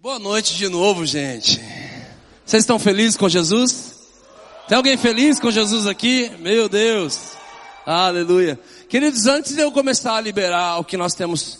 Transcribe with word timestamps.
Boa 0.00 0.20
noite 0.20 0.54
de 0.54 0.68
novo, 0.68 1.04
gente. 1.04 1.60
Vocês 2.46 2.62
estão 2.62 2.78
felizes 2.78 3.16
com 3.16 3.28
Jesus? 3.28 3.96
Tem 4.68 4.76
alguém 4.76 4.96
feliz 4.96 5.40
com 5.40 5.50
Jesus 5.50 5.88
aqui? 5.88 6.30
Meu 6.38 6.68
Deus. 6.68 7.32
Aleluia. 7.84 8.56
Queridos, 8.88 9.26
antes 9.26 9.56
de 9.56 9.60
eu 9.60 9.72
começar 9.72 10.14
a 10.14 10.20
liberar 10.20 10.78
o 10.78 10.84
que 10.84 10.96
nós 10.96 11.14
temos, 11.14 11.58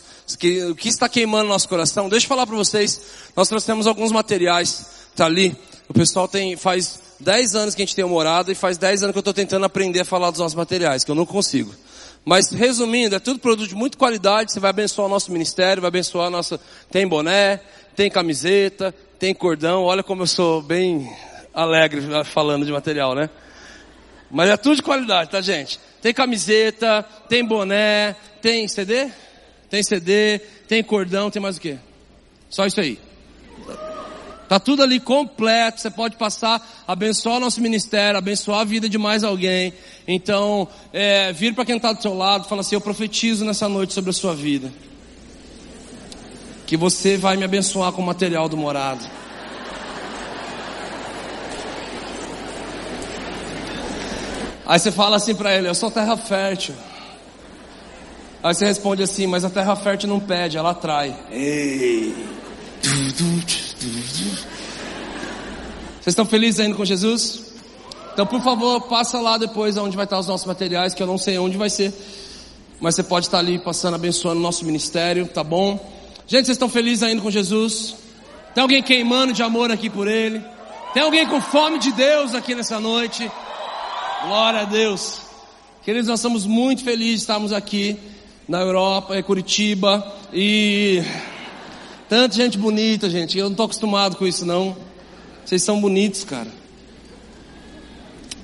o 0.70 0.76
que 0.76 0.88
está 0.88 1.08
queimando 1.08 1.46
no 1.46 1.48
nosso 1.48 1.68
coração, 1.68 2.08
deixa 2.08 2.26
eu 2.26 2.28
falar 2.28 2.46
para 2.46 2.54
vocês, 2.54 3.00
nós 3.34 3.48
trouxemos 3.48 3.88
alguns 3.88 4.12
materiais, 4.12 4.86
tá 5.16 5.26
ali. 5.26 5.56
O 5.88 5.92
pessoal 5.92 6.28
tem, 6.28 6.56
faz 6.56 7.00
10 7.18 7.56
anos 7.56 7.74
que 7.74 7.82
a 7.82 7.84
gente 7.84 7.96
tem 7.96 8.04
morado 8.04 8.52
e 8.52 8.54
faz 8.54 8.78
10 8.78 9.02
anos 9.02 9.14
que 9.14 9.18
eu 9.18 9.20
estou 9.20 9.34
tentando 9.34 9.66
aprender 9.66 9.98
a 9.98 10.04
falar 10.04 10.30
dos 10.30 10.38
nossos 10.38 10.54
materiais, 10.54 11.02
que 11.02 11.10
eu 11.10 11.16
não 11.16 11.26
consigo. 11.26 11.74
Mas 12.24 12.50
resumindo, 12.50 13.16
é 13.16 13.18
tudo 13.18 13.40
produto 13.40 13.68
de 13.68 13.74
muita 13.74 13.96
qualidade, 13.96 14.52
você 14.52 14.60
vai 14.60 14.70
abençoar 14.70 15.06
o 15.06 15.10
nosso 15.10 15.32
ministério, 15.32 15.80
vai 15.80 15.88
abençoar 15.88 16.26
a 16.26 16.30
nossa, 16.30 16.60
tem 16.90 17.06
boné, 17.06 17.60
tem 17.98 18.08
camiseta, 18.08 18.94
tem 19.18 19.34
cordão, 19.34 19.82
olha 19.82 20.04
como 20.04 20.22
eu 20.22 20.26
sou 20.28 20.62
bem 20.62 21.12
alegre 21.52 22.00
falando 22.26 22.64
de 22.64 22.70
material, 22.70 23.12
né? 23.12 23.28
Mas 24.30 24.50
é 24.50 24.56
tudo 24.56 24.76
de 24.76 24.82
qualidade, 24.82 25.30
tá 25.30 25.40
gente? 25.40 25.80
Tem 26.00 26.14
camiseta, 26.14 27.04
tem 27.28 27.44
boné, 27.44 28.14
tem 28.40 28.68
CD? 28.68 29.10
Tem 29.68 29.82
CD, 29.82 30.38
tem 30.68 30.80
cordão, 30.80 31.28
tem 31.28 31.42
mais 31.42 31.56
o 31.56 31.60
quê? 31.60 31.76
Só 32.48 32.66
isso 32.66 32.80
aí. 32.80 33.00
Tá 34.48 34.60
tudo 34.60 34.84
ali 34.84 35.00
completo, 35.00 35.80
você 35.80 35.90
pode 35.90 36.16
passar, 36.16 36.84
abençoar 36.86 37.38
o 37.38 37.40
nosso 37.40 37.60
ministério, 37.60 38.16
abençoar 38.16 38.60
a 38.60 38.64
vida 38.64 38.88
de 38.88 38.96
mais 38.96 39.24
alguém. 39.24 39.74
Então, 40.06 40.68
é, 40.92 41.32
vir 41.32 41.52
para 41.52 41.64
quem 41.64 41.78
está 41.78 41.92
do 41.92 42.00
seu 42.00 42.14
lado, 42.14 42.46
fala 42.46 42.60
assim, 42.60 42.76
eu 42.76 42.80
profetizo 42.80 43.44
nessa 43.44 43.68
noite 43.68 43.92
sobre 43.92 44.10
a 44.10 44.12
sua 44.12 44.36
vida. 44.36 44.72
Que 46.68 46.76
você 46.76 47.16
vai 47.16 47.34
me 47.34 47.44
abençoar 47.44 47.90
com 47.92 48.02
o 48.02 48.04
material 48.04 48.46
do 48.46 48.54
morado. 48.54 49.02
Aí 54.66 54.78
você 54.78 54.92
fala 54.92 55.16
assim 55.16 55.34
para 55.34 55.56
ele, 55.56 55.66
eu 55.66 55.74
sou 55.74 55.90
terra 55.90 56.14
fértil. 56.14 56.74
Aí 58.42 58.54
você 58.54 58.66
responde 58.66 59.02
assim, 59.02 59.26
mas 59.26 59.46
a 59.46 59.48
terra 59.48 59.74
fértil 59.76 60.10
não 60.10 60.20
pede, 60.20 60.58
ela 60.58 60.72
atrai. 60.72 61.16
Ei. 61.30 62.14
Vocês 65.94 66.08
estão 66.08 66.26
felizes 66.26 66.60
ainda 66.60 66.76
com 66.76 66.84
Jesus? 66.84 67.44
Então, 68.12 68.26
por 68.26 68.42
favor, 68.42 68.82
passa 68.82 69.18
lá 69.22 69.38
depois 69.38 69.78
onde 69.78 69.96
vai 69.96 70.04
estar 70.04 70.18
os 70.18 70.26
nossos 70.26 70.46
materiais, 70.46 70.92
que 70.92 71.02
eu 71.02 71.06
não 71.06 71.16
sei 71.16 71.38
onde 71.38 71.56
vai 71.56 71.70
ser. 71.70 71.94
Mas 72.78 72.94
você 72.94 73.02
pode 73.02 73.24
estar 73.24 73.38
ali 73.38 73.58
passando, 73.58 73.94
abençoando 73.94 74.38
o 74.38 74.42
nosso 74.42 74.66
ministério, 74.66 75.26
tá 75.26 75.42
bom? 75.42 75.96
Gente, 76.28 76.46
vocês 76.46 76.56
estão 76.56 76.68
felizes 76.68 77.02
ainda 77.02 77.20
com 77.20 77.30
Jesus? 77.30 77.96
Tem 78.54 78.62
alguém 78.62 78.82
queimando 78.82 79.32
de 79.32 79.42
amor 79.42 79.72
aqui 79.72 79.90
por 79.90 80.06
Ele? 80.06 80.40
Tem 80.94 81.02
alguém 81.02 81.26
com 81.26 81.40
fome 81.40 81.78
de 81.78 81.90
Deus 81.90 82.34
aqui 82.34 82.54
nessa 82.54 82.78
noite? 82.78 83.28
Glória 84.26 84.60
a 84.60 84.64
Deus. 84.64 85.20
Queridos, 85.82 86.08
nós 86.08 86.20
estamos 86.20 86.46
muito 86.46 86.84
felizes 86.84 87.14
de 87.14 87.20
estarmos 87.22 87.52
aqui 87.52 87.98
na 88.46 88.60
Europa, 88.60 89.18
em 89.18 89.22
Curitiba, 89.22 90.06
e 90.32 91.02
Tanta 92.08 92.34
gente 92.34 92.56
bonita, 92.56 93.10
gente. 93.10 93.36
Eu 93.36 93.44
não 93.44 93.50
estou 93.50 93.66
acostumado 93.66 94.16
com 94.16 94.26
isso, 94.26 94.46
não. 94.46 94.74
Vocês 95.44 95.62
são 95.62 95.78
bonitos, 95.78 96.24
cara. 96.24 96.48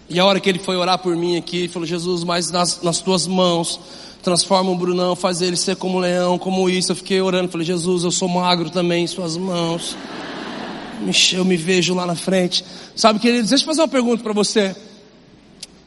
E 0.07 0.21
a 0.21 0.25
hora 0.27 0.39
que 0.39 0.51
ele 0.51 0.59
foi 0.59 0.77
orar 0.77 0.99
por 0.99 1.17
mim 1.17 1.39
aqui, 1.39 1.67
falou: 1.67 1.87
Jesus, 1.87 2.25
mas 2.25 2.51
nas, 2.51 2.83
nas 2.83 3.01
tuas 3.01 3.27
mãos, 3.27 3.81
transforma 4.25 4.71
o 4.71 4.77
Brunão, 4.77 5.15
faz 5.15 5.41
ele 5.41 5.57
ser 5.57 5.77
como 5.77 5.99
leão, 5.99 6.39
como 6.39 6.69
isso. 6.69 6.91
Eu 6.91 6.97
fiquei 6.97 7.21
orando, 7.21 7.51
falei: 7.51 7.67
Jesus, 7.67 8.03
eu 8.03 8.11
sou 8.11 8.29
magro 8.29 8.71
também 8.71 9.05
em 9.05 9.07
suas 9.07 9.37
mãos. 9.37 9.97
Eu 11.33 11.45
me 11.45 11.57
vejo 11.57 11.95
lá 11.95 12.07
na 12.07 12.15
frente. 12.15 12.65
Sabe, 12.97 13.19
queridos, 13.19 13.51
deixa 13.51 13.63
eu 13.63 13.67
fazer 13.67 13.83
uma 13.83 13.89
pergunta 13.89 14.23
para 14.23 14.33
você. 14.33 14.75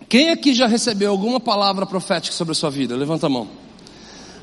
Quem 0.07 0.29
aqui 0.29 0.53
já 0.53 0.67
recebeu 0.67 1.11
alguma 1.11 1.39
palavra 1.39 1.85
profética 1.85 2.33
sobre 2.33 2.51
a 2.51 2.55
sua 2.55 2.69
vida? 2.69 2.95
Levanta 2.95 3.25
a 3.25 3.29
mão 3.29 3.47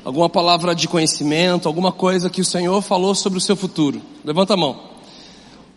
alguma 0.05 0.29
palavra 0.29 0.75
de 0.75 0.87
conhecimento, 0.87 1.67
alguma 1.67 1.91
coisa 1.91 2.29
que 2.29 2.39
o 2.39 2.45
Senhor 2.45 2.79
falou 2.83 3.15
sobre 3.15 3.39
o 3.39 3.41
seu 3.41 3.55
futuro? 3.55 3.99
Levanta 4.23 4.53
a 4.53 4.57
mão. 4.57 4.79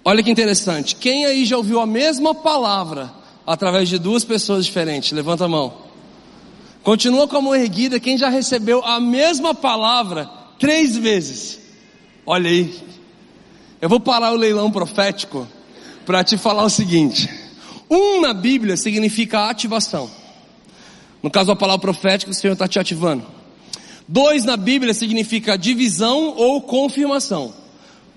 Olha 0.04 0.22
que 0.22 0.31
interessante. 0.31 0.94
Quem 0.94 1.25
aí 1.25 1.47
já 1.47 1.56
ouviu 1.56 1.81
a 1.81 1.87
mesma 1.87 2.34
palavra 2.34 3.10
através 3.47 3.88
de 3.88 3.98
duas 3.98 4.25
pessoas 4.25 4.66
diferentes? 4.66 5.12
Levanta 5.12 5.47
a 5.47 5.48
mão. 5.48 5.88
Continua 6.83 7.28
com 7.28 7.37
a 7.37 7.43
mão 7.43 7.55
erguida 7.55 8.00
quem 8.00 8.16
já 8.16 8.28
recebeu 8.28 8.84
a 8.84 9.00
mesma 9.00 9.55
palavra 9.55 10.28
três 10.59 10.97
vezes. 10.97 11.61
Olha 12.25 12.50
aí. 12.50 12.75
Eu 13.81 13.89
vou 13.89 14.00
parar 14.00 14.33
o 14.33 14.37
leilão 14.37 14.71
profético 14.71 15.47
para 16.05 16.25
te 16.25 16.37
falar 16.37 16.65
o 16.65 16.71
seguinte. 16.71 17.28
Um 17.91 18.21
na 18.21 18.34
Bíblia 18.34 18.77
significa 18.77 19.49
ativação. 19.49 20.11
No 21.22 21.31
caso, 21.31 21.53
a 21.53 21.56
palavra 21.56 21.81
profética, 21.81 22.31
o 22.31 22.34
Senhor 22.34 22.53
está 22.53 22.69
te 22.69 22.78
ativando. 22.78 23.25
Dois 24.06 24.44
na 24.44 24.56
Bíblia 24.56 24.94
significa 24.94 25.59
divisão 25.59 26.34
ou 26.37 26.62
confirmação. 26.62 27.53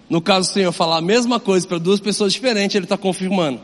No 0.10 0.22
caso 0.22 0.50
o 0.50 0.54
Senhor 0.54 0.72
falar 0.72 0.98
a 0.98 1.02
mesma 1.02 1.40
coisa 1.40 1.68
para 1.68 1.78
duas 1.78 2.00
pessoas 2.00 2.34
diferentes, 2.34 2.76
Ele 2.76 2.86
está 2.86 2.98
confirmando. 2.98 3.60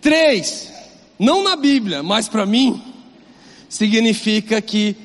Três, 0.00 0.70
não 1.18 1.42
na 1.42 1.56
Bíblia, 1.56 2.02
mas 2.02 2.28
para 2.28 2.46
mim, 2.46 2.82
significa 3.68 4.60
que 4.60 4.96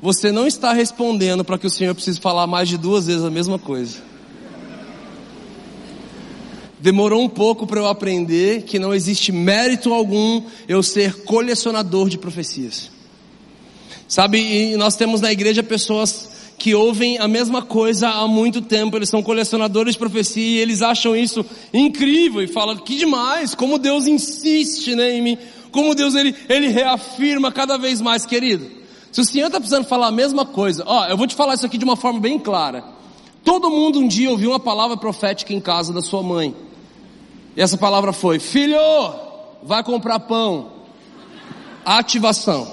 você 0.00 0.32
não 0.32 0.46
está 0.46 0.72
respondendo 0.72 1.44
para 1.44 1.58
que 1.58 1.66
o 1.66 1.70
Senhor 1.70 1.94
precise 1.94 2.20
falar 2.20 2.46
mais 2.46 2.68
de 2.68 2.78
duas 2.78 3.06
vezes 3.06 3.22
a 3.24 3.30
mesma 3.30 3.58
coisa. 3.58 3.98
Demorou 6.80 7.22
um 7.22 7.28
pouco 7.28 7.66
para 7.66 7.78
eu 7.78 7.86
aprender 7.86 8.62
que 8.62 8.78
não 8.78 8.94
existe 8.94 9.30
mérito 9.30 9.92
algum 9.92 10.42
eu 10.66 10.82
ser 10.82 11.24
colecionador 11.24 12.08
de 12.08 12.16
profecias. 12.16 12.90
Sabe, 14.08 14.38
e 14.38 14.76
nós 14.76 14.96
temos 14.96 15.20
na 15.20 15.30
igreja 15.30 15.62
pessoas 15.62 16.30
que 16.60 16.74
ouvem 16.74 17.18
a 17.18 17.26
mesma 17.26 17.62
coisa 17.62 18.08
há 18.08 18.26
muito 18.26 18.60
tempo, 18.60 18.96
eles 18.96 19.08
são 19.08 19.22
colecionadores 19.22 19.94
de 19.94 19.98
profecia 19.98 20.42
e 20.42 20.58
eles 20.58 20.82
acham 20.82 21.16
isso 21.16 21.44
incrível 21.72 22.42
e 22.42 22.46
falam 22.46 22.76
que 22.76 22.96
demais, 22.96 23.54
como 23.54 23.78
Deus 23.78 24.06
insiste 24.06 24.94
né, 24.94 25.16
em 25.16 25.22
mim, 25.22 25.38
como 25.70 25.94
Deus 25.94 26.14
ele, 26.14 26.34
ele 26.48 26.68
reafirma 26.68 27.50
cada 27.50 27.78
vez 27.78 28.00
mais, 28.00 28.26
querido. 28.26 28.70
Se 29.12 29.20
o 29.20 29.24
Senhor 29.24 29.46
está 29.46 29.58
precisando 29.58 29.86
falar 29.86 30.08
a 30.08 30.12
mesma 30.12 30.46
coisa, 30.46 30.84
ó, 30.86 31.06
eu 31.06 31.16
vou 31.16 31.26
te 31.26 31.34
falar 31.34 31.54
isso 31.54 31.66
aqui 31.66 31.76
de 31.76 31.84
uma 31.84 31.96
forma 31.96 32.20
bem 32.20 32.38
clara. 32.38 32.84
Todo 33.44 33.70
mundo 33.70 33.98
um 33.98 34.06
dia 34.06 34.30
ouviu 34.30 34.50
uma 34.50 34.60
palavra 34.60 34.96
profética 34.96 35.52
em 35.52 35.60
casa 35.60 35.92
da 35.92 36.02
sua 36.02 36.22
mãe. 36.22 36.54
E 37.56 37.60
essa 37.60 37.76
palavra 37.76 38.12
foi: 38.12 38.38
Filho, 38.38 38.76
vai 39.62 39.82
comprar 39.82 40.20
pão. 40.20 40.72
Ativação. 41.84 42.70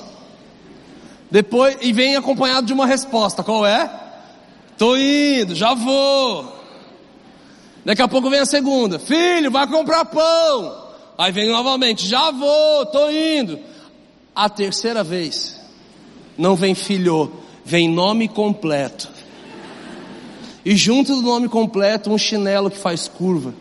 Depois, 1.31 1.77
e 1.81 1.91
vem 1.91 2.15
acompanhado 2.15 2.67
de 2.67 2.73
uma 2.73 2.85
resposta, 2.85 3.43
qual 3.43 3.65
é? 3.65 3.89
Tô 4.77 4.95
indo, 4.95 5.55
já 5.55 5.73
vou. 5.73 6.55
Daqui 7.83 8.01
a 8.01 8.07
pouco 8.07 8.29
vem 8.29 8.39
a 8.39 8.45
segunda, 8.45 8.99
filho, 8.99 9.49
vai 9.49 9.67
comprar 9.67 10.05
pão. 10.05 10.86
Aí 11.17 11.31
vem 11.31 11.49
novamente, 11.49 12.05
já 12.05 12.29
vou, 12.29 12.85
tô 12.85 13.09
indo. 13.09 13.59
A 14.35 14.47
terceira 14.47 15.03
vez, 15.03 15.59
não 16.37 16.55
vem 16.55 16.75
filho, 16.75 17.31
vem 17.65 17.89
nome 17.89 18.27
completo. 18.27 19.09
E 20.63 20.75
junto 20.75 21.15
do 21.15 21.21
nome 21.23 21.49
completo, 21.49 22.11
um 22.11 22.17
chinelo 22.17 22.69
que 22.69 22.77
faz 22.77 23.07
curva. 23.07 23.53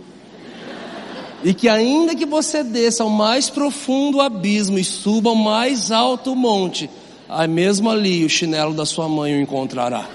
E 1.42 1.54
que 1.54 1.68
ainda 1.68 2.14
que 2.14 2.26
você 2.26 2.62
desça 2.62 3.04
ao 3.04 3.08
mais 3.08 3.48
profundo 3.48 4.20
abismo 4.20 4.78
e 4.78 4.84
suba 4.84 5.30
ao 5.30 5.36
mais 5.36 5.90
alto 5.90 6.34
monte, 6.34 6.90
aí 7.28 7.48
mesmo 7.48 7.88
ali 7.88 8.24
o 8.24 8.28
chinelo 8.28 8.74
da 8.74 8.84
sua 8.84 9.08
mãe 9.08 9.34
o 9.34 9.40
encontrará. 9.40 10.06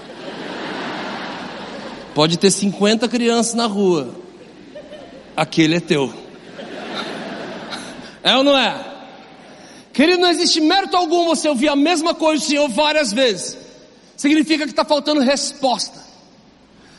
Pode 2.14 2.36
ter 2.36 2.50
50 2.50 3.08
crianças 3.08 3.54
na 3.54 3.66
rua, 3.66 4.14
aquele 5.34 5.76
é 5.76 5.80
teu. 5.80 6.21
É 8.22 8.36
ou 8.36 8.44
não 8.44 8.56
é? 8.56 8.92
Querido, 9.92 10.22
não 10.22 10.30
existe 10.30 10.60
mérito 10.60 10.96
algum 10.96 11.26
você 11.26 11.48
ouvir 11.48 11.68
a 11.68 11.76
mesma 11.76 12.14
coisa 12.14 12.42
do 12.42 12.48
Senhor 12.48 12.68
várias 12.68 13.12
vezes. 13.12 13.58
Significa 14.16 14.64
que 14.64 14.72
está 14.72 14.84
faltando 14.84 15.20
resposta. 15.20 16.00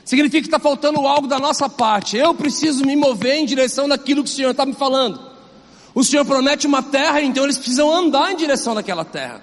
Significa 0.06 0.42
que 0.42 0.48
está 0.48 0.60
faltando 0.60 1.00
algo 1.08 1.28
da 1.28 1.40
nossa 1.40 1.70
parte. 1.70 2.18
Eu 2.18 2.34
preciso 2.34 2.86
me 2.86 2.96
mover 2.96 3.36
em 3.36 3.46
direção 3.46 3.88
daquilo 3.88 4.24
que 4.24 4.30
o 4.30 4.34
Senhor 4.34 4.52
está 4.52 4.66
me 4.66 4.74
falando. 4.74 5.20
O 5.96 6.04
Senhor 6.04 6.26
promete 6.26 6.68
uma 6.68 6.84
terra, 6.84 7.22
então 7.22 7.44
eles 7.44 7.58
precisam 7.58 7.92
andar 7.92 8.32
em 8.32 8.36
direção 8.36 8.76
daquela 8.76 9.06
terra. 9.06 9.42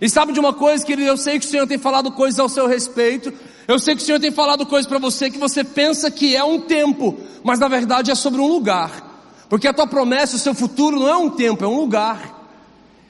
E 0.00 0.08
sabe 0.08 0.32
de 0.32 0.40
uma 0.40 0.52
coisa, 0.52 0.84
querido? 0.84 1.08
Eu 1.08 1.16
sei 1.16 1.38
que 1.38 1.46
o 1.46 1.48
Senhor 1.48 1.66
tem 1.66 1.78
falado 1.78 2.10
coisas 2.12 2.38
ao 2.38 2.48
seu 2.48 2.66
respeito. 2.66 3.32
Eu 3.68 3.78
sei 3.78 3.94
que 3.94 4.02
o 4.02 4.04
Senhor 4.04 4.20
tem 4.20 4.30
falado 4.30 4.64
coisas 4.66 4.88
para 4.88 4.98
você 4.98 5.30
que 5.30 5.38
você 5.38 5.62
pensa 5.62 6.10
que 6.10 6.34
é 6.36 6.42
um 6.42 6.60
tempo, 6.60 7.18
mas 7.44 7.58
na 7.58 7.68
verdade 7.68 8.10
é 8.10 8.14
sobre 8.14 8.40
um 8.40 8.46
lugar. 8.46 9.11
Porque 9.52 9.68
a 9.68 9.72
tua 9.74 9.86
promessa, 9.86 10.36
o 10.36 10.38
seu 10.38 10.54
futuro 10.54 10.98
não 10.98 11.06
é 11.06 11.14
um 11.14 11.28
tempo, 11.28 11.62
é 11.62 11.68
um 11.68 11.76
lugar. 11.76 12.42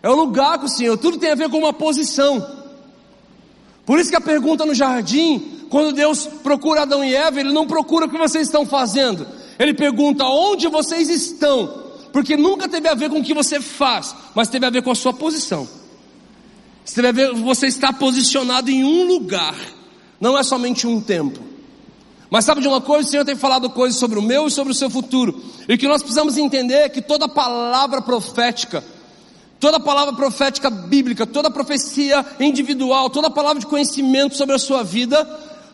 É 0.03 0.11
um 0.11 0.17
lugar 0.17 0.59
com 0.59 0.67
o 0.67 0.69
Senhor. 0.69 0.99
Tudo 0.99 1.17
tem 1.17 1.31
a 1.31 1.37
ver 1.37 1.49
com 1.49 1.57
uma 1.57 1.73
posição. 1.73 2.45
Por 3.87 4.01
isso 4.01 4.11
que 4.11 4.17
a 4.17 4.21
pergunta 4.21 4.67
no 4.67 4.75
jardim, 4.75 5.39
quando 5.71 5.95
Deus 5.95 6.27
procura 6.27 6.83
Adão 6.83 7.05
e 7.05 7.15
Eva, 7.15 7.39
Ele 7.39 7.53
não 7.53 7.65
procura 7.65 8.07
o 8.07 8.09
que 8.09 8.19
vocês 8.19 8.49
estão 8.49 8.67
fazendo, 8.67 9.25
Ele 9.57 9.73
pergunta 9.73 10.25
onde 10.25 10.67
vocês 10.67 11.09
estão, 11.09 11.85
porque 12.13 12.37
nunca 12.37 12.69
teve 12.69 12.89
a 12.89 12.95
ver 12.95 13.09
com 13.09 13.21
o 13.21 13.23
que 13.23 13.35
você 13.35 13.61
faz, 13.61 14.13
mas 14.35 14.49
teve 14.49 14.67
a 14.67 14.71
ver 14.71 14.83
com 14.83 14.91
a 14.91 14.97
sua 14.97 15.13
posição. 15.13 15.69
Teve 16.93 17.07
a 17.07 17.13
ver, 17.13 17.35
você 17.35 17.69
está 17.69 17.93
posicionado 17.93 18.69
em 18.69 18.83
um 18.83 19.05
lugar, 19.05 19.55
não 20.21 20.37
é 20.37 20.43
somente 20.43 20.89
um 20.89 21.01
tempo. 21.01 21.52
Mas 22.33 22.47
sabe 22.47 22.63
de 22.63 22.67
uma 22.67 22.81
coisa? 22.81 23.07
O 23.07 23.11
Senhor 23.11 23.27
tem 23.27 23.37
falado 23.37 23.69
coisas 23.69 24.01
sobre 24.01 24.19
o 24.19 24.23
meu 24.23 24.47
e 24.47 24.51
sobre 24.51 24.73
o 24.73 24.75
seu 24.75 24.89
futuro. 24.89 25.39
E 25.69 25.77
que 25.77 25.87
nós 25.87 26.01
precisamos 26.01 26.39
entender 26.39 26.89
que 26.89 27.03
toda 27.03 27.29
palavra 27.29 28.01
profética, 28.01 28.83
toda 29.61 29.79
palavra 29.79 30.15
profética 30.15 30.71
bíblica, 30.71 31.27
toda 31.27 31.51
profecia 31.51 32.25
individual, 32.41 33.11
toda 33.11 33.29
palavra 33.29 33.61
de 33.61 33.67
conhecimento 33.67 34.35
sobre 34.35 34.55
a 34.55 34.59
sua 34.59 34.83
vida, 34.83 35.23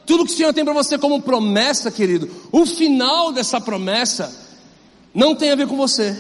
tudo 0.05 0.25
que 0.25 0.33
o 0.33 0.37
Senhor 0.37 0.53
tem 0.53 0.65
para 0.65 0.75
você 0.75 0.99
como 0.99 1.23
promessa, 1.23 1.93
querido, 1.93 2.29
o 2.51 2.67
final 2.67 3.31
dessa 3.31 3.61
promessa 3.61 4.37
não 5.15 5.37
tem 5.37 5.53
a 5.53 5.55
ver 5.55 5.69
com 5.69 5.77
você. 5.77 6.19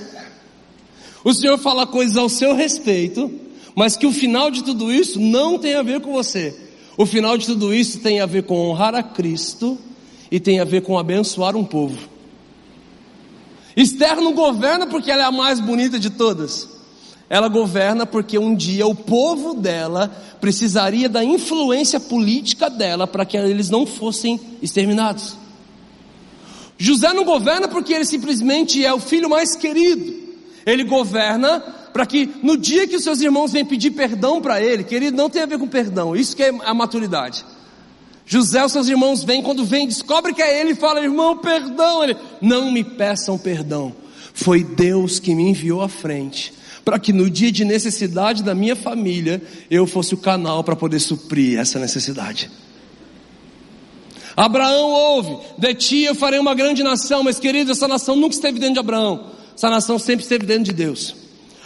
O 1.24 1.34
Senhor 1.34 1.58
fala 1.58 1.84
coisas 1.84 2.16
ao 2.16 2.28
seu 2.28 2.54
respeito, 2.54 3.28
mas 3.74 3.96
que 3.96 4.06
o 4.06 4.12
final 4.12 4.52
de 4.52 4.62
tudo 4.62 4.92
isso 4.92 5.18
não 5.18 5.58
tem 5.58 5.74
a 5.74 5.82
ver 5.82 6.00
com 6.00 6.12
você. 6.12 6.56
O 6.96 7.04
final 7.04 7.36
de 7.36 7.44
tudo 7.44 7.74
isso 7.74 7.98
tem 7.98 8.20
a 8.20 8.26
ver 8.26 8.44
com 8.44 8.70
honrar 8.70 8.94
a 8.94 9.02
Cristo 9.02 9.76
e 10.30 10.38
tem 10.38 10.60
a 10.60 10.64
ver 10.64 10.82
com 10.82 10.98
abençoar 10.98 11.56
um 11.56 11.64
povo. 11.64 11.98
Esther 13.76 14.16
não 14.16 14.32
governa 14.32 14.86
porque 14.86 15.10
ela 15.10 15.22
é 15.22 15.26
a 15.26 15.32
mais 15.32 15.60
bonita 15.60 15.98
de 15.98 16.10
todas. 16.10 16.68
Ela 17.30 17.48
governa 17.48 18.06
porque 18.06 18.38
um 18.38 18.54
dia 18.54 18.86
o 18.86 18.94
povo 18.94 19.54
dela 19.54 20.08
precisaria 20.40 21.08
da 21.08 21.22
influência 21.22 22.00
política 22.00 22.70
dela 22.70 23.06
para 23.06 23.24
que 23.24 23.36
eles 23.36 23.68
não 23.68 23.86
fossem 23.86 24.40
exterminados. 24.62 25.36
José 26.78 27.12
não 27.12 27.24
governa 27.24 27.68
porque 27.68 27.92
ele 27.92 28.04
simplesmente 28.04 28.84
é 28.84 28.92
o 28.92 29.00
filho 29.00 29.28
mais 29.28 29.54
querido. 29.56 30.14
Ele 30.64 30.84
governa 30.84 31.60
para 31.92 32.06
que 32.06 32.30
no 32.42 32.56
dia 32.56 32.86
que 32.86 32.96
os 32.96 33.02
seus 33.02 33.20
irmãos 33.20 33.52
vêm 33.52 33.64
pedir 33.64 33.90
perdão 33.90 34.40
para 34.40 34.62
ele, 34.62 34.84
querido, 34.84 35.16
não 35.16 35.28
tem 35.28 35.42
a 35.42 35.46
ver 35.46 35.58
com 35.58 35.66
perdão, 35.66 36.14
isso 36.14 36.36
que 36.36 36.42
é 36.42 36.54
a 36.64 36.72
maturidade. 36.72 37.44
José, 38.28 38.62
os 38.62 38.72
seus 38.72 38.88
irmãos 38.88 39.24
vêm, 39.24 39.42
quando 39.42 39.64
vem, 39.64 39.88
descobre 39.88 40.34
que 40.34 40.42
é 40.42 40.60
ele 40.60 40.72
e 40.72 40.76
fala, 40.76 41.00
irmão, 41.00 41.38
perdão. 41.38 42.04
Ele, 42.04 42.14
não 42.42 42.70
me 42.70 42.84
peçam 42.84 43.38
perdão. 43.38 43.94
Foi 44.34 44.62
Deus 44.62 45.18
que 45.18 45.34
me 45.34 45.48
enviou 45.48 45.80
à 45.80 45.88
frente, 45.88 46.52
para 46.84 46.98
que 46.98 47.10
no 47.10 47.30
dia 47.30 47.50
de 47.50 47.64
necessidade 47.64 48.42
da 48.42 48.54
minha 48.54 48.76
família, 48.76 49.42
eu 49.70 49.86
fosse 49.86 50.12
o 50.12 50.18
canal 50.18 50.62
para 50.62 50.76
poder 50.76 51.00
suprir 51.00 51.58
essa 51.58 51.78
necessidade. 51.78 52.50
Abraão 54.36 54.90
ouve, 54.90 55.38
de 55.56 55.74
ti 55.74 56.02
eu 56.02 56.14
farei 56.14 56.38
uma 56.38 56.54
grande 56.54 56.82
nação, 56.82 57.24
mas 57.24 57.40
querido, 57.40 57.72
essa 57.72 57.88
nação 57.88 58.14
nunca 58.14 58.34
esteve 58.34 58.58
dentro 58.58 58.74
de 58.74 58.80
Abraão, 58.80 59.30
essa 59.56 59.70
nação 59.70 59.98
sempre 59.98 60.22
esteve 60.22 60.44
dentro 60.44 60.64
de 60.64 60.72
Deus. 60.74 61.16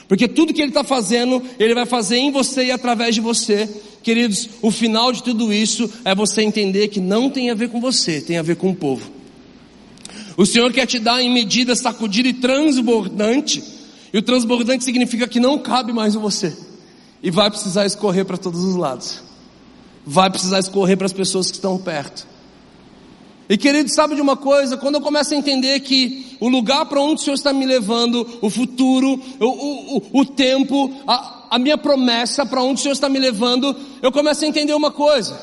Porque 0.09 0.29
tudo 0.29 0.53
que 0.53 0.61
Ele 0.61 0.71
está 0.71 0.85
fazendo, 0.85 1.43
Ele 1.59 1.75
vai 1.75 1.87
fazer 1.87 2.17
em 2.17 2.31
você 2.31 2.65
e 2.65 2.71
através 2.71 3.15
de 3.15 3.21
você. 3.21 3.69
Queridos, 4.03 4.49
o 4.61 4.71
final 4.71 5.13
de 5.13 5.23
tudo 5.23 5.53
isso 5.53 5.91
é 6.05 6.15
você 6.15 6.43
entender 6.43 6.89
que 6.89 7.01
não 7.01 7.31
tem 7.31 7.51
a 7.51 7.55
ver 7.55 7.69
com 7.69 7.81
você, 7.81 8.21
tem 8.21 8.37
a 8.37 8.43
ver 8.43 8.57
com 8.57 8.71
o 8.71 8.75
povo. 8.75 9.11
O 10.37 10.47
Senhor 10.47 10.73
quer 10.73 10.87
te 10.87 10.99
dar 10.99 11.23
em 11.23 11.31
medida 11.33 11.77
sacudida 11.77 12.29
e 12.29 12.33
transbordante, 12.33 13.63
e 14.13 14.19
o 14.19 14.23
transbordante 14.23 14.85
significa 14.85 15.29
que 15.29 15.41
não 15.41 15.59
cabe 15.59 15.93
mais 15.93 16.15
em 16.15 16.19
você, 16.19 16.57
e 17.23 17.31
vai 17.31 17.51
precisar 17.51 17.87
escorrer 17.87 18.25
para 18.25 18.37
todos 18.37 18.63
os 18.65 18.75
lados, 18.75 19.21
vai 20.07 20.31
precisar 20.31 20.59
escorrer 20.59 20.97
para 20.97 21.07
as 21.07 21.13
pessoas 21.13 21.51
que 21.51 21.57
estão 21.57 21.79
perto. 21.79 22.27
E 23.53 23.59
querido, 23.59 23.95
sabe 23.95 24.15
de 24.15 24.23
uma 24.23 24.35
coisa? 24.35 24.79
Quando 24.79 24.95
eu 24.95 25.03
começo 25.03 25.35
a 25.35 25.37
entender 25.37 25.81
que 25.81 26.39
o 26.41 26.49
lugar 26.49 26.87
para 26.87 27.03
onde 27.03 27.21
o 27.21 27.23
Senhor 27.23 27.35
está 27.35 27.53
me 27.53 27.67
levando, 27.67 28.27
o 28.41 28.49
futuro, 28.49 29.23
o, 29.39 29.99
o, 29.99 30.21
o 30.21 30.25
tempo, 30.25 30.91
a, 31.07 31.49
a 31.51 31.59
minha 31.59 31.77
promessa 31.77 32.47
para 32.47 32.63
onde 32.63 32.81
o 32.81 32.83
Senhor 32.83 32.95
está 32.95 33.11
me 33.11 33.19
levando, 33.19 33.77
eu 34.01 34.11
começo 34.11 34.43
a 34.43 34.49
entender 34.49 34.73
uma 34.73 34.91
coisa. 34.91 35.39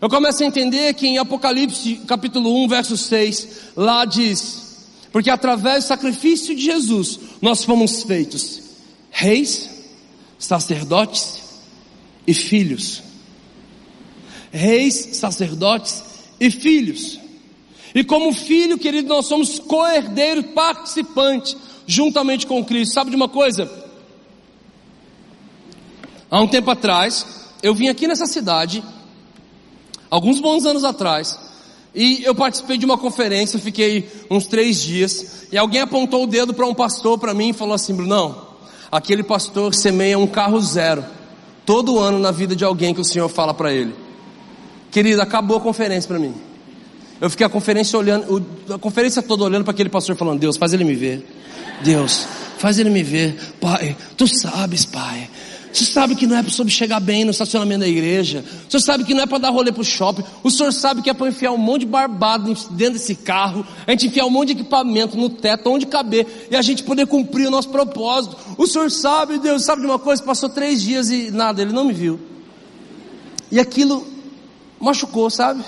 Eu 0.00 0.08
começo 0.08 0.42
a 0.42 0.46
entender 0.46 0.92
que 0.94 1.06
em 1.06 1.18
Apocalipse 1.18 2.00
capítulo 2.08 2.64
1, 2.64 2.68
verso 2.70 2.96
6, 2.96 3.48
lá 3.76 4.04
diz: 4.04 4.88
Porque 5.12 5.30
através 5.30 5.84
do 5.84 5.86
sacrifício 5.86 6.56
de 6.56 6.64
Jesus, 6.64 7.20
nós 7.40 7.62
fomos 7.62 8.02
feitos 8.02 8.62
reis, 9.12 9.70
sacerdotes 10.40 11.40
e 12.26 12.34
filhos. 12.34 13.00
Reis, 14.50 15.10
sacerdotes 15.12 16.02
e 16.40 16.50
filhos. 16.50 17.27
E 17.98 18.04
como 18.04 18.32
filho, 18.32 18.78
querido, 18.78 19.08
nós 19.08 19.26
somos 19.26 19.58
co-herdeiro, 19.58 20.44
participante, 20.44 21.56
juntamente 21.84 22.46
com 22.46 22.64
Cristo. 22.64 22.94
Sabe 22.94 23.10
de 23.10 23.16
uma 23.16 23.28
coisa? 23.28 23.68
Há 26.30 26.40
um 26.40 26.46
tempo 26.46 26.70
atrás, 26.70 27.26
eu 27.60 27.74
vim 27.74 27.88
aqui 27.88 28.06
nessa 28.06 28.26
cidade, 28.26 28.84
alguns 30.08 30.38
bons 30.38 30.64
anos 30.64 30.84
atrás, 30.84 31.36
e 31.92 32.22
eu 32.22 32.36
participei 32.36 32.78
de 32.78 32.84
uma 32.84 32.96
conferência, 32.96 33.58
fiquei 33.58 34.08
uns 34.30 34.46
três 34.46 34.80
dias, 34.80 35.48
e 35.50 35.58
alguém 35.58 35.80
apontou 35.80 36.22
o 36.22 36.26
dedo 36.28 36.54
para 36.54 36.66
um 36.66 36.74
pastor 36.74 37.18
para 37.18 37.34
mim 37.34 37.48
e 37.48 37.52
falou 37.52 37.74
assim: 37.74 37.96
Brunão, 37.96 38.46
aquele 38.92 39.24
pastor 39.24 39.74
semeia 39.74 40.16
um 40.16 40.26
carro 40.28 40.60
zero, 40.60 41.04
todo 41.66 41.98
ano 41.98 42.20
na 42.20 42.30
vida 42.30 42.54
de 42.54 42.64
alguém 42.64 42.94
que 42.94 43.00
o 43.00 43.04
Senhor 43.04 43.28
fala 43.28 43.52
para 43.52 43.72
ele. 43.72 43.92
Querido, 44.88 45.20
acabou 45.20 45.56
a 45.56 45.60
conferência 45.60 46.06
para 46.06 46.20
mim. 46.20 46.46
Eu 47.20 47.28
fiquei 47.28 47.46
a 47.46 47.48
conferência 47.48 47.98
olhando, 47.98 48.44
a 48.70 48.78
conferência 48.78 49.20
toda 49.22 49.44
olhando 49.44 49.64
para 49.64 49.72
aquele 49.72 49.88
pastor 49.88 50.16
falando: 50.16 50.38
Deus, 50.38 50.56
faz 50.56 50.72
ele 50.72 50.84
me 50.84 50.94
ver. 50.94 51.26
Deus, 51.82 52.26
faz 52.58 52.78
ele 52.78 52.90
me 52.90 53.02
ver. 53.02 53.36
Pai, 53.60 53.96
tu 54.16 54.26
sabes, 54.26 54.84
pai. 54.84 55.28
Você 55.72 55.84
sabe 55.84 56.14
que 56.14 56.26
não 56.26 56.36
é 56.36 56.42
sobre 56.44 56.72
chegar 56.72 56.98
bem 56.98 57.24
no 57.24 57.30
estacionamento 57.30 57.80
da 57.80 57.88
igreja. 57.88 58.44
Você 58.68 58.80
sabe 58.80 59.04
que 59.04 59.12
não 59.12 59.22
é 59.22 59.26
para 59.26 59.38
dar 59.38 59.50
rolê 59.50 59.70
pro 59.70 59.84
shopping. 59.84 60.24
O 60.42 60.50
senhor 60.50 60.72
sabe 60.72 61.02
que 61.02 61.10
é 61.10 61.14
para 61.14 61.28
enfiar 61.28 61.52
um 61.52 61.58
monte 61.58 61.80
de 61.80 61.86
barbado 61.86 62.54
dentro 62.70 62.94
desse 62.94 63.14
carro. 63.14 63.66
A 63.86 63.90
gente 63.90 64.06
enfiar 64.06 64.24
um 64.24 64.30
monte 64.30 64.54
de 64.54 64.60
equipamento 64.60 65.16
no 65.16 65.28
teto, 65.28 65.70
onde 65.70 65.86
caber. 65.86 66.48
E 66.50 66.56
a 66.56 66.62
gente 66.62 66.82
poder 66.82 67.06
cumprir 67.06 67.46
o 67.46 67.50
nosso 67.50 67.68
propósito. 67.68 68.36
O 68.56 68.66
senhor 68.66 68.90
sabe, 68.90 69.38
Deus, 69.38 69.64
sabe 69.64 69.82
de 69.82 69.86
uma 69.86 69.98
coisa? 69.98 70.22
Passou 70.22 70.48
três 70.48 70.80
dias 70.80 71.10
e 71.10 71.30
nada, 71.30 71.60
ele 71.60 71.72
não 71.72 71.84
me 71.84 71.92
viu. 71.92 72.18
E 73.52 73.60
aquilo 73.60 74.06
machucou, 74.80 75.28
sabe? 75.28 75.62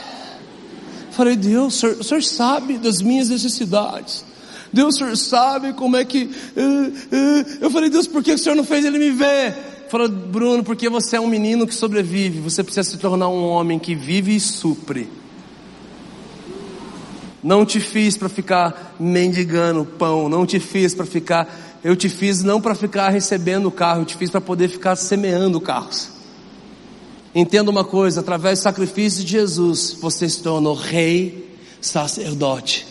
Falei, 1.11 1.37
Deus, 1.37 1.75
o 1.75 1.79
senhor, 1.79 1.97
o 1.99 2.05
senhor 2.05 2.23
sabe 2.23 2.79
das 2.79 3.03
minhas 3.03 3.29
necessidades. 3.29 4.25
Deus, 4.73 4.95
o 4.95 4.99
senhor 4.99 5.17
sabe 5.17 5.73
como 5.73 5.97
é 5.97 6.05
que. 6.05 6.25
Uh, 6.25 6.61
uh. 6.61 7.47
Eu 7.61 7.71
falei, 7.71 7.91
Deus, 7.91 8.07
por 8.07 8.23
que 8.23 8.33
o 8.33 8.39
senhor 8.39 8.55
não 8.55 8.65
fez 8.65 8.85
ele 8.85 8.99
me 8.99 9.11
ver? 9.11 9.57
Falou, 9.89 10.09
Bruno, 10.09 10.63
porque 10.63 10.89
você 10.89 11.17
é 11.17 11.21
um 11.21 11.27
menino 11.27 11.67
que 11.67 11.75
sobrevive. 11.75 12.39
Você 12.41 12.63
precisa 12.63 12.89
se 12.89 12.97
tornar 12.97 13.29
um 13.29 13.43
homem 13.43 13.79
que 13.79 13.95
vive 13.95 14.37
e 14.37 14.41
supre. 14.41 15.09
Não 17.43 17.67
te 17.67 17.81
fiz 17.81 18.17
para 18.17 18.29
ficar 18.29 18.95
mendigando 19.01 19.85
pão. 19.85 20.29
Não 20.29 20.47
te 20.47 20.61
fiz 20.61 20.95
para 20.95 21.07
ficar. 21.07 21.81
Eu 21.83 21.97
te 21.97 22.09
fiz 22.09 22.45
não 22.45 22.61
para 22.61 22.75
ficar 22.77 23.09
recebendo 23.09 23.67
o 23.67 23.73
carro. 23.73 24.03
Eu 24.03 24.05
te 24.05 24.17
fiz 24.17 24.31
para 24.31 24.41
poder 24.41 24.69
ficar 24.69 24.95
semeando 24.95 25.61
carros. 25.61 26.20
Entenda 27.35 27.71
uma 27.71 27.85
coisa: 27.85 28.21
através 28.21 28.59
do 28.59 28.63
sacrifício 28.63 29.25
de 29.25 29.33
Jesus, 29.33 29.97
você 30.01 30.29
se 30.29 30.43
tornou 30.43 30.75
rei, 30.75 31.49
sacerdote. 31.81 32.87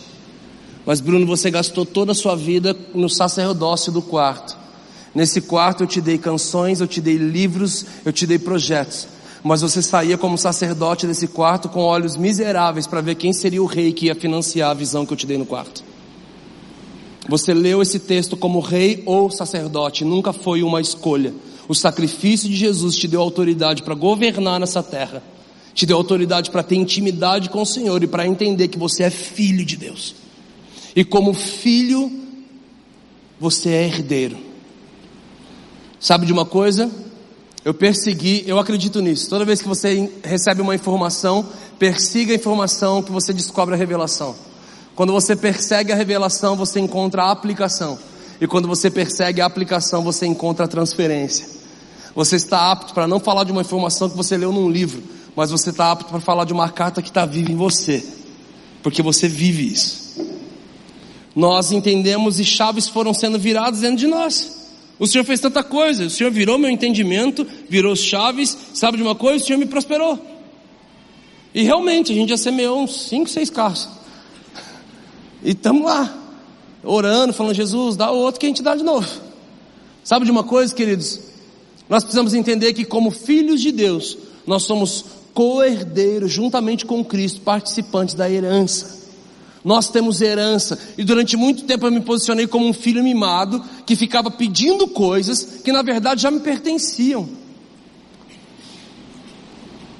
Mas, 0.86 1.00
Bruno, 1.00 1.26
você 1.26 1.50
gastou 1.50 1.84
toda 1.84 2.12
a 2.12 2.14
sua 2.14 2.34
vida 2.34 2.76
no 2.94 3.08
sacerdócio 3.08 3.92
do 3.92 4.00
quarto. 4.00 4.56
Nesse 5.14 5.40
quarto 5.40 5.82
eu 5.82 5.86
te 5.86 6.00
dei 6.00 6.18
canções, 6.18 6.80
eu 6.80 6.86
te 6.86 7.00
dei 7.00 7.16
livros, 7.16 7.84
eu 8.04 8.12
te 8.12 8.26
dei 8.26 8.38
projetos. 8.38 9.08
Mas 9.42 9.62
você 9.62 9.82
saía 9.82 10.16
como 10.16 10.38
sacerdote 10.38 11.06
desse 11.06 11.26
quarto 11.26 11.68
com 11.68 11.80
olhos 11.80 12.16
miseráveis 12.16 12.86
para 12.86 13.00
ver 13.00 13.14
quem 13.16 13.32
seria 13.32 13.62
o 13.62 13.66
rei 13.66 13.92
que 13.92 14.06
ia 14.06 14.14
financiar 14.14 14.70
a 14.70 14.74
visão 14.74 15.04
que 15.04 15.12
eu 15.12 15.16
te 15.16 15.26
dei 15.26 15.38
no 15.38 15.46
quarto. 15.46 15.82
Você 17.28 17.52
leu 17.54 17.80
esse 17.82 17.98
texto 17.98 18.36
como 18.36 18.60
rei 18.60 19.02
ou 19.06 19.30
sacerdote, 19.30 20.04
nunca 20.04 20.32
foi 20.32 20.62
uma 20.62 20.80
escolha. 20.80 21.32
O 21.70 21.74
sacrifício 21.76 22.48
de 22.48 22.56
Jesus 22.56 22.96
te 22.96 23.06
deu 23.06 23.20
autoridade 23.20 23.84
para 23.84 23.94
governar 23.94 24.58
nessa 24.58 24.82
terra, 24.82 25.22
te 25.72 25.86
deu 25.86 25.96
autoridade 25.96 26.50
para 26.50 26.64
ter 26.64 26.74
intimidade 26.74 27.48
com 27.48 27.62
o 27.62 27.64
Senhor 27.64 28.02
e 28.02 28.08
para 28.08 28.26
entender 28.26 28.66
que 28.66 28.76
você 28.76 29.04
é 29.04 29.08
filho 29.08 29.64
de 29.64 29.76
Deus. 29.76 30.16
E 30.96 31.04
como 31.04 31.32
filho, 31.32 32.10
você 33.38 33.68
é 33.68 33.84
herdeiro. 33.84 34.36
Sabe 36.00 36.26
de 36.26 36.32
uma 36.32 36.44
coisa? 36.44 36.90
Eu 37.64 37.72
persegui, 37.72 38.42
eu 38.48 38.58
acredito 38.58 39.00
nisso. 39.00 39.30
Toda 39.30 39.44
vez 39.44 39.62
que 39.62 39.68
você 39.68 40.10
recebe 40.24 40.60
uma 40.60 40.74
informação, 40.74 41.46
persiga 41.78 42.32
a 42.32 42.34
informação 42.34 43.00
que 43.00 43.12
você 43.12 43.32
descobre 43.32 43.76
a 43.76 43.78
revelação. 43.78 44.34
Quando 44.96 45.12
você 45.12 45.36
persegue 45.36 45.92
a 45.92 45.94
revelação, 45.94 46.56
você 46.56 46.80
encontra 46.80 47.22
a 47.22 47.30
aplicação. 47.30 47.96
E 48.40 48.46
quando 48.48 48.66
você 48.66 48.90
persegue 48.90 49.40
a 49.40 49.46
aplicação, 49.46 50.02
você 50.02 50.26
encontra 50.26 50.64
a 50.64 50.68
transferência. 50.68 51.59
Você 52.14 52.36
está 52.36 52.70
apto 52.70 52.92
para 52.92 53.06
não 53.06 53.20
falar 53.20 53.44
de 53.44 53.52
uma 53.52 53.60
informação 53.60 54.08
que 54.08 54.16
você 54.16 54.36
leu 54.36 54.52
num 54.52 54.70
livro, 54.70 55.02
mas 55.36 55.50
você 55.50 55.70
está 55.70 55.92
apto 55.92 56.10
para 56.10 56.20
falar 56.20 56.44
de 56.44 56.52
uma 56.52 56.68
carta 56.68 57.00
que 57.00 57.08
está 57.08 57.24
viva 57.24 57.52
em 57.52 57.56
você, 57.56 58.04
porque 58.82 59.02
você 59.02 59.28
vive 59.28 59.66
isso. 59.72 60.00
Nós 61.34 61.70
entendemos 61.70 62.40
e 62.40 62.44
chaves 62.44 62.88
foram 62.88 63.14
sendo 63.14 63.38
viradas 63.38 63.80
dentro 63.80 63.96
de 63.96 64.06
nós. 64.06 64.58
O 64.98 65.06
Senhor 65.06 65.24
fez 65.24 65.40
tanta 65.40 65.62
coisa, 65.62 66.04
o 66.04 66.10
Senhor 66.10 66.30
virou 66.30 66.58
meu 66.58 66.68
entendimento, 66.68 67.46
virou 67.68 67.96
chaves, 67.96 68.56
sabe 68.74 68.98
de 68.98 69.02
uma 69.02 69.14
coisa? 69.14 69.42
O 69.42 69.46
Senhor 69.46 69.58
me 69.58 69.66
prosperou. 69.66 70.18
E 71.54 71.62
realmente, 71.62 72.12
a 72.12 72.14
gente 72.14 72.28
já 72.28 72.36
semeou 72.36 72.82
uns 72.82 73.08
5, 73.08 73.30
6 73.30 73.50
carros. 73.50 73.88
E 75.42 75.52
estamos 75.52 75.84
lá, 75.84 76.14
orando, 76.84 77.32
falando, 77.32 77.54
Jesus, 77.54 77.96
dá 77.96 78.10
outro 78.10 78.38
que 78.38 78.46
a 78.46 78.48
gente 78.48 78.62
dá 78.62 78.74
de 78.74 78.82
novo. 78.82 79.08
Sabe 80.04 80.26
de 80.26 80.30
uma 80.30 80.44
coisa, 80.44 80.74
queridos? 80.74 81.29
Nós 81.90 82.04
precisamos 82.04 82.32
entender 82.34 82.72
que, 82.72 82.84
como 82.84 83.10
filhos 83.10 83.60
de 83.60 83.72
Deus, 83.72 84.16
nós 84.46 84.62
somos 84.62 85.04
co-herdeiros, 85.34 86.32
juntamente 86.32 86.86
com 86.86 87.04
Cristo, 87.04 87.40
participantes 87.40 88.14
da 88.14 88.30
herança. 88.30 89.00
Nós 89.64 89.90
temos 89.90 90.20
herança, 90.22 90.78
e 90.96 91.02
durante 91.02 91.36
muito 91.36 91.64
tempo 91.64 91.84
eu 91.84 91.90
me 91.90 92.00
posicionei 92.00 92.46
como 92.46 92.66
um 92.66 92.72
filho 92.72 93.02
mimado, 93.02 93.62
que 93.84 93.96
ficava 93.96 94.30
pedindo 94.30 94.86
coisas 94.86 95.60
que 95.64 95.72
na 95.72 95.82
verdade 95.82 96.22
já 96.22 96.30
me 96.30 96.40
pertenciam. 96.40 97.28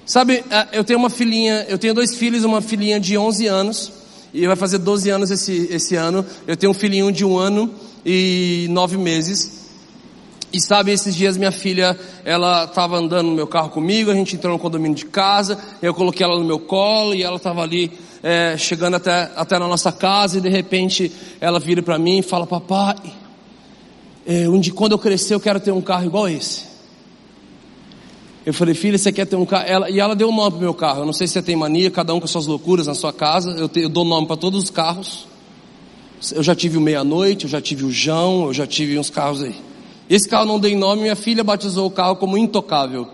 Sabe, 0.06 0.44
é, 0.49 0.68
eu 0.73 0.85
tenho 0.85 0.99
uma 0.99 1.11
filhinha, 1.11 1.66
eu 1.68 1.76
tenho 1.76 1.92
dois 1.92 2.14
filhos, 2.14 2.44
uma 2.44 2.62
filhinha 2.62 2.99
de 2.99 3.18
11 3.18 3.47
anos, 3.49 3.92
e 4.32 4.47
vai 4.47 4.56
fazer 4.56 4.78
12 4.78 5.11
anos 5.11 5.30
esse, 5.30 5.68
esse 5.70 5.97
ano. 5.97 6.25
Eu 6.47 6.56
tenho 6.56 6.70
um 6.70 6.75
filhinho 6.75 7.11
de 7.11 7.25
um 7.25 7.37
ano 7.37 7.68
e 8.06 8.68
nove 8.70 8.97
meses. 8.97 9.60
E 10.52 10.61
sabe, 10.61 10.90
esses 10.90 11.14
dias 11.14 11.37
minha 11.37 11.52
filha, 11.52 11.97
ela 12.25 12.64
estava 12.64 12.97
andando 12.97 13.28
no 13.28 13.35
meu 13.35 13.47
carro 13.47 13.71
comigo, 13.71 14.11
a 14.11 14.14
gente 14.14 14.35
entrou 14.35 14.52
no 14.52 14.59
condomínio 14.59 14.97
de 14.97 15.07
casa, 15.07 15.57
eu 15.80 15.95
coloquei 15.95 16.25
ela 16.25 16.37
no 16.37 16.45
meu 16.45 16.59
colo 16.59 17.14
e 17.14 17.23
ela 17.23 17.37
estava 17.37 17.62
ali 17.62 17.92
é, 18.21 18.57
chegando 18.59 18.97
até, 18.97 19.30
até 19.37 19.59
na 19.61 19.69
nossa 19.69 19.92
casa 19.92 20.38
e 20.38 20.40
de 20.40 20.49
repente 20.49 21.12
ela 21.40 21.61
vira 21.61 21.83
para 21.83 21.99
mim 21.99 22.19
e 22.19 22.23
fala, 22.23 22.49
papai, 22.49 22.97
é, 24.26 24.49
onde, 24.49 24.73
quando 24.73 24.92
eu 24.92 24.99
crescer 24.99 25.35
eu 25.35 25.40
quero 25.40 25.61
ter 25.61 25.71
um 25.71 25.80
carro 25.80 26.07
igual 26.07 26.28
esse. 26.28 26.69
Eu 28.45 28.54
falei, 28.54 28.75
filha, 28.75 28.99
você 28.99 29.12
quer 29.12 29.26
ter 29.26 29.37
um 29.37 29.47
carro? 29.47 29.66
Ela, 29.69 29.90
e 29.90 30.00
ela 30.00 30.16
deu 30.16 30.28
um 30.28 30.35
nome 30.35 30.52
pro 30.52 30.61
meu 30.61 30.75
carro. 30.75 31.02
Eu 31.02 31.07
não 31.07 31.12
sei 31.12 31.26
se 31.26 31.35
você 31.35 31.42
tem 31.42 31.54
mania, 31.54 31.90
cada 31.90 32.12
um 32.14 32.19
com 32.19 32.26
suas 32.26 32.47
loucuras 32.47 32.87
na 32.87 32.95
sua 32.95 33.12
casa. 33.12 33.50
Eu, 33.52 33.69
te, 33.69 33.80
eu 33.80 33.88
dou 33.88 34.04
nome 34.04 34.26
para 34.26 34.37
todos 34.37 34.64
os 34.64 34.71
carros. 34.71 35.26
Eu 36.33 36.42
já 36.42 36.54
tive 36.54 36.78
o 36.78 36.80
Meia-Noite, 36.80 37.45
eu 37.45 37.50
já 37.50 37.61
tive 37.61 37.85
o 37.85 37.90
João, 37.92 38.47
eu 38.47 38.54
já 38.54 38.66
tive 38.66 38.99
uns 38.99 39.11
carros 39.11 39.42
aí. 39.42 39.54
Esse 40.11 40.29
carro 40.29 40.45
não 40.45 40.59
dei 40.59 40.75
nome, 40.75 41.02
minha 41.02 41.14
filha 41.14 41.45
batizou 41.45 41.87
o 41.87 41.90
carro 41.90 42.17
como 42.17 42.37
Intocável. 42.37 43.07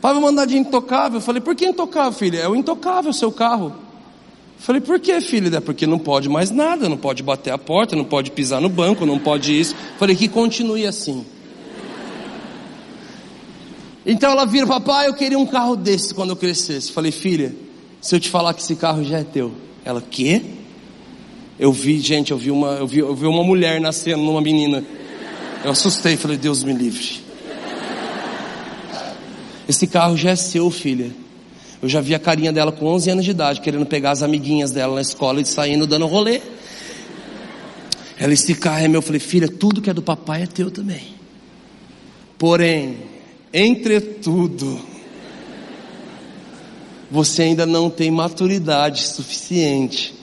Pai, 0.00 0.14
vou 0.14 0.22
mandar 0.22 0.46
de 0.46 0.56
Intocável. 0.56 1.18
Eu 1.18 1.22
falei, 1.22 1.42
por 1.42 1.54
que 1.54 1.66
Intocável, 1.66 2.12
filha? 2.12 2.38
É 2.38 2.48
o 2.48 2.56
Intocável, 2.56 3.12
seu 3.12 3.30
carro. 3.30 3.66
Eu 3.66 4.62
falei, 4.64 4.80
por 4.80 4.98
que, 4.98 5.20
filha? 5.20 5.54
É 5.54 5.60
porque 5.60 5.86
não 5.86 5.98
pode 5.98 6.26
mais 6.26 6.50
nada, 6.50 6.88
não 6.88 6.96
pode 6.96 7.22
bater 7.22 7.52
a 7.52 7.58
porta, 7.58 7.94
não 7.94 8.04
pode 8.04 8.30
pisar 8.30 8.62
no 8.62 8.70
banco, 8.70 9.04
não 9.04 9.18
pode 9.18 9.60
isso. 9.60 9.74
Eu 9.74 9.98
falei, 9.98 10.16
que 10.16 10.26
continue 10.26 10.86
assim. 10.86 11.26
Então 14.06 14.32
ela 14.32 14.46
vira, 14.46 14.66
papai, 14.66 15.06
eu 15.06 15.12
queria 15.12 15.38
um 15.38 15.44
carro 15.44 15.76
desse 15.76 16.14
quando 16.14 16.30
eu 16.30 16.36
crescesse. 16.36 16.90
Falei, 16.90 17.12
filha, 17.12 17.54
se 18.00 18.16
eu 18.16 18.20
te 18.20 18.30
falar 18.30 18.54
que 18.54 18.62
esse 18.62 18.74
carro 18.74 19.04
já 19.04 19.18
é 19.18 19.24
teu. 19.24 19.52
Ela, 19.84 20.00
quê? 20.00 20.40
Eu 21.58 21.70
vi, 21.72 22.00
gente, 22.00 22.30
eu 22.30 22.38
vi 22.38 22.50
uma, 22.50 22.68
eu 22.68 22.86
vi, 22.86 23.00
eu 23.00 23.14
vi 23.14 23.26
uma 23.26 23.44
mulher 23.44 23.78
nascendo 23.82 24.22
numa 24.22 24.40
menina. 24.40 24.82
Eu 25.64 25.70
assustei, 25.70 26.16
falei, 26.16 26.36
Deus 26.36 26.64
me 26.64 26.72
livre. 26.72 27.20
Esse 29.68 29.86
carro 29.86 30.16
já 30.16 30.30
é 30.30 30.36
seu, 30.36 30.70
filha. 30.70 31.10
Eu 31.82 31.88
já 31.88 32.00
vi 32.00 32.14
a 32.14 32.18
carinha 32.18 32.52
dela 32.52 32.72
com 32.72 32.86
11 32.86 33.10
anos 33.10 33.24
de 33.24 33.30
idade, 33.30 33.60
querendo 33.60 33.86
pegar 33.86 34.10
as 34.10 34.22
amiguinhas 34.22 34.70
dela 34.70 34.94
na 34.94 35.00
escola 35.00 35.40
e 35.40 35.46
saindo 35.46 35.86
dando 35.86 36.06
rolê. 36.06 36.40
Ela, 38.18 38.32
esse 38.32 38.54
carro 38.54 38.84
é 38.84 38.88
meu. 38.88 38.98
Eu 38.98 39.02
falei, 39.02 39.20
filha, 39.20 39.48
tudo 39.48 39.80
que 39.80 39.88
é 39.88 39.94
do 39.94 40.02
papai 40.02 40.42
é 40.42 40.46
teu 40.46 40.70
também. 40.70 41.14
Porém, 42.38 43.10
Entretudo, 43.52 44.80
você 47.10 47.42
ainda 47.42 47.66
não 47.66 47.90
tem 47.90 48.08
maturidade 48.12 49.08
suficiente 49.08 50.14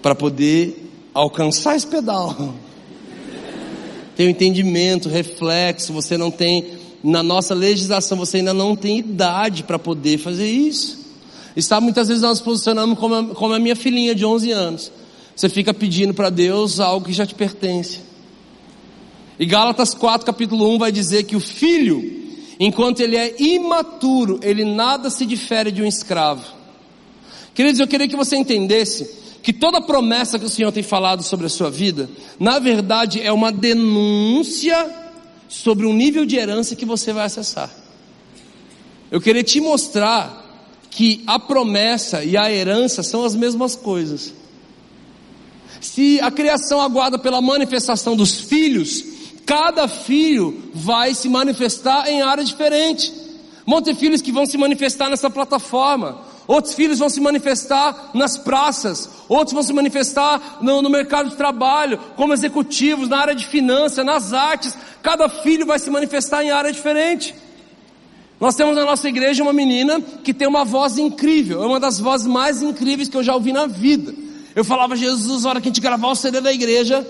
para 0.00 0.14
poder 0.14 0.88
alcançar 1.12 1.74
esse 1.74 1.88
pedal. 1.88 2.54
Tem 4.16 4.26
o 4.26 4.30
entendimento, 4.30 5.08
reflexo, 5.08 5.92
você 5.92 6.16
não 6.16 6.30
tem, 6.30 6.66
na 7.04 7.22
nossa 7.22 7.54
legislação, 7.54 8.16
você 8.16 8.38
ainda 8.38 8.54
não 8.54 8.74
tem 8.74 8.98
idade 8.98 9.62
para 9.62 9.78
poder 9.78 10.18
fazer 10.18 10.50
isso. 10.50 11.06
Está 11.54 11.80
muitas 11.80 12.08
vezes 12.08 12.22
nós 12.22 12.40
posicionamos 12.40 12.98
como 12.98 13.14
a, 13.14 13.24
como 13.34 13.54
a 13.54 13.58
minha 13.58 13.76
filhinha 13.76 14.14
de 14.14 14.24
11 14.24 14.50
anos. 14.50 14.92
Você 15.34 15.48
fica 15.48 15.72
pedindo 15.72 16.14
para 16.14 16.30
Deus 16.30 16.80
algo 16.80 17.06
que 17.06 17.12
já 17.12 17.26
te 17.26 17.34
pertence. 17.34 18.00
E 19.38 19.44
Gálatas 19.44 19.94
4, 19.94 20.26
capítulo 20.26 20.68
1 20.74 20.78
vai 20.78 20.90
dizer 20.90 21.24
que 21.24 21.36
o 21.36 21.40
filho 21.40 22.26
Enquanto 22.58 23.00
ele 23.00 23.16
é 23.16 23.34
imaturo, 23.38 24.40
ele 24.42 24.64
nada 24.64 25.10
se 25.10 25.26
difere 25.26 25.70
de 25.70 25.82
um 25.82 25.86
escravo. 25.86 26.44
Queridos, 27.54 27.80
eu 27.80 27.86
queria 27.86 28.08
que 28.08 28.16
você 28.16 28.36
entendesse 28.36 29.08
que 29.46 29.52
toda 29.52 29.80
promessa 29.80 30.36
que 30.36 30.44
o 30.44 30.48
Senhor 30.50 30.72
tem 30.72 30.82
falado 30.82 31.22
sobre 31.22 31.46
a 31.46 31.48
sua 31.48 31.70
vida, 31.70 32.10
na 32.36 32.58
verdade 32.58 33.22
é 33.22 33.32
uma 33.32 33.52
denúncia 33.52 34.90
sobre 35.48 35.86
um 35.86 35.94
nível 35.94 36.26
de 36.26 36.36
herança 36.36 36.74
que 36.74 36.84
você 36.84 37.12
vai 37.12 37.26
acessar. 37.26 37.70
Eu 39.08 39.20
queria 39.20 39.44
te 39.44 39.60
mostrar 39.60 40.44
que 40.90 41.22
a 41.24 41.38
promessa 41.38 42.24
e 42.24 42.36
a 42.36 42.50
herança 42.50 43.02
são 43.02 43.24
as 43.24 43.36
mesmas 43.36 43.76
coisas. 43.76 44.34
Se 45.80 46.20
a 46.20 46.30
criação 46.30 46.80
aguarda 46.80 47.16
pela 47.16 47.40
manifestação 47.40 48.16
dos 48.16 48.34
filhos, 48.40 49.16
Cada 49.46 49.86
filho 49.86 50.60
vai 50.74 51.14
se 51.14 51.28
manifestar 51.28 52.08
em 52.08 52.20
área 52.20 52.42
diferente. 52.42 53.12
Vão 53.64 53.80
ter 53.80 53.94
filhos 53.94 54.20
que 54.20 54.32
vão 54.32 54.44
se 54.44 54.58
manifestar 54.58 55.08
nessa 55.08 55.30
plataforma. 55.30 56.20
Outros 56.46 56.74
filhos 56.74 57.00
vão 57.00 57.08
se 57.08 57.20
manifestar 57.20 58.10
nas 58.14 58.38
praças. 58.38 59.10
Outros 59.28 59.52
vão 59.52 59.62
se 59.62 59.72
manifestar 59.72 60.58
no, 60.60 60.80
no 60.80 60.88
mercado 60.88 61.30
de 61.30 61.36
trabalho, 61.36 61.98
como 62.16 62.32
executivos, 62.32 63.08
na 63.08 63.18
área 63.18 63.34
de 63.34 63.46
finanças, 63.46 64.04
nas 64.04 64.32
artes. 64.32 64.74
Cada 65.02 65.28
filho 65.28 65.66
vai 65.66 65.78
se 65.78 65.90
manifestar 65.90 66.44
em 66.44 66.50
área 66.50 66.72
diferente. 66.72 67.34
Nós 68.38 68.54
temos 68.54 68.76
na 68.76 68.84
nossa 68.84 69.08
igreja 69.08 69.42
uma 69.42 69.52
menina 69.52 70.00
que 70.00 70.32
tem 70.32 70.46
uma 70.46 70.64
voz 70.64 70.98
incrível, 70.98 71.62
é 71.62 71.66
uma 71.66 71.80
das 71.80 71.98
vozes 71.98 72.26
mais 72.26 72.62
incríveis 72.62 73.08
que 73.08 73.16
eu 73.16 73.22
já 73.22 73.34
ouvi 73.34 73.52
na 73.52 73.66
vida. 73.66 74.14
Eu 74.54 74.64
falava, 74.64 74.94
Jesus, 74.94 75.42
na 75.42 75.50
hora 75.50 75.60
que 75.60 75.68
a 75.68 75.70
gente 75.70 75.80
gravar 75.80 76.08
o 76.08 76.14
CD 76.14 76.40
da 76.40 76.52
igreja, 76.52 77.06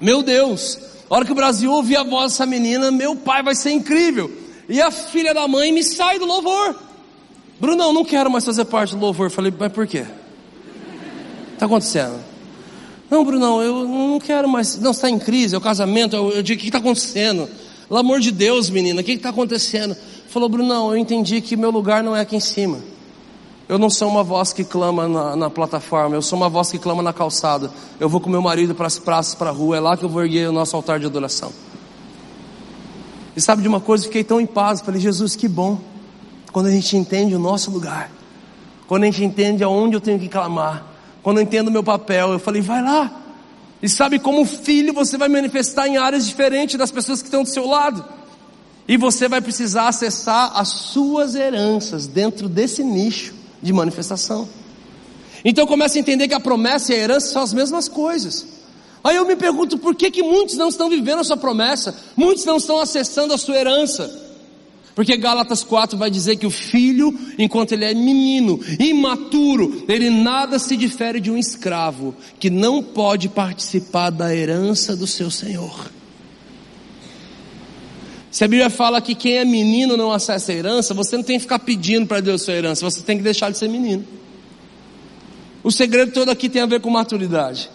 meu 0.00 0.22
Deus, 0.22 0.78
a 1.08 1.14
hora 1.14 1.24
que 1.24 1.32
o 1.32 1.36
Brasil 1.36 1.72
ouvir 1.72 1.96
a 1.96 2.02
voz 2.02 2.32
dessa 2.32 2.44
menina, 2.44 2.90
meu 2.90 3.14
pai 3.14 3.42
vai 3.42 3.54
ser 3.54 3.70
incrível. 3.70 4.30
E 4.68 4.80
a 4.80 4.90
filha 4.90 5.32
da 5.32 5.46
mãe 5.46 5.72
me 5.72 5.82
sai 5.82 6.18
do 6.18 6.26
louvor. 6.26 6.91
Brunão, 7.62 7.92
não 7.92 8.04
quero 8.04 8.28
mais 8.28 8.44
fazer 8.44 8.64
parte 8.64 8.96
do 8.96 9.00
louvor. 9.00 9.30
Falei, 9.30 9.54
mas 9.56 9.70
por 9.70 9.86
quê? 9.86 10.04
Está 11.52 11.66
acontecendo? 11.66 12.18
Não, 13.08 13.24
Brunão, 13.24 13.62
eu 13.62 13.86
não 13.86 14.18
quero 14.18 14.48
mais. 14.48 14.76
Não, 14.80 14.90
está 14.90 15.08
em 15.08 15.16
crise, 15.16 15.54
é 15.54 15.58
o 15.58 15.60
casamento. 15.60 16.16
Eu, 16.16 16.32
eu 16.32 16.42
digo, 16.42 16.58
o 16.58 16.60
que 16.60 16.68
está 16.70 16.78
acontecendo? 16.78 17.48
Pelo 17.86 18.00
amor 18.00 18.18
de 18.18 18.32
Deus, 18.32 18.68
menina, 18.68 19.00
o 19.00 19.04
que 19.04 19.12
está 19.12 19.28
acontecendo? 19.28 19.96
Falou, 20.28 20.48
Brunão, 20.48 20.90
eu 20.90 20.96
entendi 20.96 21.40
que 21.40 21.54
meu 21.54 21.70
lugar 21.70 22.02
não 22.02 22.16
é 22.16 22.22
aqui 22.22 22.34
em 22.34 22.40
cima. 22.40 22.80
Eu 23.68 23.78
não 23.78 23.88
sou 23.88 24.08
uma 24.08 24.24
voz 24.24 24.52
que 24.52 24.64
clama 24.64 25.06
na, 25.06 25.36
na, 25.36 25.48
plataforma, 25.48 26.16
eu 26.16 26.22
sou 26.22 26.36
uma 26.36 26.48
voz 26.48 26.68
que 26.68 26.80
clama 26.80 27.00
na 27.00 27.12
calçada. 27.12 27.70
Eu 28.00 28.08
vou 28.08 28.20
com 28.20 28.28
meu 28.28 28.42
marido 28.42 28.74
para 28.74 28.88
as 28.88 28.98
praças, 28.98 29.36
para 29.36 29.50
a 29.50 29.52
rua, 29.52 29.76
é 29.76 29.80
lá 29.80 29.96
que 29.96 30.04
eu 30.04 30.08
vou 30.08 30.20
erguer 30.24 30.48
o 30.48 30.52
nosso 30.52 30.74
altar 30.74 30.98
de 30.98 31.06
adoração. 31.06 31.52
E 33.36 33.40
sabe 33.40 33.62
de 33.62 33.68
uma 33.68 33.78
coisa? 33.78 34.02
Fiquei 34.02 34.24
tão 34.24 34.40
em 34.40 34.46
paz. 34.46 34.80
Falei, 34.80 35.00
Jesus, 35.00 35.36
que 35.36 35.46
bom. 35.46 35.91
Quando 36.52 36.66
a 36.66 36.70
gente 36.70 36.96
entende 36.96 37.34
o 37.34 37.38
nosso 37.38 37.70
lugar, 37.70 38.10
quando 38.86 39.04
a 39.04 39.06
gente 39.06 39.24
entende 39.24 39.64
aonde 39.64 39.96
eu 39.96 40.00
tenho 40.00 40.18
que 40.18 40.28
clamar, 40.28 40.84
quando 41.22 41.38
eu 41.38 41.42
entendo 41.42 41.68
o 41.68 41.70
meu 41.70 41.82
papel, 41.82 42.32
eu 42.32 42.38
falei, 42.38 42.60
vai 42.60 42.82
lá. 42.82 43.10
E 43.82 43.88
sabe 43.88 44.18
como 44.18 44.44
filho 44.44 44.92
você 44.92 45.16
vai 45.16 45.28
manifestar 45.28 45.88
em 45.88 45.96
áreas 45.96 46.26
diferentes 46.26 46.76
das 46.76 46.90
pessoas 46.90 47.20
que 47.20 47.28
estão 47.28 47.42
do 47.42 47.48
seu 47.48 47.66
lado. 47.66 48.04
E 48.86 48.96
você 48.96 49.28
vai 49.28 49.40
precisar 49.40 49.88
acessar 49.88 50.52
as 50.54 50.68
suas 50.68 51.34
heranças 51.34 52.06
dentro 52.06 52.48
desse 52.48 52.84
nicho 52.84 53.34
de 53.62 53.72
manifestação. 53.72 54.48
Então 55.44 55.66
começa 55.66 55.98
a 55.98 56.00
entender 56.00 56.28
que 56.28 56.34
a 56.34 56.40
promessa 56.40 56.92
e 56.92 56.96
a 56.96 56.98
herança 56.98 57.32
são 57.32 57.42
as 57.42 57.52
mesmas 57.52 57.88
coisas. 57.88 58.46
Aí 59.02 59.16
eu 59.16 59.24
me 59.24 59.34
pergunto 59.34 59.78
por 59.78 59.94
que, 59.94 60.10
que 60.10 60.22
muitos 60.22 60.56
não 60.56 60.68
estão 60.68 60.88
vivendo 60.88 61.20
a 61.20 61.24
sua 61.24 61.36
promessa, 61.36 61.94
muitos 62.16 62.44
não 62.44 62.56
estão 62.56 62.78
acessando 62.78 63.34
a 63.34 63.38
sua 63.38 63.56
herança. 63.56 64.31
Porque 64.94 65.16
Gálatas 65.16 65.64
4 65.64 65.96
vai 65.96 66.10
dizer 66.10 66.36
que 66.36 66.46
o 66.46 66.50
filho, 66.50 67.18
enquanto 67.38 67.72
ele 67.72 67.84
é 67.84 67.94
menino, 67.94 68.60
imaturo, 68.78 69.84
ele 69.88 70.10
nada 70.10 70.58
se 70.58 70.76
difere 70.76 71.18
de 71.18 71.30
um 71.30 71.38
escravo 71.38 72.14
que 72.38 72.50
não 72.50 72.82
pode 72.82 73.28
participar 73.28 74.10
da 74.10 74.34
herança 74.34 74.94
do 74.94 75.06
seu 75.06 75.30
senhor. 75.30 75.90
Se 78.30 78.44
a 78.44 78.48
Bíblia 78.48 78.70
fala 78.70 79.00
que 79.00 79.14
quem 79.14 79.36
é 79.36 79.44
menino 79.44 79.96
não 79.96 80.10
acessa 80.10 80.52
a 80.52 80.54
herança, 80.54 80.94
você 80.94 81.16
não 81.16 81.24
tem 81.24 81.36
que 81.36 81.42
ficar 81.42 81.58
pedindo 81.58 82.06
para 82.06 82.20
Deus 82.20 82.42
sua 82.42 82.54
herança, 82.54 82.84
você 82.84 83.02
tem 83.02 83.16
que 83.16 83.22
deixar 83.22 83.50
de 83.50 83.58
ser 83.58 83.68
menino. 83.68 84.04
O 85.62 85.70
segredo 85.70 86.12
todo 86.12 86.30
aqui 86.30 86.48
tem 86.48 86.62
a 86.62 86.66
ver 86.66 86.80
com 86.80 86.90
maturidade. 86.90 87.70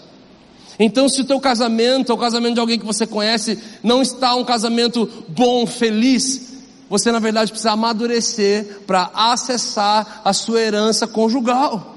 Então, 0.79 1.09
se 1.09 1.21
o 1.21 1.25
teu 1.25 1.39
casamento, 1.39 2.09
ou 2.09 2.15
o 2.15 2.19
casamento 2.19 2.55
de 2.55 2.59
alguém 2.59 2.77
que 2.77 2.85
você 2.85 3.07
conhece, 3.07 3.57
não 3.81 4.01
está 4.01 4.35
um 4.35 4.43
casamento 4.43 5.09
bom, 5.27 5.65
feliz, 5.65 6.56
você 6.89 7.11
na 7.11 7.19
verdade 7.19 7.51
precisa 7.51 7.71
amadurecer 7.71 8.81
para 8.85 9.09
acessar 9.13 10.21
a 10.23 10.33
sua 10.33 10.61
herança 10.61 11.07
conjugal. 11.07 11.95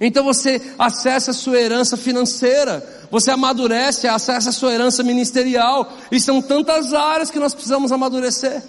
Então 0.00 0.24
você 0.24 0.60
acessa 0.78 1.30
a 1.30 1.34
sua 1.34 1.60
herança 1.60 1.96
financeira, 1.96 2.82
você 3.10 3.30
amadurece, 3.30 4.08
acessa 4.08 4.48
a 4.48 4.52
sua 4.52 4.72
herança 4.72 5.02
ministerial, 5.02 5.92
e 6.10 6.18
são 6.18 6.40
tantas 6.40 6.94
áreas 6.94 7.30
que 7.30 7.38
nós 7.38 7.52
precisamos 7.52 7.92
amadurecer. 7.92 8.62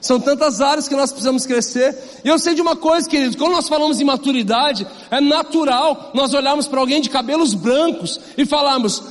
São 0.00 0.20
tantas 0.20 0.60
áreas 0.60 0.88
que 0.88 0.94
nós 0.94 1.10
precisamos 1.10 1.44
crescer. 1.44 1.94
E 2.24 2.28
eu 2.28 2.38
sei 2.38 2.54
de 2.54 2.62
uma 2.62 2.76
coisa, 2.76 3.08
queridos, 3.08 3.36
quando 3.36 3.52
nós 3.52 3.68
falamos 3.68 4.00
em 4.00 4.04
maturidade, 4.04 4.86
é 5.10 5.20
natural 5.20 6.12
nós 6.14 6.32
olharmos 6.32 6.68
para 6.68 6.80
alguém 6.80 7.00
de 7.00 7.10
cabelos 7.10 7.52
brancos 7.52 8.18
e 8.36 8.46
falarmos, 8.46 9.02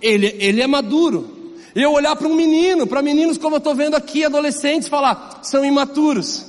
ele, 0.00 0.36
ele 0.38 0.62
é 0.62 0.66
maduro. 0.66 1.35
E 1.76 1.82
eu 1.82 1.92
olhar 1.92 2.16
para 2.16 2.26
um 2.26 2.34
menino, 2.34 2.86
para 2.86 3.02
meninos 3.02 3.36
como 3.36 3.56
eu 3.56 3.58
estou 3.58 3.74
vendo 3.74 3.96
aqui, 3.96 4.24
adolescentes, 4.24 4.88
falar, 4.88 5.40
são 5.42 5.62
imaturos. 5.62 6.46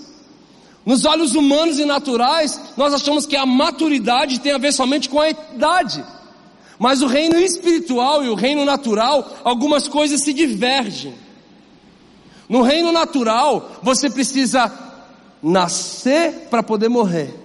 Nos 0.86 1.03
olhos 1.03 1.36
humanos 1.36 1.77
e 1.79 1.84
naturais, 1.84 2.57
nós 2.77 2.93
achamos 2.93 3.25
que 3.25 3.36
a 3.36 3.46
maturidade 3.46 4.39
tem 4.39 4.53
a 4.53 4.57
ver 4.57 4.72
somente 4.72 5.10
com 5.10 5.19
a 5.19 5.29
idade. 5.29 6.01
Mas 6.79 7.01
o 7.01 7.07
reino 7.07 7.38
espiritual 7.38 8.24
e 8.24 8.29
o 8.29 8.36
reino 8.36 8.63
natural, 8.63 9.39
algumas 9.43 9.86
coisas 9.86 10.24
se 10.24 10.31
divergem. 10.31 11.13
No 12.48 12.62
reino 12.62 12.93
natural, 12.93 13.81
você 13.84 14.10
precisa 14.10 14.72
nascer 15.43 16.48
para 16.50 16.63
poder 16.63 16.88
morrer. 16.88 17.36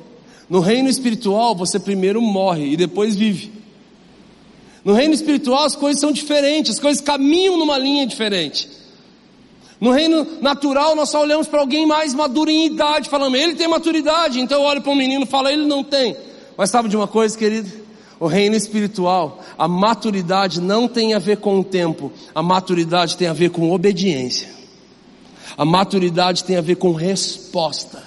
No 0.48 0.60
reino 0.60 0.88
espiritual, 0.88 1.56
você 1.56 1.80
primeiro 1.80 2.22
morre 2.22 2.64
e 2.64 2.76
depois 2.76 3.16
vive. 3.16 3.61
No 4.84 4.94
reino 4.94 5.14
espiritual, 5.14 5.64
as 5.64 5.76
coisas 5.76 6.00
são 6.00 6.10
diferentes, 6.10 6.72
as 6.72 6.80
coisas 6.80 7.00
caminham 7.00 7.56
numa 7.56 7.78
linha 7.78 8.06
diferente. 8.06 8.68
No 9.80 9.90
reino 9.90 10.26
natural, 10.40 10.94
nós 10.94 11.10
só 11.10 11.20
olhamos 11.20 11.48
para 11.48 11.60
alguém 11.60 11.86
mais 11.86 12.14
maduro 12.14 12.50
em 12.50 12.66
idade, 12.66 13.08
falamos, 13.08 13.38
ele 13.38 13.54
tem 13.54 13.66
maturidade, 13.68 14.40
então 14.40 14.60
eu 14.60 14.64
olho 14.64 14.80
para 14.80 14.92
um 14.92 14.94
menino 14.94 15.24
e 15.24 15.26
falo, 15.26 15.48
ele 15.48 15.66
não 15.66 15.82
tem. 15.82 16.16
Mas 16.56 16.70
sabe 16.70 16.88
de 16.88 16.96
uma 16.96 17.08
coisa, 17.08 17.36
querido? 17.36 17.68
O 18.20 18.26
reino 18.28 18.54
espiritual, 18.54 19.42
a 19.58 19.66
maturidade 19.66 20.60
não 20.60 20.86
tem 20.86 21.14
a 21.14 21.18
ver 21.18 21.38
com 21.38 21.58
o 21.58 21.64
tempo, 21.64 22.12
a 22.32 22.42
maturidade 22.42 23.16
tem 23.16 23.26
a 23.26 23.32
ver 23.32 23.50
com 23.50 23.72
obediência. 23.72 24.48
A 25.56 25.64
maturidade 25.64 26.44
tem 26.44 26.56
a 26.56 26.60
ver 26.60 26.76
com 26.76 26.92
resposta. 26.92 28.02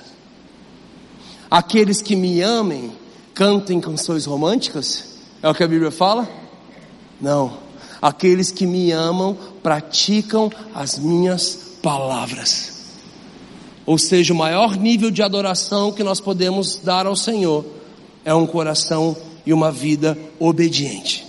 Aqueles 1.51 2.01
que 2.01 2.15
me 2.15 2.41
amem, 2.41 2.93
cantem 3.33 3.81
canções 3.81 4.25
românticas? 4.25 5.19
É 5.43 5.49
o 5.49 5.53
que 5.53 5.63
a 5.63 5.67
Bíblia 5.67 5.91
fala? 5.91 6.44
Não. 7.25 7.57
Aqueles 7.99 8.51
que 8.51 8.67
me 8.67 8.91
amam 8.91 9.35
praticam 9.63 10.51
as 10.75 10.99
minhas 10.99 11.57
palavras. 11.81 12.85
Ou 13.83 13.97
seja, 13.97 14.31
o 14.31 14.37
maior 14.37 14.77
nível 14.77 15.09
de 15.09 15.23
adoração 15.23 15.91
que 15.91 16.03
nós 16.03 16.19
podemos 16.19 16.77
dar 16.77 17.07
ao 17.07 17.15
Senhor 17.15 17.65
é 18.23 18.31
um 18.31 18.45
coração 18.45 19.17
e 19.43 19.51
uma 19.51 19.71
vida 19.71 20.15
obediente. 20.39 21.25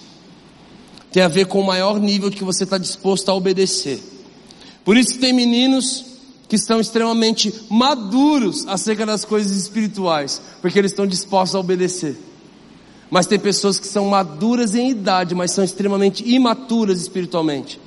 Tem 1.11 1.23
a 1.23 1.29
ver 1.29 1.47
com 1.47 1.61
o 1.61 1.67
maior 1.67 1.99
nível 1.99 2.31
que 2.31 2.45
você 2.45 2.65
está 2.65 2.77
disposto 2.77 3.31
a 3.31 3.35
obedecer. 3.35 3.99
Por 4.85 4.99
isso 4.99 5.19
tem 5.19 5.33
meninos 5.33 6.05
que 6.47 6.57
estão 6.57 6.79
extremamente 6.79 7.55
maduros 7.71 8.67
acerca 8.67 9.07
das 9.07 9.25
coisas 9.25 9.57
espirituais, 9.57 10.43
porque 10.61 10.79
eles 10.79 10.93
estão 10.93 11.07
dispostos 11.07 11.55
a 11.55 11.61
obedecer. 11.61 12.19
Mas 13.11 13.27
tem 13.27 13.39
pessoas 13.39 13.79
que 13.79 13.87
são 13.87 14.07
maduras 14.07 14.75
em 14.75 14.91
idade, 14.91 15.35
mas 15.35 15.53
são 15.53 15.63
extremamente 15.63 16.29
imaturas 16.29 17.01
espiritualmente. 17.01 17.81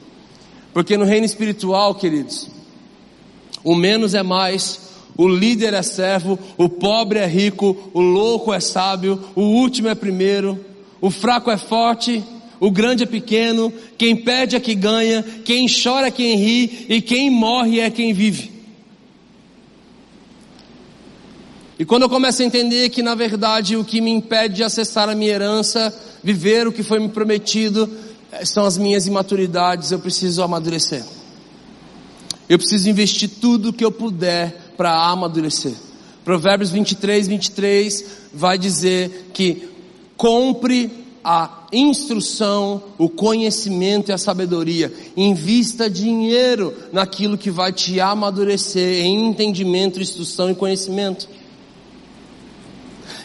Porque 0.74 0.98
no 0.98 1.06
reino 1.06 1.26
espiritual, 1.26 1.96
queridos, 1.96 2.48
o 3.64 3.76
menos 3.76 4.14
é 4.14 4.24
mais, 4.24 4.80
o 5.18 5.28
líder 5.28 5.74
é 5.74 5.82
servo, 5.82 6.40
o 6.58 6.70
pobre 6.70 7.20
é 7.20 7.26
rico, 7.26 7.92
o 7.94 8.00
louco 8.00 8.54
é 8.54 8.60
sábio, 8.60 9.22
o 9.36 9.42
último 9.42 9.90
é 9.90 9.96
primeiro, 9.96 10.64
o 11.02 11.12
fraco 11.12 11.52
é 11.52 11.58
forte, 11.58 12.24
o 12.60 12.72
grande 12.72 13.04
é 13.04 13.06
pequeno, 13.06 13.74
quem 13.98 14.16
perde 14.16 14.56
é 14.56 14.60
que 14.60 14.76
ganha, 14.76 15.24
quem 15.44 15.68
chora 15.68 16.08
é 16.08 16.12
quem 16.12 16.36
ri, 16.36 16.86
e 16.88 17.02
quem 17.02 17.30
morre 17.30 17.80
é 17.80 17.90
quem 17.90 18.14
vive. 18.14 18.59
E 21.80 21.86
quando 21.86 22.04
eu 22.04 22.10
começo 22.10 22.42
a 22.42 22.46
entender 22.46 22.90
que 22.90 23.02
na 23.02 23.16
verdade 23.16 23.78
o 23.78 23.86
que 23.86 24.02
me 24.02 24.12
impede 24.12 24.56
de 24.56 24.64
acessar 24.66 25.08
a 25.08 25.16
minha 25.16 25.32
herança, 25.32 25.98
viver 26.22 26.68
o 26.68 26.74
que 26.74 26.84
foi 26.84 27.00
me 27.00 27.08
prometido, 27.08 27.90
eh, 28.34 28.44
são 28.44 28.66
as 28.66 28.78
minhas 28.78 29.08
imaturidades, 29.08 29.90
eu 29.90 30.00
preciso 30.00 30.44
amadurecer. 30.44 31.06
Eu 32.50 32.58
preciso 32.58 32.90
investir 32.90 33.30
tudo 33.40 33.72
que 33.72 33.86
eu 33.86 33.94
puder 33.94 34.74
para 34.76 34.92
amadurecer. 35.10 35.72
Provérbios 36.26 36.70
23, 36.70 37.30
23 37.30 38.06
vai 38.34 38.58
dizer 38.58 39.30
que 39.34 39.70
compre 40.18 40.92
a 41.24 41.66
instrução, 41.72 42.84
o 42.98 43.08
conhecimento 43.08 44.10
e 44.10 44.12
a 44.12 44.18
sabedoria. 44.18 44.92
Invista 45.16 45.90
dinheiro 45.90 46.74
naquilo 46.92 47.38
que 47.38 47.50
vai 47.50 47.72
te 47.72 48.02
amadurecer 48.02 49.06
em 49.06 49.30
entendimento, 49.30 50.02
instrução 50.02 50.50
e 50.50 50.56
conhecimento. 50.56 51.39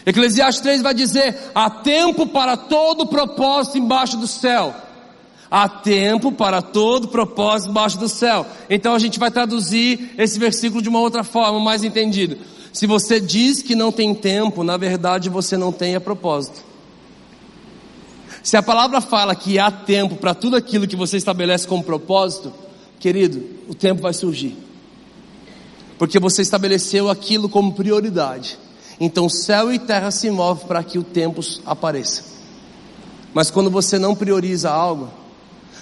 Eclesiastes 0.05 0.61
3 0.61 0.81
vai 0.81 0.93
dizer: 0.93 1.35
há 1.53 1.69
tempo 1.69 2.27
para 2.27 2.55
todo 2.55 3.07
propósito 3.07 3.77
embaixo 3.77 4.17
do 4.17 4.27
céu. 4.27 4.73
Há 5.49 5.69
tempo 5.69 6.31
para 6.31 6.61
todo 6.61 7.07
propósito 7.07 7.69
embaixo 7.69 7.97
do 7.97 8.09
céu. 8.09 8.45
Então 8.69 8.93
a 8.93 8.99
gente 8.99 9.19
vai 9.19 9.31
traduzir 9.31 10.13
esse 10.17 10.37
versículo 10.37 10.81
de 10.81 10.89
uma 10.89 10.99
outra 10.99 11.23
forma, 11.23 11.59
mais 11.59 11.83
entendido. 11.83 12.37
Se 12.73 12.85
você 12.85 13.21
diz 13.21 13.61
que 13.61 13.73
não 13.73 13.91
tem 13.91 14.13
tempo, 14.13 14.63
na 14.63 14.75
verdade 14.75 15.29
você 15.29 15.55
não 15.55 15.71
tem 15.71 15.95
a 15.95 16.01
propósito. 16.01 16.63
Se 18.43 18.57
a 18.57 18.61
palavra 18.61 19.01
fala 19.01 19.33
que 19.33 19.57
há 19.57 19.71
tempo 19.71 20.17
para 20.17 20.35
tudo 20.35 20.55
aquilo 20.55 20.87
que 20.87 20.95
você 20.95 21.17
estabelece 21.17 21.67
como 21.67 21.83
propósito, 21.83 22.53
querido, 22.99 23.43
o 23.67 23.73
tempo 23.73 24.01
vai 24.01 24.13
surgir. 24.13 24.55
Porque 25.97 26.19
você 26.19 26.41
estabeleceu 26.41 27.09
aquilo 27.09 27.47
como 27.47 27.73
prioridade. 27.73 28.59
Então 28.99 29.29
céu 29.29 29.73
e 29.73 29.79
terra 29.79 30.11
se 30.11 30.29
movem 30.29 30.65
para 30.67 30.83
que 30.83 30.97
o 30.97 31.03
tempo 31.03 31.41
apareça. 31.65 32.23
Mas 33.33 33.51
quando 33.51 33.69
você 33.69 33.99
não 33.99 34.15
prioriza 34.15 34.71
algo, 34.71 35.09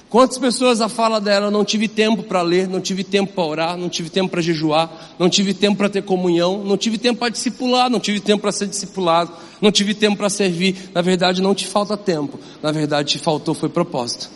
quantas 0.09 0.39
pessoas 0.39 0.81
a 0.81 0.89
fala 0.89 1.21
dela, 1.21 1.51
não 1.51 1.63
tive 1.63 1.87
tempo 1.87 2.23
para 2.23 2.41
ler, 2.41 2.67
não 2.67 2.81
tive 2.81 3.03
tempo 3.03 3.33
para 3.33 3.43
orar, 3.43 3.77
não 3.77 3.89
tive 3.89 4.09
tempo 4.09 4.31
para 4.31 4.41
jejuar, 4.41 5.15
não 5.19 5.29
tive 5.29 5.53
tempo 5.53 5.77
para 5.77 5.89
ter 5.89 6.01
comunhão, 6.01 6.63
não 6.63 6.75
tive 6.75 6.97
tempo 6.97 7.19
para 7.19 7.29
discipular, 7.29 7.91
não 7.91 7.99
tive 7.99 8.19
tempo 8.19 8.41
para 8.41 8.51
ser 8.51 8.65
discipulado, 8.65 9.31
não 9.61 9.71
tive 9.71 9.93
tempo 9.93 10.17
para 10.17 10.29
servir. 10.29 10.89
Na 10.95 11.01
verdade 11.01 11.41
não 11.41 11.53
te 11.53 11.67
falta 11.67 11.95
tempo, 11.95 12.39
na 12.61 12.71
verdade 12.71 13.09
te 13.11 13.19
faltou 13.19 13.53
foi 13.53 13.69
propósito. 13.69 14.31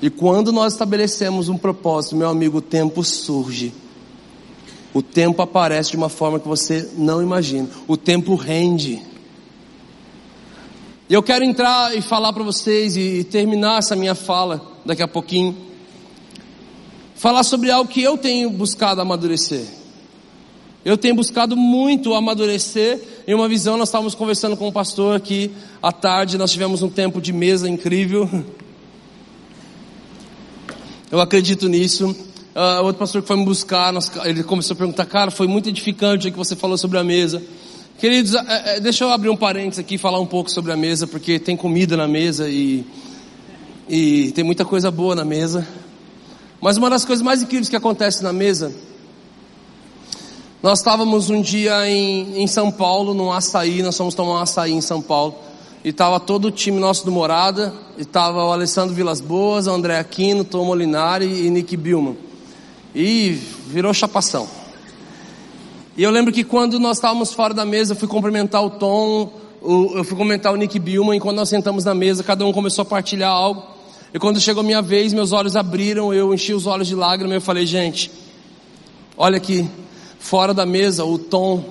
E 0.00 0.10
quando 0.10 0.52
nós 0.52 0.74
estabelecemos 0.74 1.48
um 1.48 1.56
propósito, 1.56 2.16
meu 2.16 2.28
amigo, 2.28 2.58
o 2.58 2.62
tempo 2.62 3.02
surge. 3.02 3.72
O 4.96 5.02
tempo 5.02 5.42
aparece 5.42 5.90
de 5.90 5.96
uma 5.98 6.08
forma 6.08 6.40
que 6.40 6.48
você 6.48 6.88
não 6.96 7.20
imagina. 7.20 7.68
O 7.86 7.98
tempo 7.98 8.34
rende. 8.34 9.02
E 11.06 11.12
eu 11.12 11.22
quero 11.22 11.44
entrar 11.44 11.94
e 11.94 12.00
falar 12.00 12.32
para 12.32 12.42
vocês 12.42 12.96
e 12.96 13.22
terminar 13.22 13.80
essa 13.80 13.94
minha 13.94 14.14
fala 14.14 14.66
daqui 14.86 15.02
a 15.02 15.06
pouquinho. 15.06 15.54
Falar 17.14 17.42
sobre 17.42 17.70
algo 17.70 17.90
que 17.90 18.00
eu 18.00 18.16
tenho 18.16 18.48
buscado 18.48 19.02
amadurecer. 19.02 19.66
Eu 20.82 20.96
tenho 20.96 21.14
buscado 21.14 21.58
muito 21.58 22.14
amadurecer 22.14 22.98
em 23.28 23.34
uma 23.34 23.50
visão. 23.50 23.76
Nós 23.76 23.90
estávamos 23.90 24.14
conversando 24.14 24.56
com 24.56 24.66
o 24.66 24.72
pastor 24.72 25.14
aqui 25.14 25.50
à 25.82 25.92
tarde. 25.92 26.38
Nós 26.38 26.50
tivemos 26.50 26.82
um 26.82 26.88
tempo 26.88 27.20
de 27.20 27.34
mesa 27.34 27.68
incrível. 27.68 28.26
Eu 31.12 31.20
acredito 31.20 31.68
nisso. 31.68 32.16
Uh, 32.56 32.82
outro 32.82 32.98
pastor 32.98 33.20
que 33.20 33.28
foi 33.28 33.36
me 33.36 33.44
buscar, 33.44 33.92
nós, 33.92 34.10
ele 34.24 34.42
começou 34.42 34.72
a 34.72 34.78
perguntar, 34.78 35.04
cara, 35.04 35.30
foi 35.30 35.46
muito 35.46 35.68
edificante 35.68 36.26
o 36.26 36.32
que 36.32 36.38
você 36.38 36.56
falou 36.56 36.78
sobre 36.78 36.96
a 36.96 37.04
mesa. 37.04 37.42
Queridos, 37.98 38.32
uh, 38.32 38.38
uh, 38.38 38.80
deixa 38.80 39.04
eu 39.04 39.10
abrir 39.10 39.28
um 39.28 39.36
parênteses 39.36 39.78
aqui 39.78 39.96
e 39.96 39.98
falar 39.98 40.18
um 40.20 40.24
pouco 40.24 40.50
sobre 40.50 40.72
a 40.72 40.76
mesa, 40.76 41.06
porque 41.06 41.38
tem 41.38 41.54
comida 41.54 41.98
na 41.98 42.08
mesa 42.08 42.48
e, 42.48 42.82
e 43.86 44.32
tem 44.32 44.42
muita 44.42 44.64
coisa 44.64 44.90
boa 44.90 45.14
na 45.14 45.22
mesa. 45.22 45.68
Mas 46.58 46.78
uma 46.78 46.88
das 46.88 47.04
coisas 47.04 47.22
mais 47.22 47.42
incríveis 47.42 47.68
que 47.68 47.76
acontece 47.76 48.22
na 48.22 48.32
mesa, 48.32 48.72
nós 50.62 50.78
estávamos 50.78 51.28
um 51.28 51.42
dia 51.42 51.86
em, 51.86 52.42
em 52.42 52.46
São 52.46 52.72
Paulo, 52.72 53.12
num 53.12 53.30
açaí, 53.30 53.82
nós 53.82 53.98
fomos 53.98 54.14
tomar 54.14 54.32
um 54.32 54.38
açaí 54.38 54.72
em 54.72 54.80
São 54.80 55.02
Paulo. 55.02 55.34
E 55.84 55.90
estava 55.90 56.18
todo 56.18 56.46
o 56.46 56.50
time 56.50 56.80
nosso 56.80 57.04
do 57.04 57.12
Morada, 57.12 57.70
e 57.98 58.00
estava 58.00 58.42
o 58.42 58.50
Alessandro 58.50 58.94
Vilas 58.94 59.20
Boas, 59.20 59.66
o 59.66 59.72
André 59.72 59.98
Aquino, 59.98 60.42
Tom 60.42 60.64
Molinari 60.64 61.26
e 61.46 61.50
Nick 61.50 61.76
Billman. 61.76 62.24
E 62.98 63.32
virou 63.66 63.92
chapação. 63.92 64.48
E 65.98 66.02
eu 66.02 66.10
lembro 66.10 66.32
que 66.32 66.42
quando 66.42 66.80
nós 66.80 66.96
estávamos 66.96 67.30
fora 67.30 67.52
da 67.52 67.62
mesa, 67.62 67.92
eu 67.92 67.96
fui 67.96 68.08
cumprimentar 68.08 68.64
o 68.64 68.70
Tom, 68.70 69.30
eu 69.62 70.02
fui 70.02 70.16
comentar 70.16 70.50
o 70.50 70.56
Nick 70.56 70.78
Billman, 70.78 71.18
e 71.18 71.20
quando 71.20 71.36
nós 71.36 71.50
sentamos 71.50 71.84
na 71.84 71.94
mesa, 71.94 72.24
cada 72.24 72.46
um 72.46 72.54
começou 72.54 72.80
a 72.80 72.86
partilhar 72.86 73.30
algo. 73.30 73.62
E 74.14 74.18
quando 74.18 74.40
chegou 74.40 74.62
minha 74.62 74.80
vez, 74.80 75.12
meus 75.12 75.32
olhos 75.32 75.56
abriram, 75.56 76.14
eu 76.14 76.32
enchi 76.32 76.54
os 76.54 76.66
olhos 76.66 76.88
de 76.88 76.94
lágrimas 76.94 77.34
eu 77.34 77.40
falei, 77.42 77.66
gente, 77.66 78.10
olha 79.14 79.36
aqui, 79.36 79.68
fora 80.18 80.54
da 80.54 80.64
mesa, 80.64 81.04
o 81.04 81.18
Tom, 81.18 81.64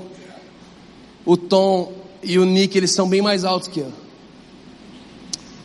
o 1.26 1.36
Tom 1.36 1.92
e 2.22 2.38
o 2.38 2.46
Nick, 2.46 2.78
eles 2.78 2.92
são 2.92 3.10
bem 3.10 3.24
mais 3.24 3.44
altos 3.44 3.68
que 3.68 3.80
eu. 3.80 3.92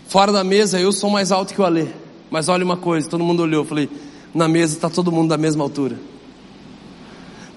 Fora 0.08 0.32
da 0.32 0.42
mesa, 0.42 0.80
eu 0.80 0.90
sou 0.90 1.10
mais 1.10 1.30
alto 1.30 1.52
que 1.52 1.60
o 1.60 1.66
Alê. 1.66 1.88
Mas 2.30 2.48
olha 2.48 2.64
uma 2.64 2.78
coisa, 2.78 3.10
todo 3.10 3.22
mundo 3.22 3.42
olhou, 3.42 3.62
eu 3.62 3.68
falei, 3.68 3.90
na 4.34 4.48
mesa 4.48 4.74
está 4.74 4.88
todo 4.88 5.12
mundo 5.12 5.28
da 5.28 5.38
mesma 5.38 5.64
altura. 5.64 5.96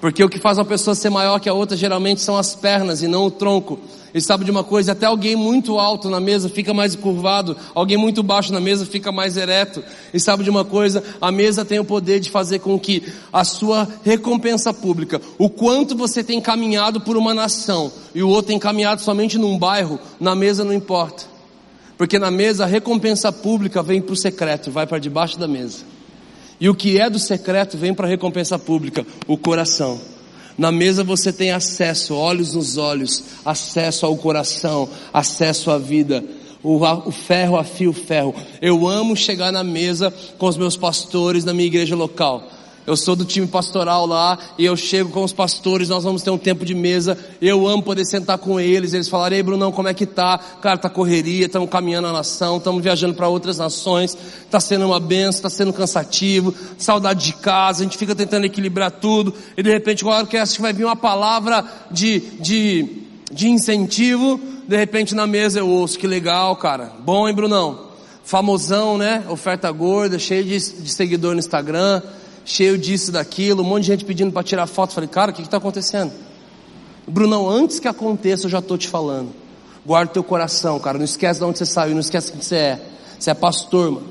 Porque 0.03 0.21
o 0.21 0.27
que 0.27 0.38
faz 0.38 0.57
uma 0.57 0.65
pessoa 0.65 0.93
ser 0.95 1.09
maior 1.09 1.39
que 1.39 1.47
a 1.47 1.53
outra 1.53 1.77
geralmente 1.77 2.19
são 2.19 2.36
as 2.36 2.53
pernas 2.53 3.01
e 3.01 3.07
não 3.07 3.25
o 3.25 3.31
tronco. 3.31 3.79
E 4.13 4.21
sabe 4.21 4.43
de 4.43 4.51
uma 4.51 4.63
coisa? 4.63 4.91
Até 4.91 5.05
alguém 5.05 5.33
muito 5.36 5.79
alto 5.79 6.09
na 6.09 6.19
mesa 6.19 6.49
fica 6.49 6.73
mais 6.73 6.93
curvado, 6.93 7.55
alguém 7.73 7.97
muito 7.97 8.21
baixo 8.21 8.51
na 8.51 8.59
mesa 8.59 8.86
fica 8.86 9.13
mais 9.13 9.38
ereto. 9.38 9.81
E 10.13 10.19
sabe 10.19 10.43
de 10.43 10.49
uma 10.49 10.65
coisa? 10.65 11.01
A 11.21 11.31
mesa 11.31 11.63
tem 11.63 11.79
o 11.79 11.86
poder 11.86 12.19
de 12.19 12.29
fazer 12.29 12.59
com 12.59 12.77
que 12.77 13.01
a 13.31 13.45
sua 13.45 13.88
recompensa 14.03 14.73
pública, 14.73 15.21
o 15.38 15.49
quanto 15.49 15.95
você 15.95 16.21
tem 16.21 16.41
caminhado 16.41 16.99
por 16.99 17.15
uma 17.15 17.33
nação 17.33 17.89
e 18.13 18.21
o 18.21 18.27
outro 18.27 18.49
tem 18.49 18.59
caminhado 18.59 19.01
somente 19.01 19.38
num 19.38 19.57
bairro, 19.57 19.97
na 20.19 20.36
mesa 20.36 20.65
não 20.65 20.73
importa. 20.73 21.23
Porque 21.97 22.19
na 22.19 22.29
mesa 22.29 22.65
a 22.65 22.67
recompensa 22.67 23.31
pública 23.31 23.81
vem 23.81 24.01
para 24.01 24.13
o 24.13 24.17
secreto, 24.17 24.69
vai 24.69 24.86
para 24.86 24.99
debaixo 24.99 25.39
da 25.39 25.47
mesa. 25.47 25.92
E 26.63 26.69
o 26.69 26.73
que 26.73 26.97
é 26.97 27.10
do 27.10 27.19
secreto 27.19 27.78
vem 27.78 27.93
para 27.93 28.08
a 28.08 28.10
recompensa 28.10 28.58
pública, 28.58 29.06
o 29.28 29.38
coração. 29.38 29.99
Na 30.58 30.71
mesa 30.71 31.04
você 31.04 31.34
tem 31.34 31.52
acesso, 31.52 32.15
olhos 32.15 32.54
nos 32.54 32.78
olhos, 32.78 33.21
acesso 33.43 34.06
ao 34.06 34.15
coração, 34.15 34.88
acesso 35.12 35.69
à 35.69 35.78
vida. 35.78 36.23
O, 36.63 36.78
o 36.78 37.12
ferro 37.12 37.58
afia 37.58 37.89
o 37.89 37.93
ferro. 37.93 38.34
Eu 38.62 38.88
amo 38.88 39.13
chegar 39.13 39.52
na 39.52 39.62
mesa 39.62 40.10
com 40.38 40.47
os 40.47 40.56
meus 40.56 40.78
pastores 40.78 41.43
na 41.43 41.52
minha 41.52 41.67
igreja 41.67 41.97
local. 41.97 42.49
Eu 42.86 42.98
sou 42.98 43.15
do 43.15 43.24
time 43.24 43.48
pastoral 43.48 44.06
lá 44.06 44.38
e 44.58 44.65
eu 44.65 44.76
chego 44.76 45.10
com 45.10 45.24
os 45.24 45.32
pastores, 45.32 45.88
nós 45.88 46.04
vamos 46.04 46.22
ter 46.22 46.30
um 46.32 46.38
tempo 46.38 46.65
de 46.65 46.76
mesa. 46.76 47.17
Eu 47.41 47.65
amo 47.65 47.82
poder 47.82 48.04
sentar 48.06 48.38
com 48.38 48.60
eles, 48.60 48.93
eles 48.93 49.08
falarem, 49.08 49.38
ei 49.38 49.43
Brunão, 49.43 49.72
como 49.72 49.88
é 49.88 49.93
que 49.93 50.06
tá? 50.06 50.38
Cara, 50.62 50.78
tá 50.78 50.89
correria, 50.89 51.46
estamos 51.46 51.69
caminhando 51.69 52.08
a 52.08 52.12
nação, 52.12 52.58
estamos 52.58 52.84
viajando 52.84 53.13
para 53.13 53.30
outras 53.30 53.58
nações, 53.58 54.17
tá 54.52 54.60
sendo 54.60 54.86
uma 54.86 55.00
benção, 55.00 55.43
tá 55.43 55.50
sendo 55.50 55.72
cansativo, 55.72 56.54
saudade 56.78 57.26
de 57.26 57.34
casa, 57.34 57.82
a 57.82 57.84
gente 57.84 57.98
fica 57.98 58.13
tentando 58.13 58.46
equilibrar 58.46 58.91
tudo, 58.91 59.34
e 59.56 59.63
de 59.63 59.72
repente, 59.72 60.04
agora 60.04 60.28
que 60.28 60.36
acho 60.36 60.56
que 60.56 60.62
vai 60.62 60.74
vir 60.74 60.84
uma 60.84 60.96
palavra 60.96 61.63
de, 61.89 62.19
de, 62.41 63.04
de 63.32 63.48
incentivo, 63.48 64.39
de 64.67 64.76
repente 64.76 65.15
na 65.15 65.26
mesa 65.26 65.60
eu 65.60 65.69
ouço, 65.69 65.98
que 65.98 66.08
legal, 66.08 66.56
cara. 66.58 66.91
Bom, 67.00 67.30
hein, 67.30 67.34
Brunão? 67.34 67.93
Famosão, 68.26 68.98
né? 68.98 69.24
Oferta 69.30 69.69
gorda, 69.72 70.17
cheio 70.17 70.43
de, 70.43 70.58
de 70.58 70.89
seguidor 70.89 71.34
no 71.34 71.39
Instagram 71.39 72.02
cheio 72.45 72.77
disso, 72.77 73.12
daquilo, 73.12 73.62
um 73.62 73.65
monte 73.65 73.84
de 73.84 73.88
gente 73.88 74.06
pedindo 74.06 74.32
para 74.32 74.43
tirar 74.43 74.67
foto. 74.67 74.93
Falei, 74.93 75.10
cara, 75.10 75.32
o 75.32 75.34
que 75.34 75.41
está 75.41 75.58
acontecendo? 75.58 76.12
Brunão, 77.08 77.49
antes 77.49 77.79
que 77.79 77.88
aconteça, 77.88 78.45
eu 78.45 78.49
já 78.49 78.60
estou 78.60 78.77
te 78.77 78.88
falando. 78.88 79.29
Guarda 79.86 80.12
o 80.12 80.13
teu 80.13 80.23
coração, 80.23 80.79
cara. 80.79 80.97
Não 80.97 81.06
esquece 81.06 81.39
de 81.39 81.45
onde 81.45 81.58
você 81.58 81.65
saiu, 81.65 81.93
não 81.93 81.99
esquece 81.99 82.32
quem 82.32 82.41
você 82.41 82.56
é. 82.56 82.82
Você 83.19 83.32
é 83.32 83.34
pastor, 83.34 83.91
mano. 83.91 84.08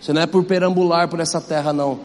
Você 0.00 0.12
não 0.12 0.22
é 0.22 0.26
por 0.26 0.44
perambular 0.44 1.08
por 1.08 1.20
essa 1.20 1.40
terra, 1.40 1.72
não. 1.72 2.00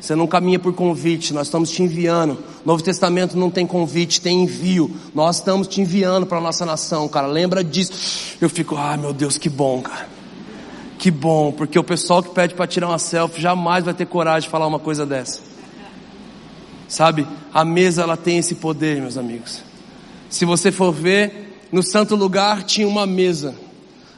Você 0.00 0.16
não 0.16 0.26
caminha 0.26 0.58
por 0.58 0.72
convite, 0.72 1.32
nós 1.32 1.46
estamos 1.46 1.70
te 1.70 1.82
enviando. 1.82 2.38
Novo 2.64 2.82
Testamento 2.82 3.36
não 3.36 3.50
tem 3.50 3.66
convite, 3.66 4.20
tem 4.20 4.42
envio. 4.42 4.90
Nós 5.14 5.36
estamos 5.36 5.68
te 5.68 5.80
enviando 5.80 6.26
para 6.26 6.38
a 6.38 6.40
nossa 6.40 6.66
nação, 6.66 7.08
cara. 7.08 7.26
Lembra 7.26 7.62
disso. 7.62 8.36
Eu 8.40 8.48
fico, 8.50 8.76
ah, 8.76 8.96
meu 8.96 9.12
Deus, 9.12 9.38
que 9.38 9.48
bom, 9.48 9.80
cara. 9.80 10.08
Que 11.02 11.10
bom, 11.10 11.50
porque 11.50 11.76
o 11.76 11.82
pessoal 11.82 12.22
que 12.22 12.30
pede 12.30 12.54
para 12.54 12.64
tirar 12.64 12.86
uma 12.86 12.96
selfie 12.96 13.42
jamais 13.42 13.84
vai 13.84 13.92
ter 13.92 14.06
coragem 14.06 14.42
de 14.42 14.48
falar 14.48 14.68
uma 14.68 14.78
coisa 14.78 15.04
dessa. 15.04 15.40
Sabe? 16.86 17.26
A 17.52 17.64
mesa 17.64 18.02
ela 18.02 18.16
tem 18.16 18.38
esse 18.38 18.54
poder, 18.54 19.00
meus 19.00 19.18
amigos. 19.18 19.64
Se 20.30 20.44
você 20.44 20.70
for 20.70 20.92
ver, 20.92 21.58
no 21.72 21.82
santo 21.82 22.14
lugar 22.14 22.62
tinha 22.62 22.86
uma 22.86 23.04
mesa 23.04 23.56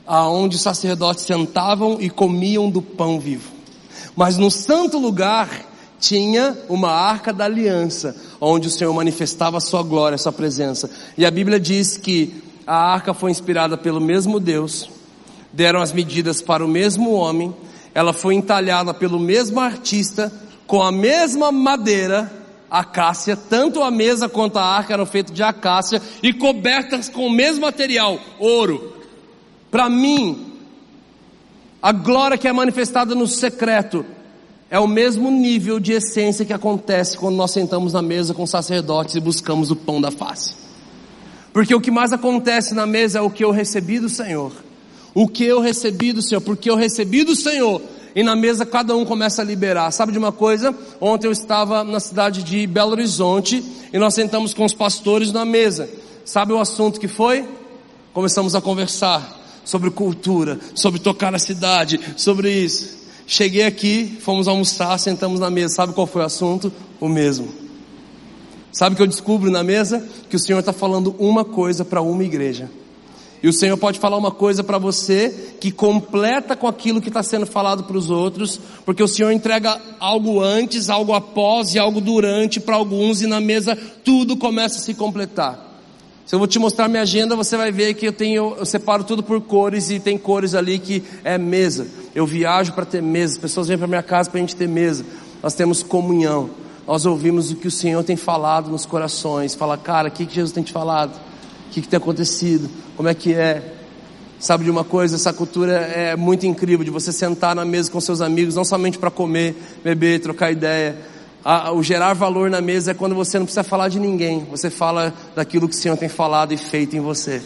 aonde 0.07 0.57
os 0.57 0.63
sacerdotes 0.63 1.25
sentavam 1.25 1.97
e 2.03 2.11
comiam 2.11 2.69
do 2.69 2.83
pão 2.83 3.19
vivo. 3.19 3.51
Mas 4.15 4.37
no 4.37 4.51
santo 4.51 4.99
lugar 4.99 5.49
tinha 5.99 6.55
uma 6.69 6.91
arca 6.91 7.33
da 7.33 7.47
aliança, 7.47 8.15
onde 8.39 8.69
o 8.69 8.71
Senhor 8.71 8.93
manifestava 8.93 9.57
a 9.57 9.61
sua 9.61 9.83
glória, 9.83 10.17
a 10.17 10.19
sua 10.19 10.33
presença. 10.33 10.91
E 11.17 11.25
a 11.25 11.31
Bíblia 11.31 11.59
diz 11.59 11.97
que 11.97 12.43
a 12.67 12.77
arca 12.77 13.15
foi 13.15 13.31
inspirada 13.31 13.75
pelo 13.79 14.03
mesmo 14.03 14.39
Deus 14.39 14.91
deram 15.55 15.81
as 15.81 15.93
medidas 15.93 16.43
para 16.43 16.65
o 16.65 16.69
mesmo 16.69 17.13
homem, 17.13 17.55
ela 17.95 18.13
foi 18.13 18.35
entalhada 18.35 18.93
pelo 18.93 19.21
mesmo 19.21 19.61
artista, 19.61 20.33
com 20.67 20.83
a 20.83 20.91
mesma 20.91 21.53
madeira, 21.53 22.31
acácia, 22.69 23.37
tanto 23.37 23.83
a 23.83 23.91
mesa 23.91 24.29
quanto 24.29 24.59
a 24.59 24.65
arca 24.65 24.93
eram 24.93 25.07
feitas 25.07 25.33
de 25.33 25.43
acácia 25.43 26.03
e 26.23 26.33
cobertas 26.33 27.09
com 27.09 27.27
o 27.27 27.31
mesmo 27.31 27.61
material, 27.61 28.19
ouro. 28.39 28.95
Para 29.71 29.89
mim, 29.89 30.53
a 31.81 31.93
glória 31.93 32.37
que 32.37 32.49
é 32.49 32.53
manifestada 32.53 33.15
no 33.15 33.29
secreto 33.29 34.05
é 34.69 34.81
o 34.81 34.89
mesmo 34.89 35.31
nível 35.31 35.79
de 35.79 35.93
essência 35.93 36.45
que 36.45 36.53
acontece 36.53 37.17
quando 37.17 37.37
nós 37.37 37.53
sentamos 37.53 37.93
na 37.93 38.03
mesa 38.03 38.35
com 38.35 38.45
sacerdotes 38.45 39.15
e 39.15 39.21
buscamos 39.21 39.71
o 39.71 39.77
pão 39.77 40.01
da 40.01 40.11
face. 40.11 40.57
Porque 41.53 41.73
o 41.73 41.81
que 41.81 41.93
mais 41.93 42.13
acontece 42.13 42.75
na 42.75 42.87
mesa 42.87 43.21
é 43.21 43.23
o 43.23 43.31
que 43.31 43.45
eu 43.45 43.53
recebi 43.53 44.01
do 44.01 44.09
Senhor 44.09 44.51
o 45.15 45.29
que 45.29 45.45
eu 45.45 45.61
recebi 45.61 46.13
do 46.13 46.21
Senhor, 46.21 46.41
porque 46.41 46.69
eu 46.69 46.77
recebi 46.77 47.23
do 47.23 47.37
Senhor. 47.37 47.81
E 48.15 48.23
na 48.23 48.37
mesa 48.37 48.65
cada 48.65 48.95
um 48.95 49.05
começa 49.05 49.43
a 49.43 49.45
liberar. 49.45 49.91
Sabe 49.91 50.13
de 50.13 50.19
uma 50.19 50.31
coisa? 50.31 50.75
Ontem 51.01 51.27
eu 51.27 51.33
estava 51.33 51.83
na 51.83 51.99
cidade 51.99 52.43
de 52.43 52.67
Belo 52.67 52.93
Horizonte 52.93 53.63
e 53.93 53.99
nós 53.99 54.15
sentamos 54.15 54.55
com 54.55 54.65
os 54.65 54.73
pastores 54.73 55.33
na 55.33 55.45
mesa. 55.45 55.89
Sabe 56.25 56.53
o 56.53 56.59
assunto 56.59 57.01
que 57.01 57.09
foi? 57.09 57.45
Começamos 58.13 58.55
a 58.55 58.61
conversar 58.61 59.41
sobre 59.65 59.91
cultura, 59.91 60.61
sobre 60.75 61.01
tocar 61.01 61.33
na 61.33 61.39
cidade, 61.39 61.99
sobre 62.17 62.53
isso. 62.53 63.05
Cheguei 63.27 63.65
aqui, 63.65 64.19
fomos 64.21 64.47
almoçar, 64.47 64.97
sentamos 64.99 65.41
na 65.41 65.51
mesa. 65.51 65.75
Sabe 65.75 65.93
qual 65.93 66.07
foi 66.07 66.23
o 66.23 66.27
assunto? 66.27 66.73
O 67.01 67.09
mesmo. 67.09 67.49
Sabe 68.71 68.95
o 68.95 68.97
que 68.97 69.03
eu 69.03 69.07
descubro 69.07 69.51
na 69.51 69.65
mesa? 69.65 70.07
Que 70.29 70.37
o 70.37 70.39
Senhor 70.39 70.59
está 70.59 70.73
falando 70.73 71.17
uma 71.19 71.45
coisa 71.45 71.85
para 71.85 72.01
uma 72.01 72.23
igreja. 72.23 72.71
E 73.45 73.49
o 73.49 73.53
Senhor 73.53 73.77
pode 73.77 73.99
falar 73.99 74.17
uma 74.17 74.31
coisa 74.31 74.65
para 74.65 74.79
você 74.79 75.57
que 75.61 75.71
completa 75.71 76.57
com 76.57 76.67
aquilo 76.67 76.99
que 76.99 77.09
está 77.09 77.23
sendo 77.23 77.45
falado 77.45 77.85
para 77.85 77.99
os 77.99 78.09
outros, 78.09 78.59
porque 78.87 79.03
o 79.03 79.07
Senhor 79.07 79.31
entrega 79.33 79.79
algo 80.01 80.41
antes, 80.41 80.89
algo 80.89 81.13
após 81.13 81.75
e 81.75 81.79
algo 81.79 82.01
durante 82.01 82.59
para 82.59 82.75
alguns, 82.75 83.21
e 83.21 83.27
na 83.27 83.43
mesa 83.43 83.77
tudo 84.03 84.35
começa 84.35 84.79
a 84.79 84.81
se 84.81 84.95
completar. 84.95 85.63
Se 86.25 86.35
eu 86.35 86.39
vou 86.39 86.49
te 86.49 86.59
mostrar 86.59 86.89
minha 86.89 87.03
agenda, 87.03 87.37
você 87.37 87.55
vai 87.55 87.71
ver 87.71 87.93
que 87.93 88.07
eu 88.09 88.15
tenho, 88.15 88.57
eu 88.57 88.65
separo 88.65 89.05
tudo 89.05 89.23
por 89.23 89.39
cores 89.43 89.91
e 89.91 90.01
tem 90.01 90.17
cores 90.17 90.55
ali 90.55 90.79
que 90.79 91.03
é 91.23 91.37
mesa. 91.37 91.87
Eu 92.15 92.25
viajo 92.25 92.73
para 92.73 92.87
ter 92.87 93.03
mesa, 93.03 93.35
as 93.35 93.39
pessoas 93.39 93.69
vêm 93.69 93.77
para 93.77 93.87
minha 93.87 94.03
casa 94.03 94.31
para 94.31 94.39
a 94.39 94.41
gente 94.41 94.57
ter 94.57 94.69
mesa. 94.69 95.05
Nós 95.43 95.53
temos 95.53 95.83
comunhão. 95.83 96.49
Nós 96.87 97.05
ouvimos 97.05 97.51
o 97.51 97.57
que 97.57 97.69
o 97.69 97.71
Senhor 97.71 98.03
tem 98.05 98.17
falado 98.17 98.71
nos 98.71 98.87
corações. 98.87 99.55
Fala, 99.55 99.77
cara, 99.77 100.09
o 100.09 100.11
que, 100.11 100.25
que 100.25 100.35
Jesus 100.35 100.51
tem 100.51 100.63
te 100.63 100.73
falado? 100.73 101.13
que, 101.75 101.83
que 101.83 101.89
tem 101.89 101.97
acontecido, 101.97 102.71
como 102.97 103.09
é 103.09 103.15
que 103.15 103.35
é. 103.35 103.63
Sabe 104.39 104.65
de 104.65 104.71
uma 104.71 104.85
coisa, 104.85 105.17
essa 105.17 105.33
cultura 105.33 105.73
é 105.73 106.17
muito 106.17 106.45
incrível 106.45 106.85
de 106.85 106.91
você 106.91 107.13
sentar 107.13 107.55
na 107.55 107.65
mesa 107.65 107.91
com 107.91 108.01
seus 108.01 108.21
amigos, 108.21 108.55
não 108.55 108.65
somente 108.65 108.99
para 108.99 109.11
comer, 109.11 109.55
beber, 109.83 110.21
trocar 110.21 110.51
ideia. 110.51 110.99
A, 111.43 111.73
o 111.73 111.83
gerar 111.83 112.13
valor 112.15 112.51
na 112.51 112.61
mesa 112.61 112.91
é 112.91 112.95
quando 112.95 113.15
você 113.15 113.39
não 113.39 113.47
precisa 113.47 113.63
falar 113.63 113.89
de 113.89 113.99
ninguém, 113.99 114.47
você 114.51 114.69
fala 114.69 115.15
daquilo 115.35 115.69
que 115.69 115.75
o 115.75 115.79
Senhor 115.79 115.97
tem 115.97 116.09
falado 116.09 116.53
e 116.53 116.59
feito 116.59 116.95
em 116.95 117.01
você. 117.01 117.41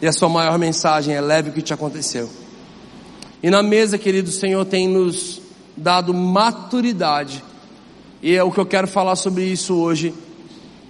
E 0.00 0.06
a 0.06 0.12
sua 0.12 0.28
maior 0.28 0.58
mensagem 0.58 1.14
é 1.14 1.20
leve 1.20 1.50
o 1.50 1.52
que 1.52 1.60
te 1.60 1.74
aconteceu. 1.74 2.30
E 3.42 3.50
na 3.50 3.62
mesa, 3.62 3.98
querido, 3.98 4.30
o 4.30 4.32
Senhor 4.32 4.64
tem 4.64 4.88
nos 4.88 5.42
dado 5.76 6.14
maturidade. 6.14 7.44
E 8.22 8.34
é 8.34 8.42
o 8.42 8.50
que 8.50 8.60
eu 8.60 8.66
quero 8.66 8.86
falar 8.86 9.16
sobre 9.16 9.44
isso 9.44 9.74
hoje 9.74 10.14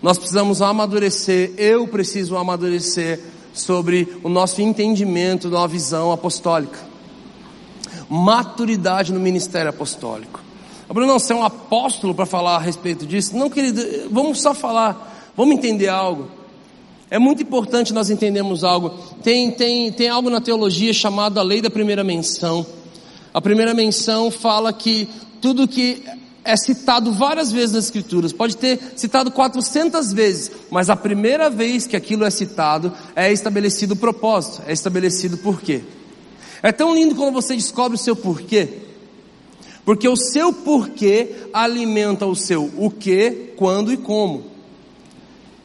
nós 0.03 0.17
precisamos 0.17 0.63
amadurecer, 0.63 1.53
eu 1.59 1.87
preciso 1.87 2.37
amadurecer 2.37 3.21
sobre 3.53 4.09
o 4.23 4.29
nosso 4.29 4.61
entendimento 4.63 5.51
da 5.51 5.67
visão 5.67 6.13
apostólica. 6.13 6.79
Maturidade 8.09 9.13
no 9.13 9.21
ministério 9.21 9.71
apostólico. 9.71 10.41
Bruno, 10.89 11.07
não, 11.07 11.19
você 11.19 11.33
é 11.33 11.37
um 11.37 11.45
apóstolo 11.45 12.15
para 12.15 12.27
falar 12.27 12.57
a 12.57 12.59
respeito 12.59 13.07
disso? 13.07 13.37
Não, 13.37 13.49
querido, 13.49 13.81
vamos 14.11 14.43
só 14.43 14.53
falar, 14.53 15.33
vamos 15.37 15.55
entender 15.55 15.89
algo. 15.89 16.29
É 17.09 17.19
muito 17.19 17.43
importante 17.43 17.93
nós 17.93 18.11
entendermos 18.11 18.65
algo. 18.65 18.91
Tem, 19.23 19.51
tem, 19.53 19.93
tem 19.93 20.09
algo 20.09 20.31
na 20.31 20.41
teologia 20.41 20.93
chamado 20.93 21.39
a 21.39 21.43
lei 21.43 21.61
da 21.61 21.71
primeira 21.71 22.03
menção. 22.03 22.67
A 23.33 23.41
primeira 23.41 23.73
menção 23.73 24.31
fala 24.31 24.73
que 24.73 25.09
tudo 25.41 25.69
que 25.69 26.03
é 26.45 26.57
citado 26.57 27.13
várias 27.13 27.53
vezes 27.53 27.75
nas 27.75 27.85
Escrituras, 27.85 28.33
pode 28.33 28.57
ter 28.57 28.81
citado 28.97 29.31
400 29.31 30.13
vezes, 30.13 30.51
mas 30.71 30.89
a 30.89 30.97
primeira 30.97 31.51
vez 31.51 31.87
que 31.87 31.97
aquilo 31.97 32.25
é 32.25 32.31
citado 32.31 32.93
é 33.15 33.33
estabelecido 33.33 33.95
o 33.95 33.97
propósito, 33.97 34.63
é 34.67 34.73
estabelecido 34.73 35.37
o 35.37 35.39
porquê. 35.39 35.83
É 36.63 36.73
tão 36.73 36.95
lindo 36.95 37.15
quando 37.15 37.33
você 37.33 37.55
descobre 37.55 37.97
o 37.97 38.01
seu 38.01 38.17
porquê, 38.17 38.69
porque 39.85 40.09
o 40.09 40.17
seu 40.17 40.53
porquê 40.53 41.47
alimenta 41.53 42.27
o 42.27 42.37
seu 42.37 42.71
o 42.77 42.91
que, 42.91 43.53
quando 43.57 43.93
e 43.93 43.97
como. 43.97 44.45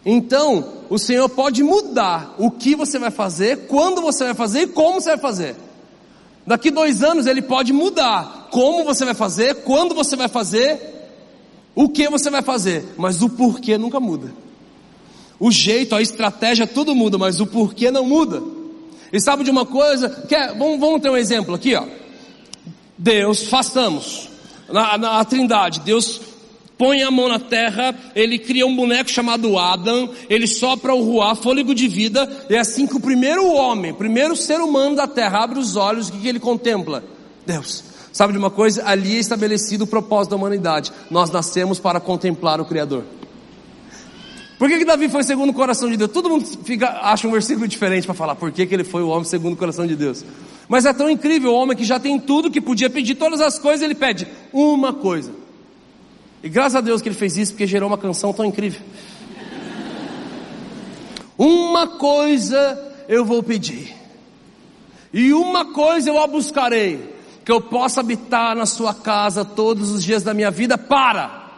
Então, 0.06 0.74
o 0.90 1.00
Senhor 1.00 1.28
pode 1.30 1.64
mudar 1.64 2.36
o 2.38 2.52
que 2.52 2.76
você 2.76 3.00
vai 3.00 3.12
fazer, 3.12 3.68
quando 3.68 4.02
você 4.02 4.26
vai 4.26 4.34
fazer 4.34 4.62
e 4.62 4.68
como 4.68 5.02
você 5.02 5.10
vai 5.12 5.20
fazer. 5.20 5.56
Daqui 6.46 6.70
dois 6.70 7.02
anos 7.02 7.26
ele 7.26 7.42
pode 7.42 7.74
mudar 7.74 8.45
como 8.56 8.86
você 8.86 9.04
vai 9.04 9.14
fazer, 9.14 9.54
quando 9.64 9.94
você 9.94 10.16
vai 10.16 10.30
fazer, 10.30 10.80
o 11.76 11.90
que 11.90 12.08
você 12.08 12.30
vai 12.30 12.42
fazer, 12.42 12.86
mas 12.96 13.22
o 13.22 13.28
porquê 13.28 13.78
nunca 13.78 14.00
muda. 14.00 14.34
O 15.38 15.52
jeito, 15.52 15.94
a 15.94 16.02
estratégia, 16.02 16.66
tudo 16.66 16.96
muda, 16.96 17.18
mas 17.18 17.42
o 17.42 17.46
porquê 17.46 17.92
não 17.92 18.06
muda. 18.06 18.42
E 19.12 19.20
sabe 19.20 19.44
de 19.44 19.52
uma 19.52 19.66
coisa? 19.66 20.10
Quer, 20.30 20.58
vamos, 20.58 20.80
vamos 20.80 21.02
ter 21.02 21.10
um 21.10 21.18
exemplo 21.18 21.54
aqui, 21.54 21.76
ó. 21.76 21.84
Deus, 22.98 23.44
façamos. 23.44 24.30
Na, 24.70 24.98
na 24.98 25.26
Trindade, 25.26 25.82
Deus 25.82 26.22
põe 26.78 27.04
a 27.04 27.12
mão 27.12 27.28
na 27.28 27.40
terra, 27.40 27.94
ele 28.16 28.40
cria 28.40 28.66
um 28.66 28.74
boneco 28.74 29.10
chamado 29.10 29.60
Adam, 29.60 30.10
ele 30.30 30.48
sopra 30.48 30.96
o 30.96 31.04
ruá, 31.04 31.36
fôlego 31.36 31.76
de 31.76 31.90
vida, 31.90 32.48
e 32.50 32.56
é 32.56 32.60
assim 32.60 32.88
que 32.88 32.96
o 32.96 33.02
primeiro 33.02 33.52
homem, 33.52 33.92
o 33.92 33.96
primeiro 33.96 34.34
ser 34.34 34.62
humano 34.62 34.96
da 34.96 35.08
terra 35.08 35.44
abre 35.44 35.60
os 35.60 35.76
olhos, 35.76 36.08
o 36.08 36.14
que, 36.14 36.20
que 36.20 36.28
ele 36.30 36.40
contempla? 36.40 37.04
Deus. 37.46 37.95
Sabe 38.16 38.32
de 38.32 38.40
uma 38.40 38.50
coisa? 38.50 38.82
Ali 38.88 39.18
é 39.18 39.20
estabelecido 39.20 39.84
o 39.84 39.88
propósito 39.88 40.30
da 40.30 40.38
humanidade. 40.38 40.90
Nós 41.12 41.30
nascemos 41.30 41.80
para 41.80 42.00
contemplar 42.00 42.62
o 42.62 42.66
Criador. 42.66 43.04
Por 44.58 44.70
que, 44.70 44.78
que 44.78 44.86
Davi 44.86 45.10
foi 45.10 45.22
segundo 45.22 45.50
o 45.50 45.54
coração 45.54 45.90
de 45.90 45.98
Deus? 45.98 46.12
Todo 46.12 46.30
mundo 46.30 46.46
fica, 46.64 46.92
acha 47.02 47.28
um 47.28 47.32
versículo 47.32 47.68
diferente 47.68 48.06
para 48.06 48.16
falar 48.16 48.36
por 48.36 48.54
que, 48.54 48.66
que 48.66 48.74
ele 48.74 48.86
foi 48.86 49.04
o 49.04 49.10
homem 49.10 49.26
segundo 49.26 49.56
o 49.56 49.58
coração 49.58 49.86
de 49.86 49.98
Deus. 49.98 50.24
Mas 50.70 50.86
é 50.86 50.94
tão 50.94 51.10
incrível, 51.10 51.52
o 51.52 51.56
homem 51.56 51.76
que 51.76 51.84
já 51.84 52.00
tem 52.00 52.18
tudo, 52.18 52.50
que 52.50 52.62
podia 52.62 52.90
pedir 52.90 53.16
todas 53.16 53.42
as 53.42 53.60
coisas, 53.60 53.82
ele 53.82 53.94
pede 53.94 54.26
uma 54.54 54.94
coisa. 54.94 55.34
E 56.42 56.48
graças 56.48 56.78
a 56.78 56.80
Deus 56.80 57.02
que 57.02 57.10
ele 57.10 57.18
fez 57.18 57.36
isso, 57.36 57.52
porque 57.52 57.68
gerou 57.68 57.90
uma 57.90 57.98
canção 57.98 58.32
tão 58.32 58.46
incrível. 58.46 58.80
Uma 61.38 61.86
coisa 61.86 62.82
eu 63.10 63.26
vou 63.26 63.44
pedir, 63.44 63.94
e 65.14 65.34
uma 65.34 65.74
coisa 65.74 66.10
eu 66.10 66.18
a 66.18 66.26
buscarei, 66.26 67.15
que 67.46 67.52
eu 67.52 67.62
possa 67.62 68.00
habitar 68.00 68.56
na 68.56 68.66
sua 68.66 68.92
casa 68.92 69.46
todos 69.46 69.92
os 69.92 70.04
dias 70.04 70.24
da 70.24 70.34
minha 70.34 70.50
vida 70.50 70.80
para 70.80 71.52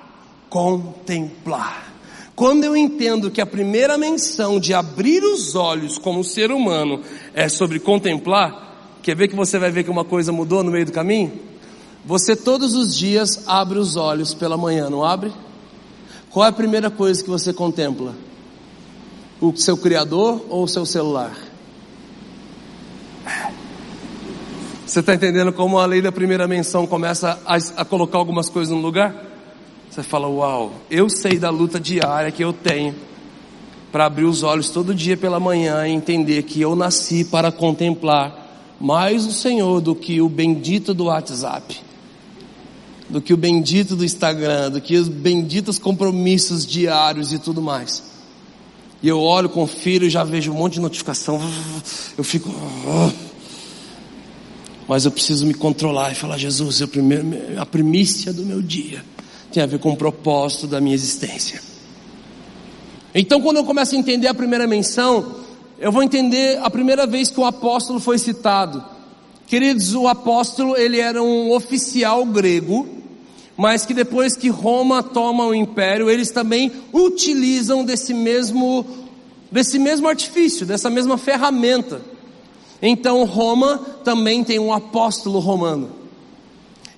contemplar. 0.50 1.93
Quando 2.36 2.65
eu 2.65 2.76
entendo 2.76 3.32
que 3.32 3.39
a 3.39 3.45
primeira 3.45 3.97
menção 3.97 4.60
de 4.60 4.73
abrir 4.73 5.23
os 5.23 5.56
olhos 5.56 5.97
como 5.97 6.26
ser 6.26 6.52
humano 6.52 7.02
é 7.34 7.47
sobre 7.47 7.80
contemplar, 7.80 9.00
quer 9.02 9.15
ver 9.15 9.30
que 9.30 9.36
você 9.36 9.58
vai 9.58 9.71
ver 9.71 9.86
que 9.86 9.89
uma 9.89 10.04
coisa 10.04 10.32
mudou 10.32 10.62
no 10.62 10.71
meio 10.71 10.86
do 10.86 10.91
caminho? 10.91 11.32
Você 12.06 12.36
todos 12.36 12.76
os 12.76 12.95
dias 12.95 13.47
abre 13.47 13.80
os 13.80 13.95
olhos 13.95 14.34
pela 14.34 14.58
manhã, 14.58 14.89
não 14.89 15.04
abre? 15.04 15.32
Qual 16.30 16.45
é 16.45 16.50
a 16.50 16.54
primeira 16.54 16.91
coisa 16.91 17.23
que 17.23 17.30
você 17.30 17.54
contempla? 17.54 18.13
O 19.39 19.56
seu 19.56 19.78
Criador 19.78 20.45
ou 20.50 20.63
o 20.63 20.67
seu 20.67 20.86
celular? 20.86 21.46
Você 24.88 25.02
está 25.02 25.13
entendendo 25.13 25.52
como 25.52 25.78
a 25.80 25.86
lei 25.86 26.02
da 26.02 26.13
primeira 26.13 26.47
menção 26.47 26.88
começa 26.88 27.38
a, 27.45 27.56
a 27.56 27.84
colocar 27.84 28.17
algumas 28.17 28.47
coisas 28.47 28.73
no 28.73 28.82
lugar? 28.82 29.13
Você 29.89 30.02
fala, 30.02 30.30
uau, 30.30 30.71
eu 30.89 31.10
sei 31.10 31.38
da 31.38 31.50
luta 31.50 31.78
diária 31.78 32.32
que 32.32 32.41
eu 32.41 32.54
tenho 32.54 32.95
para 33.91 34.06
abrir 34.06 34.23
os 34.23 34.43
olhos 34.43 34.69
todo 34.69 34.95
dia 34.95 35.17
pela 35.17 35.41
manhã 35.41 35.86
e 35.86 35.91
entender 35.91 36.43
que 36.43 36.62
eu 36.62 36.73
nasci 36.73 37.26
para 37.26 37.52
contemplar 37.52 38.34
mais 38.80 39.26
o 39.26 39.34
Senhor 39.34 39.82
do 39.82 39.93
que 39.93 40.21
o 40.21 40.30
bendito 40.30 40.93
do 40.93 41.06
WhatsApp 41.06 41.82
do 43.10 43.21
que 43.21 43.34
o 43.34 43.38
bendito 43.38 43.95
do 43.95 44.04
Instagram, 44.04 44.71
do 44.71 44.82
que 44.82 44.97
os 44.97 45.08
benditos 45.08 45.80
compromissos 45.80 46.65
diários 46.65 47.32
e 47.32 47.39
tudo 47.39 47.62
mais. 47.62 48.04
E 49.02 49.08
eu 49.08 49.19
olho, 49.19 49.47
confiro 49.47 50.06
e 50.06 50.10
já 50.10 50.23
vejo 50.23 50.52
um 50.52 50.56
monte 50.56 50.73
de 50.73 50.82
notificação. 50.82 51.39
Eu 52.17 52.23
fico. 52.23 52.50
Mas 54.88 55.06
eu 55.06 55.12
preciso 55.12 55.45
me 55.45 55.54
controlar 55.54 56.12
e 56.12 56.15
falar: 56.15 56.38
Jesus, 56.38 56.82
eu 56.82 56.88
primeiro, 56.88 57.26
a 57.58 57.65
primícia 57.65 58.32
do 58.32 58.45
meu 58.45 58.62
dia 58.62 59.04
tem 59.52 59.63
a 59.63 59.65
ver 59.65 59.80
com 59.80 59.91
o 59.91 59.97
propósito 59.97 60.67
da 60.67 60.80
minha 60.80 60.95
existência. 60.95 61.62
Então, 63.13 63.41
quando 63.41 63.58
eu 63.58 63.63
começo 63.63 63.95
a 63.95 63.97
entender 63.97 64.28
a 64.28 64.34
primeira 64.34 64.67
menção, 64.67 65.36
eu 65.80 65.91
vou 65.91 66.04
entender 66.04 66.60
a 66.62 66.69
primeira 66.69 67.08
vez 67.08 67.32
que 67.32 67.39
o 67.39 67.45
apóstolo 67.45 68.00
foi 68.00 68.17
citado. 68.17 68.84
Queridos, 69.47 69.95
o 69.95 70.08
apóstolo 70.08 70.76
ele 70.76 71.00
era 71.00 71.23
um 71.23 71.52
oficial 71.52 72.26
grego 72.26 72.97
mas 73.58 73.88
que 73.88 73.93
depois 73.93 74.36
que 74.36 74.50
Roma 74.50 75.02
toma 75.02 75.43
o 75.43 75.56
império, 75.56 76.12
eles 76.12 76.30
também 76.30 76.71
utilizam 76.93 77.84
desse 77.84 78.13
mesmo, 78.13 78.86
desse 79.52 79.80
mesmo 79.80 80.08
artifício, 80.08 80.63
dessa 80.63 80.91
mesma 80.91 81.17
ferramenta. 81.17 82.00
Então 82.82 83.26
Roma 83.26 83.80
também 84.04 84.44
tem 84.44 84.60
um 84.60 84.74
apóstolo 84.74 85.40
romano. 85.40 85.98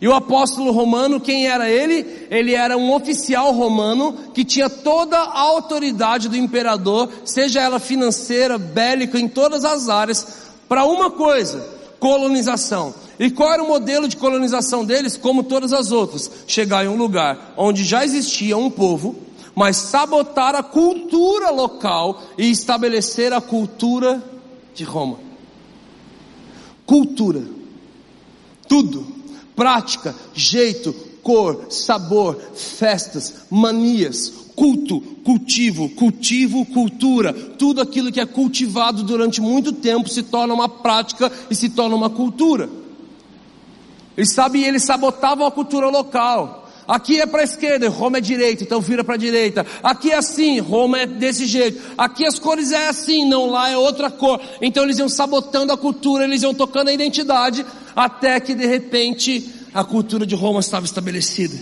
E 0.02 0.08
o 0.08 0.14
apóstolo 0.14 0.72
romano, 0.72 1.20
quem 1.20 1.48
era 1.48 1.70
ele? 1.70 2.28
Ele 2.32 2.56
era 2.56 2.78
um 2.78 2.94
oficial 2.94 3.52
romano 3.52 4.14
que 4.34 4.46
tinha 4.46 4.70
toda 4.70 5.18
a 5.18 5.40
autoridade 5.40 6.30
do 6.30 6.38
imperador, 6.38 7.10
seja 7.26 7.62
ela 7.62 7.80
financeira, 7.80 8.58
bélica, 8.58 9.20
em 9.20 9.28
todas 9.28 9.66
as 9.66 9.90
áreas, 9.90 10.26
para 10.70 10.86
uma 10.86 11.12
coisa: 11.12 11.68
colonização. 12.00 12.94
E 13.20 13.30
qual 13.30 13.52
era 13.52 13.62
o 13.62 13.68
modelo 13.68 14.08
de 14.08 14.16
colonização 14.16 14.86
deles? 14.86 15.18
Como 15.18 15.44
todas 15.44 15.74
as 15.74 15.92
outras: 15.92 16.32
chegar 16.48 16.86
em 16.86 16.88
um 16.88 16.96
lugar 16.96 17.54
onde 17.58 17.84
já 17.84 18.06
existia 18.06 18.58
um 18.58 18.70
povo, 18.70 19.18
mas 19.54 19.76
sabotar 19.76 20.56
a 20.56 20.64
cultura 20.64 21.50
local 21.50 22.22
e 22.38 22.50
estabelecer 22.50 23.34
a 23.34 23.42
cultura 23.42 24.24
de 24.74 24.86
Roma. 24.86 25.29
Cultura, 26.90 27.44
tudo, 28.68 29.06
prática, 29.56 30.16
jeito, 30.34 30.92
cor, 31.22 31.68
sabor, 31.70 32.36
festas, 32.56 33.46
manias, 33.48 34.34
culto, 34.56 35.00
cultivo, 35.24 35.88
cultivo, 35.90 36.66
cultura. 36.66 37.32
Tudo 37.32 37.80
aquilo 37.80 38.12
que 38.12 38.20
é 38.20 38.26
cultivado 38.26 39.04
durante 39.04 39.40
muito 39.40 39.72
tempo 39.72 40.10
se 40.10 40.24
torna 40.24 40.52
uma 40.52 40.68
prática 40.68 41.32
e 41.48 41.54
se 41.54 41.70
torna 41.70 41.96
uma 41.96 42.10
cultura. 42.10 42.68
E 44.18 44.26
sabe, 44.26 44.64
eles 44.64 44.84
sabotavam 44.84 45.46
a 45.46 45.52
cultura 45.52 45.90
local. 45.90 46.69
Aqui 46.90 47.22
é 47.22 47.28
para 47.28 47.42
a 47.42 47.44
esquerda, 47.44 47.88
Roma 47.88 48.18
é 48.18 48.22
direita, 48.22 48.64
então 48.64 48.82
vira 48.82 49.04
para 49.04 49.14
a 49.14 49.18
direita. 49.18 49.64
Aqui 49.84 50.10
é 50.10 50.16
assim, 50.16 50.58
Roma 50.58 50.98
é 50.98 51.06
desse 51.06 51.46
jeito. 51.46 51.80
Aqui 51.96 52.26
as 52.26 52.40
cores 52.40 52.72
é 52.72 52.88
assim, 52.88 53.30
não 53.30 53.46
lá 53.46 53.70
é 53.70 53.78
outra 53.78 54.10
cor. 54.10 54.42
Então 54.60 54.84
eles 54.84 54.98
iam 54.98 55.08
sabotando 55.08 55.72
a 55.72 55.78
cultura, 55.78 56.24
eles 56.24 56.42
iam 56.42 56.52
tocando 56.52 56.88
a 56.88 56.94
identidade, 56.94 57.64
até 57.96 58.40
que 58.40 58.56
de 58.56 58.66
repente 58.66 59.48
a 59.72 59.84
cultura 59.84 60.26
de 60.26 60.34
Roma 60.34 60.62
estava 60.62 60.84
estabelecida. 60.84 61.56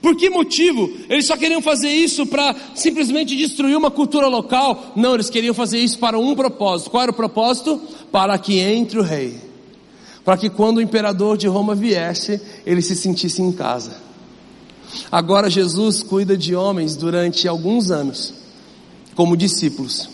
Por 0.00 0.14
que 0.14 0.30
motivo? 0.30 0.88
Eles 1.08 1.26
só 1.26 1.36
queriam 1.36 1.60
fazer 1.60 1.90
isso 1.90 2.24
para 2.24 2.54
simplesmente 2.72 3.36
destruir 3.36 3.76
uma 3.76 3.90
cultura 3.90 4.28
local? 4.28 4.92
Não, 4.94 5.14
eles 5.14 5.28
queriam 5.28 5.52
fazer 5.52 5.80
isso 5.80 5.98
para 5.98 6.16
um 6.16 6.36
propósito. 6.36 6.90
Qual 6.90 7.02
era 7.02 7.10
o 7.10 7.14
propósito? 7.14 7.82
Para 8.12 8.38
que 8.38 8.60
entre 8.60 9.00
o 9.00 9.02
rei 9.02 9.50
para 10.24 10.36
que 10.36 10.50
quando 10.50 10.76
o 10.76 10.82
imperador 10.82 11.36
de 11.36 11.48
Roma 11.48 11.74
viesse, 11.74 12.40
ele 12.64 12.82
se 12.82 12.94
sentisse 12.94 13.42
em 13.42 13.50
casa. 13.50 14.09
Agora 15.10 15.50
Jesus 15.50 16.02
cuida 16.02 16.36
de 16.36 16.54
homens 16.54 16.96
durante 16.96 17.46
alguns 17.48 17.90
anos, 17.90 18.34
como 19.14 19.36
discípulos, 19.36 20.08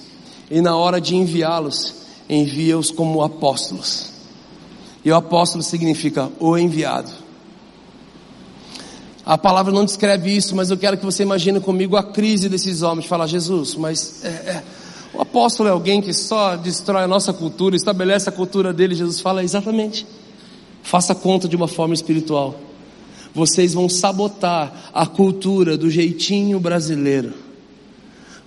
e 0.51 0.61
na 0.61 0.77
hora 0.77 1.01
de 1.01 1.17
enviá-los, 1.17 1.95
envia-os 2.29 2.91
como 2.91 3.23
apóstolos. 3.23 4.11
E 5.05 5.11
o 5.11 5.15
apóstolo 5.15 5.63
significa 5.63 6.31
o 6.41 6.57
enviado. 6.59 7.11
A 9.25 9.37
palavra 9.37 9.73
não 9.73 9.85
descreve 9.85 10.37
isso, 10.37 10.55
mas 10.55 10.71
eu 10.71 10.77
quero 10.77 10.97
que 10.97 11.05
você 11.05 11.23
imagine 11.23 11.61
comigo 11.61 11.97
a 11.97 12.03
crise 12.03 12.49
desses 12.49 12.83
homens. 12.83 13.07
Fala, 13.07 13.27
Jesus, 13.27 13.75
mas 13.75 14.25
é, 14.25 14.29
é 14.29 14.63
o 15.17 15.23
apóstolo 15.23 15.69
é 15.69 15.73
alguém 15.73 16.03
que 16.03 16.13
só 16.13 16.57
destrói 16.57 17.05
a 17.05 17.09
nossa 17.09 17.33
cultura, 17.33 17.75
estabelece 17.75 18.29
a 18.29 18.33
cultura 18.33 18.71
dele. 18.71 18.95
Jesus 18.95 19.19
fala 19.19 19.43
exatamente. 19.43 20.07
Faça 20.83 21.15
conta 21.15 21.49
de 21.49 21.57
uma 21.57 21.67
forma 21.67 21.95
espiritual. 21.95 22.55
Vocês 23.37 23.75
vão 23.75 23.87
sabotar 23.87 24.91
a 24.95 25.07
cultura 25.07 25.77
do 25.77 25.91
jeitinho 25.91 26.59
brasileiro. 26.59 27.35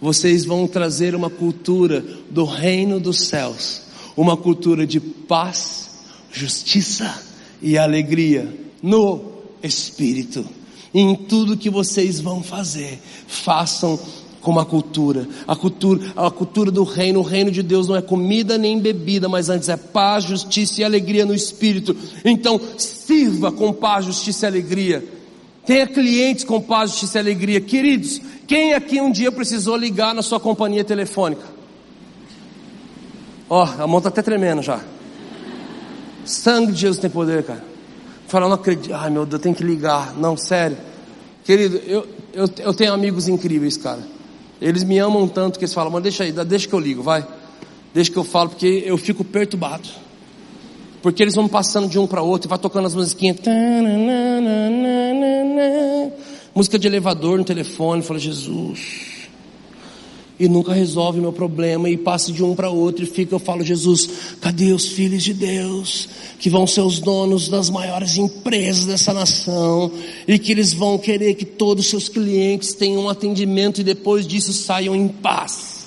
Vocês 0.01 0.45
vão 0.45 0.67
trazer 0.67 1.13
uma 1.13 1.29
cultura 1.29 2.03
do 2.31 2.43
reino 2.43 2.99
dos 2.99 3.27
céus, 3.27 3.83
uma 4.17 4.35
cultura 4.35 4.87
de 4.87 4.99
paz, 4.99 5.91
justiça 6.31 7.21
e 7.61 7.77
alegria 7.77 8.51
no 8.81 9.21
espírito. 9.61 10.43
em 10.91 11.15
tudo 11.15 11.55
que 11.55 11.69
vocês 11.69 12.19
vão 12.19 12.41
fazer, 12.41 12.99
façam 13.27 13.99
como 14.49 14.59
a 14.59 14.65
cultura. 14.65 15.27
A 15.47 15.55
cultura, 15.55 16.11
a 16.15 16.31
cultura 16.31 16.71
do 16.71 16.83
reino, 16.83 17.19
o 17.19 17.21
reino 17.21 17.51
de 17.51 17.61
Deus 17.61 17.87
não 17.87 17.95
é 17.95 18.01
comida 18.01 18.57
nem 18.57 18.79
bebida, 18.79 19.29
mas 19.29 19.47
antes 19.47 19.69
é 19.69 19.77
paz, 19.77 20.23
justiça 20.23 20.81
e 20.81 20.83
alegria 20.83 21.23
no 21.23 21.35
espírito. 21.35 21.95
Então, 22.25 22.59
sirva 22.75 23.51
com 23.51 23.71
paz, 23.71 24.05
justiça 24.05 24.47
e 24.47 24.49
alegria. 24.49 25.05
Tenha 25.67 25.85
clientes 25.85 26.43
com 26.43 26.59
paz, 26.59 26.89
justiça 26.89 27.19
e 27.19 27.21
alegria. 27.21 27.61
Queridos, 27.61 28.19
quem 28.47 28.73
aqui 28.73 28.99
um 28.99 29.11
dia 29.11 29.31
precisou 29.31 29.77
ligar 29.77 30.15
na 30.15 30.23
sua 30.23 30.39
companhia 30.39 30.83
telefônica? 30.83 31.43
Ó, 33.47 33.63
oh, 33.63 33.83
a 33.83 33.85
mão 33.85 33.99
está 33.99 34.09
até 34.09 34.23
tremendo 34.23 34.63
já. 34.63 34.81
Sangue 36.25 36.71
de 36.71 36.81
Jesus 36.81 36.99
tem 36.99 37.09
poder, 37.11 37.43
cara. 37.43 37.63
Fala, 38.27 38.47
não 38.47 38.55
acredito. 38.55 38.95
Ai 38.95 39.11
meu 39.11 39.27
Deus, 39.27 39.43
tem 39.43 39.53
que 39.53 39.63
ligar. 39.63 40.15
Não, 40.15 40.35
sério. 40.35 40.77
Querido, 41.43 41.77
eu, 41.85 42.07
eu, 42.33 42.49
eu 42.57 42.73
tenho 42.73 42.93
amigos 42.93 43.27
incríveis, 43.27 43.77
cara. 43.77 44.17
Eles 44.61 44.83
me 44.83 44.97
amam 44.97 45.27
tanto 45.27 45.57
que 45.57 45.65
eles 45.65 45.73
falam, 45.73 45.91
mas 45.91 46.03
deixa 46.03 46.23
aí, 46.23 46.31
deixa 46.31 46.67
que 46.67 46.73
eu 46.73 46.79
ligo, 46.79 47.01
vai. 47.01 47.25
Deixa 47.93 48.11
que 48.11 48.17
eu 48.17 48.23
falo, 48.23 48.49
porque 48.49 48.83
eu 48.85 48.97
fico 48.97 49.23
perturbado. 49.23 49.87
Porque 51.01 51.23
eles 51.23 51.35
vão 51.35 51.47
passando 51.47 51.87
de 51.87 51.97
um 51.97 52.05
para 52.05 52.21
outro 52.21 52.47
e 52.47 52.49
vai 52.49 52.59
tocando 52.59 52.85
as 52.85 52.93
musiquinhas. 52.95 53.37
Música 56.53 56.77
de 56.77 56.87
elevador 56.87 57.37
no 57.37 57.43
telefone, 57.45 58.01
fala, 58.01 58.19
Jesus 58.19 59.18
e 60.39 60.47
nunca 60.47 60.73
resolve 60.73 61.19
meu 61.19 61.33
problema 61.33 61.89
e 61.89 61.97
passa 61.97 62.31
de 62.31 62.41
um 62.41 62.55
para 62.55 62.69
outro 62.69 63.03
e 63.03 63.07
fica, 63.07 63.35
eu 63.35 63.39
falo, 63.39 63.61
Jesus, 63.61 64.09
cadê 64.39 64.71
os 64.71 64.87
filhos 64.87 65.21
de 65.21 65.33
Deus 65.33 66.07
que 66.39 66.49
vão 66.49 66.65
ser 66.65 66.81
os 66.81 66.99
donos 66.99 67.49
das 67.49 67.69
maiores 67.69 68.17
empresas 68.17 68.85
dessa 68.85 69.13
nação 69.13 69.91
e 70.25 70.39
que 70.39 70.53
eles 70.53 70.71
vão 70.71 70.97
querer 70.97 71.33
que 71.33 71.43
todos 71.43 71.83
os 71.83 71.89
seus 71.89 72.07
clientes 72.07 72.73
tenham 72.73 73.03
um 73.03 73.09
atendimento 73.09 73.81
e 73.81 73.83
depois 73.83 74.25
disso 74.25 74.53
saiam 74.53 74.95
em 74.95 75.09
paz. 75.09 75.79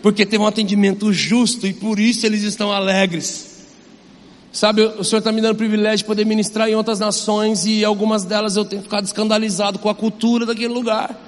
Porque 0.00 0.24
teve 0.24 0.42
um 0.42 0.46
atendimento 0.46 1.12
justo 1.12 1.66
e 1.66 1.74
por 1.74 2.00
isso 2.00 2.24
eles 2.24 2.42
estão 2.44 2.72
alegres. 2.72 3.56
Sabe, 4.52 4.82
o 4.84 5.04
Senhor 5.04 5.18
está 5.18 5.30
me 5.30 5.42
dando 5.42 5.52
o 5.52 5.58
privilégio 5.58 5.98
de 5.98 6.04
poder 6.04 6.24
ministrar 6.24 6.66
em 6.66 6.74
outras 6.74 6.98
nações 6.98 7.66
e 7.66 7.84
algumas 7.84 8.24
delas 8.24 8.56
eu 8.56 8.64
tenho 8.64 8.80
ficado 8.80 9.04
escandalizado 9.04 9.78
com 9.78 9.90
a 9.90 9.94
cultura 9.94 10.46
daquele 10.46 10.72
lugar. 10.72 11.25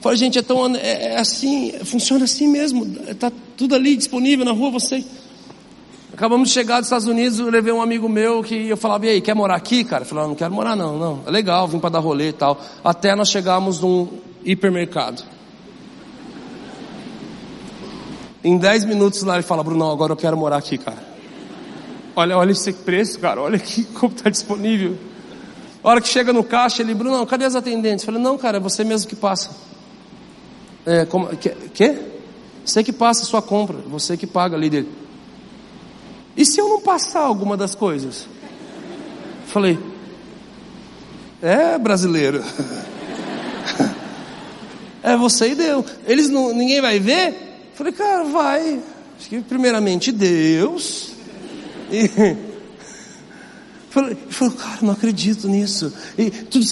Falei, 0.00 0.16
gente, 0.16 0.38
é, 0.38 0.42
tão, 0.42 0.76
é, 0.76 1.14
é 1.14 1.18
assim, 1.18 1.72
funciona 1.84 2.24
assim 2.24 2.46
mesmo, 2.46 2.86
está 3.08 3.32
tudo 3.56 3.74
ali 3.74 3.96
disponível 3.96 4.44
na 4.44 4.52
rua, 4.52 4.70
você. 4.70 5.04
Acabamos 6.12 6.48
de 6.48 6.54
chegar 6.54 6.78
dos 6.78 6.86
Estados 6.86 7.06
Unidos, 7.06 7.38
eu 7.38 7.50
levei 7.50 7.72
um 7.72 7.82
amigo 7.82 8.08
meu 8.08 8.42
que 8.42 8.68
eu 8.68 8.76
falava, 8.76 9.06
e 9.06 9.08
aí, 9.08 9.20
quer 9.20 9.34
morar 9.34 9.56
aqui, 9.56 9.84
cara? 9.84 10.02
Eu 10.02 10.06
falava, 10.06 10.28
não 10.28 10.34
quero 10.34 10.52
morar 10.52 10.76
não, 10.76 10.96
não, 10.98 11.22
é 11.26 11.30
legal, 11.30 11.66
vim 11.66 11.78
para 11.78 11.90
dar 11.90 11.98
rolê 11.98 12.28
e 12.28 12.32
tal. 12.32 12.60
Até 12.82 13.14
nós 13.14 13.28
chegamos 13.28 13.80
num 13.80 14.08
hipermercado. 14.44 15.22
Em 18.42 18.56
10 18.56 18.84
minutos 18.84 19.22
lá 19.22 19.34
ele 19.34 19.42
fala, 19.42 19.64
Bruno, 19.64 19.90
agora 19.90 20.12
eu 20.12 20.16
quero 20.16 20.36
morar 20.36 20.58
aqui, 20.58 20.78
cara. 20.78 21.08
Olha, 22.14 22.36
olha 22.36 22.52
esse 22.52 22.72
preço, 22.72 23.18
cara, 23.18 23.40
olha 23.40 23.56
aqui 23.56 23.84
como 23.94 24.12
está 24.12 24.30
disponível. 24.30 24.96
A 25.82 25.88
hora 25.88 26.00
que 26.00 26.08
chega 26.08 26.32
no 26.32 26.42
caixa, 26.42 26.82
ele, 26.82 26.94
Bruno, 26.94 27.24
cadê 27.26 27.44
as 27.44 27.54
atendentes? 27.54 28.04
Eu 28.04 28.06
falei, 28.06 28.20
não, 28.20 28.38
cara, 28.38 28.56
é 28.56 28.60
você 28.60 28.82
mesmo 28.82 29.08
que 29.08 29.16
passa. 29.16 29.67
É, 30.86 31.04
como, 31.04 31.28
que, 31.36 31.50
que? 31.50 31.98
Você 32.64 32.84
que 32.84 32.92
passa 32.92 33.22
a 33.22 33.26
sua 33.26 33.40
compra, 33.40 33.78
você 33.86 34.16
que 34.16 34.26
paga, 34.26 34.56
líder. 34.56 34.86
E 36.36 36.44
se 36.44 36.60
eu 36.60 36.68
não 36.68 36.80
passar 36.80 37.20
alguma 37.20 37.56
das 37.56 37.74
coisas? 37.74 38.26
Falei, 39.46 39.78
é 41.42 41.78
brasileiro. 41.78 42.44
é 45.02 45.16
você 45.16 45.50
e 45.50 45.54
Deus. 45.54 45.86
Eles 46.06 46.28
não, 46.28 46.54
ninguém 46.54 46.80
vai 46.80 46.98
ver? 46.98 47.70
Falei, 47.74 47.92
cara, 47.92 48.24
vai. 48.24 48.80
Acho 49.18 49.28
que 49.28 49.40
primeiramente 49.40 50.12
Deus. 50.12 51.12
E 51.90 52.08
falei, 53.88 54.16
falei, 54.28 54.56
cara, 54.56 54.78
não 54.82 54.92
acredito 54.92 55.48
nisso. 55.48 55.92
E 56.16 56.30
tudo 56.30 56.64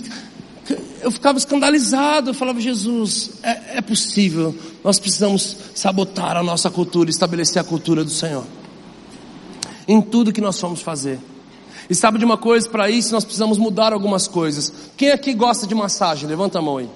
eu 1.01 1.11
ficava 1.11 1.39
escandalizado, 1.39 2.31
eu 2.31 2.35
falava, 2.35 2.61
Jesus, 2.61 3.31
é, 3.43 3.79
é 3.79 3.81
possível, 3.81 4.55
nós 4.83 4.99
precisamos 4.99 5.57
sabotar 5.75 6.37
a 6.37 6.43
nossa 6.43 6.71
cultura, 6.71 7.09
estabelecer 7.09 7.61
a 7.61 7.65
cultura 7.65 8.03
do 8.03 8.11
Senhor. 8.11 8.45
Em 9.87 10.03
tudo 10.03 10.33
que 10.33 10.41
nós 10.41 10.61
vamos 10.61 10.83
fazer. 10.83 11.21
E 11.89 11.95
sabe 11.95 12.19
de 12.19 12.25
uma 12.25 12.37
coisa, 12.37 12.69
para 12.69 12.91
isso 12.91 13.13
nós 13.13 13.25
precisamos 13.25 13.59
mudar 13.59 13.93
algumas 13.93 14.27
coisas. 14.27 14.73
Quem 14.97 15.13
aqui 15.13 15.33
gosta 15.33 15.67
de 15.67 15.75
massagem? 15.75 16.29
Levanta 16.29 16.59
a 16.59 16.63
mão 16.63 16.79
aí. 16.79 16.89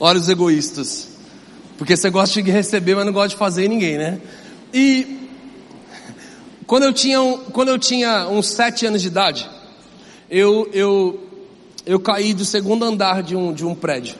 Olha 0.00 0.18
os 0.18 0.28
egoístas. 0.28 1.08
Porque 1.78 1.96
você 1.96 2.10
gosta 2.10 2.42
de 2.42 2.50
receber, 2.50 2.96
mas 2.96 3.06
não 3.06 3.12
gosta 3.12 3.28
de 3.28 3.36
fazer 3.36 3.68
ninguém, 3.68 3.96
né? 3.96 4.20
E 4.74 5.28
quando 6.66 6.84
eu 6.84 6.92
tinha, 6.92 7.18
quando 7.52 7.68
eu 7.68 7.78
tinha 7.78 8.28
uns 8.28 8.48
sete 8.48 8.86
anos 8.86 9.00
de 9.00 9.08
idade, 9.08 9.48
eu, 10.30 10.68
eu, 10.72 11.20
eu 11.84 11.98
caí 11.98 12.32
do 12.32 12.44
segundo 12.44 12.84
andar 12.84 13.22
de 13.22 13.34
um, 13.34 13.52
de 13.52 13.66
um 13.66 13.74
prédio. 13.74 14.14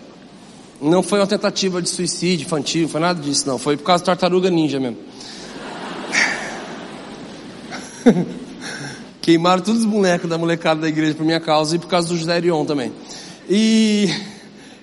Não 0.82 1.02
foi 1.02 1.20
uma 1.20 1.26
tentativa 1.26 1.80
de 1.80 1.88
suicídio 1.88 2.46
infantil, 2.46 2.88
foi 2.88 3.00
nada 3.00 3.20
disso, 3.22 3.46
não. 3.46 3.58
Foi 3.58 3.76
por 3.76 3.84
causa 3.84 4.02
da 4.02 4.06
tartaruga 4.06 4.50
ninja 4.50 4.80
mesmo. 4.80 4.96
Queimaram 9.20 9.62
todos 9.62 9.82
os 9.82 9.86
bonecos 9.86 10.28
da 10.28 10.36
molecada 10.36 10.80
da 10.80 10.88
igreja 10.88 11.14
por 11.14 11.24
minha 11.24 11.38
causa 11.38 11.76
e 11.76 11.78
por 11.78 11.86
causa 11.86 12.08
do 12.08 12.16
José 12.16 12.38
Erion 12.38 12.64
também. 12.64 12.90
E 13.48 14.08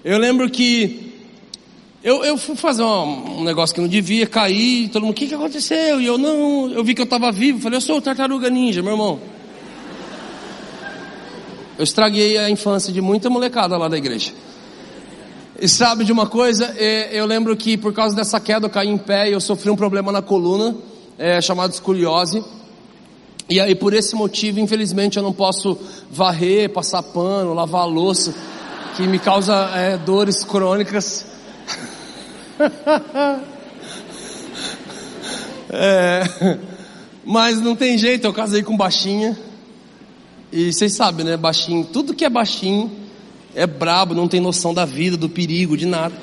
eu 0.05 0.17
lembro 0.17 0.49
que 0.49 1.13
eu, 2.03 2.23
eu 2.23 2.37
fui 2.37 2.55
fazer 2.55 2.83
um, 2.83 3.39
um, 3.39 3.43
negócio 3.43 3.75
que 3.75 3.81
não 3.81 3.87
devia, 3.87 4.27
cair, 4.27 4.89
todo 4.89 5.01
mundo, 5.01 5.11
o 5.11 5.15
que, 5.15 5.27
que 5.27 5.33
aconteceu? 5.33 5.99
E 5.99 6.05
eu 6.05 6.17
não, 6.17 6.71
eu 6.71 6.83
vi 6.83 6.93
que 6.93 7.01
eu 7.01 7.05
estava 7.05 7.31
vivo, 7.31 7.59
falei, 7.59 7.77
eu 7.77 7.81
sou 7.81 7.97
o 7.97 8.01
tartaruga 8.01 8.49
ninja, 8.49 8.81
meu 8.83 8.91
irmão. 8.93 9.19
Eu 11.77 11.83
estraguei 11.83 12.37
a 12.39 12.49
infância 12.49 12.91
de 12.91 12.99
muita 13.01 13.29
molecada 13.29 13.77
lá 13.77 13.87
da 13.87 13.95
igreja. 13.97 14.33
E 15.59 15.67
sabe 15.67 16.03
de 16.03 16.11
uma 16.11 16.25
coisa? 16.25 16.73
É, 16.75 17.09
eu 17.11 17.25
lembro 17.27 17.55
que 17.55 17.77
por 17.77 17.93
causa 17.93 18.15
dessa 18.15 18.39
queda 18.39 18.65
eu 18.65 18.69
caí 18.69 18.87
em 18.87 18.97
pé 18.97 19.29
e 19.29 19.33
eu 19.33 19.39
sofri 19.39 19.69
um 19.69 19.75
problema 19.75 20.11
na 20.11 20.21
coluna, 20.21 20.75
é, 21.19 21.39
chamado 21.39 21.71
escoliose. 21.71 22.43
E 23.47 23.59
aí 23.59 23.75
por 23.75 23.93
esse 23.93 24.15
motivo, 24.15 24.59
infelizmente, 24.59 25.17
eu 25.17 25.23
não 25.23 25.31
posso 25.31 25.77
varrer, 26.11 26.69
passar 26.71 27.03
pano, 27.03 27.53
lavar 27.53 27.83
a 27.83 27.85
louça, 27.85 28.33
que 28.95 29.03
me 29.03 29.19
causa 29.19 29.53
é, 29.75 29.97
dores 29.97 30.43
crônicas. 30.43 31.27
é, 35.69 36.23
mas 37.23 37.61
não 37.61 37.75
tem 37.75 37.99
jeito, 37.99 38.25
eu 38.25 38.33
casei 38.33 38.63
com 38.63 38.75
baixinha. 38.75 39.37
E 40.51 40.71
vocês 40.71 40.93
sabem, 40.93 41.25
né? 41.25 41.35
Baixinho, 41.35 41.83
tudo 41.85 42.13
que 42.13 42.23
é 42.23 42.29
baixinho 42.29 42.89
é 43.53 43.67
brabo, 43.67 44.13
não 44.13 44.27
tem 44.27 44.39
noção 44.39 44.73
da 44.73 44.85
vida, 44.85 45.17
do 45.17 45.27
perigo, 45.27 45.75
de 45.75 45.85
nada. 45.85 46.15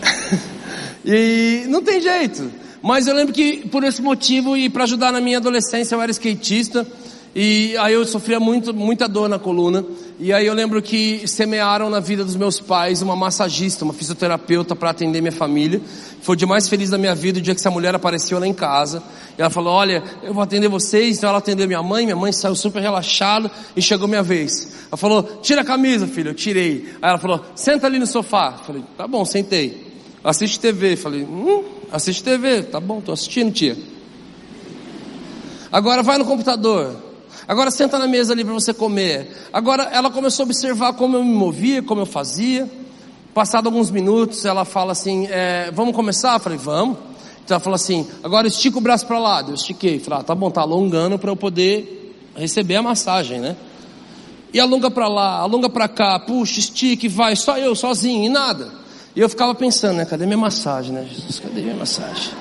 e 1.04 1.64
não 1.68 1.82
tem 1.82 2.00
jeito. 2.00 2.50
Mas 2.82 3.06
eu 3.06 3.14
lembro 3.14 3.34
que 3.34 3.68
por 3.68 3.84
esse 3.84 4.00
motivo 4.00 4.56
e 4.56 4.70
para 4.70 4.84
ajudar 4.84 5.12
na 5.12 5.20
minha 5.20 5.38
adolescência 5.38 5.94
eu 5.94 6.00
era 6.00 6.10
skatista. 6.10 6.86
E 7.34 7.74
aí 7.78 7.94
eu 7.94 8.04
sofria 8.04 8.38
muito, 8.38 8.74
muita 8.74 9.08
dor 9.08 9.26
na 9.26 9.38
coluna. 9.38 9.82
E 10.20 10.32
aí 10.32 10.46
eu 10.46 10.52
lembro 10.52 10.82
que 10.82 11.26
semearam 11.26 11.88
na 11.88 11.98
vida 11.98 12.22
dos 12.24 12.36
meus 12.36 12.60
pais 12.60 13.00
uma 13.00 13.16
massagista, 13.16 13.84
uma 13.84 13.94
fisioterapeuta 13.94 14.76
para 14.76 14.90
atender 14.90 15.22
minha 15.22 15.32
família. 15.32 15.80
Foi 16.20 16.34
o 16.34 16.36
dia 16.36 16.46
mais 16.46 16.68
feliz 16.68 16.90
da 16.90 16.98
minha 16.98 17.14
vida, 17.14 17.38
o 17.38 17.42
dia 17.42 17.54
que 17.54 17.60
essa 17.60 17.70
mulher 17.70 17.94
apareceu 17.94 18.38
lá 18.38 18.46
em 18.46 18.52
casa. 18.52 19.02
E 19.38 19.40
ela 19.40 19.48
falou, 19.48 19.72
olha, 19.72 20.02
eu 20.22 20.34
vou 20.34 20.42
atender 20.42 20.68
vocês. 20.68 21.16
Então 21.16 21.30
ela 21.30 21.38
atendeu 21.38 21.66
minha 21.66 21.82
mãe, 21.82 22.04
minha 22.04 22.16
mãe 22.16 22.32
saiu 22.32 22.54
super 22.54 22.82
relaxada 22.82 23.50
e 23.74 23.80
chegou 23.80 24.06
minha 24.06 24.22
vez. 24.22 24.86
Ela 24.88 24.98
falou, 24.98 25.22
tira 25.40 25.62
a 25.62 25.64
camisa, 25.64 26.06
filho. 26.06 26.30
Eu 26.30 26.34
tirei. 26.34 26.84
Aí 27.00 27.08
ela 27.08 27.18
falou, 27.18 27.40
senta 27.54 27.86
ali 27.86 27.98
no 27.98 28.06
sofá. 28.06 28.56
Eu 28.58 28.64
falei, 28.66 28.84
tá 28.94 29.08
bom, 29.08 29.24
sentei. 29.24 29.90
Assiste 30.22 30.60
TV. 30.60 30.92
Eu 30.92 30.98
falei, 30.98 31.22
hum, 31.22 31.64
assiste 31.90 32.22
TV. 32.22 32.62
Tá 32.64 32.78
bom, 32.78 33.00
tô 33.00 33.10
assistindo, 33.10 33.50
tia. 33.50 33.74
Agora 35.72 36.02
vai 36.02 36.18
no 36.18 36.26
computador. 36.26 37.11
Agora 37.46 37.70
senta 37.70 37.98
na 37.98 38.06
mesa 38.06 38.32
ali 38.32 38.44
para 38.44 38.52
você 38.52 38.72
comer. 38.72 39.30
Agora 39.52 39.84
ela 39.84 40.10
começou 40.10 40.44
a 40.44 40.46
observar 40.46 40.92
como 40.94 41.16
eu 41.16 41.24
me 41.24 41.34
movia, 41.34 41.82
como 41.82 42.00
eu 42.00 42.06
fazia. 42.06 42.70
Passado 43.34 43.66
alguns 43.66 43.90
minutos, 43.90 44.44
ela 44.44 44.64
fala 44.64 44.92
assim: 44.92 45.26
é, 45.30 45.70
Vamos 45.72 45.94
começar? 45.94 46.34
Eu 46.34 46.40
falei: 46.40 46.58
Vamos. 46.58 46.98
Então 47.44 47.56
ela 47.56 47.60
falou 47.60 47.74
assim: 47.74 48.06
Agora 48.22 48.46
estica 48.46 48.78
o 48.78 48.80
braço 48.80 49.06
para 49.06 49.18
lá. 49.18 49.42
Eu 49.46 49.54
estiquei. 49.54 49.98
Falei: 49.98 50.20
ah, 50.20 50.22
Tá 50.22 50.34
bom, 50.34 50.50
tá 50.50 50.60
alongando 50.60 51.18
para 51.18 51.30
eu 51.30 51.36
poder 51.36 52.02
receber 52.36 52.76
a 52.76 52.82
massagem, 52.82 53.40
né? 53.40 53.56
E 54.52 54.60
alonga 54.60 54.90
para 54.90 55.08
lá, 55.08 55.38
alonga 55.38 55.68
para 55.70 55.88
cá, 55.88 56.18
puxa, 56.18 56.60
estique, 56.60 57.08
vai, 57.08 57.34
só 57.34 57.56
eu, 57.56 57.74
sozinho, 57.74 58.24
e 58.24 58.28
nada. 58.28 58.70
E 59.16 59.20
eu 59.20 59.28
ficava 59.28 59.54
pensando, 59.54 59.96
né? 59.96 60.04
Cadê 60.04 60.26
minha 60.26 60.36
massagem, 60.38 60.92
né? 60.92 61.06
Jesus, 61.10 61.40
cadê 61.40 61.62
minha 61.62 61.74
massagem? 61.74 62.32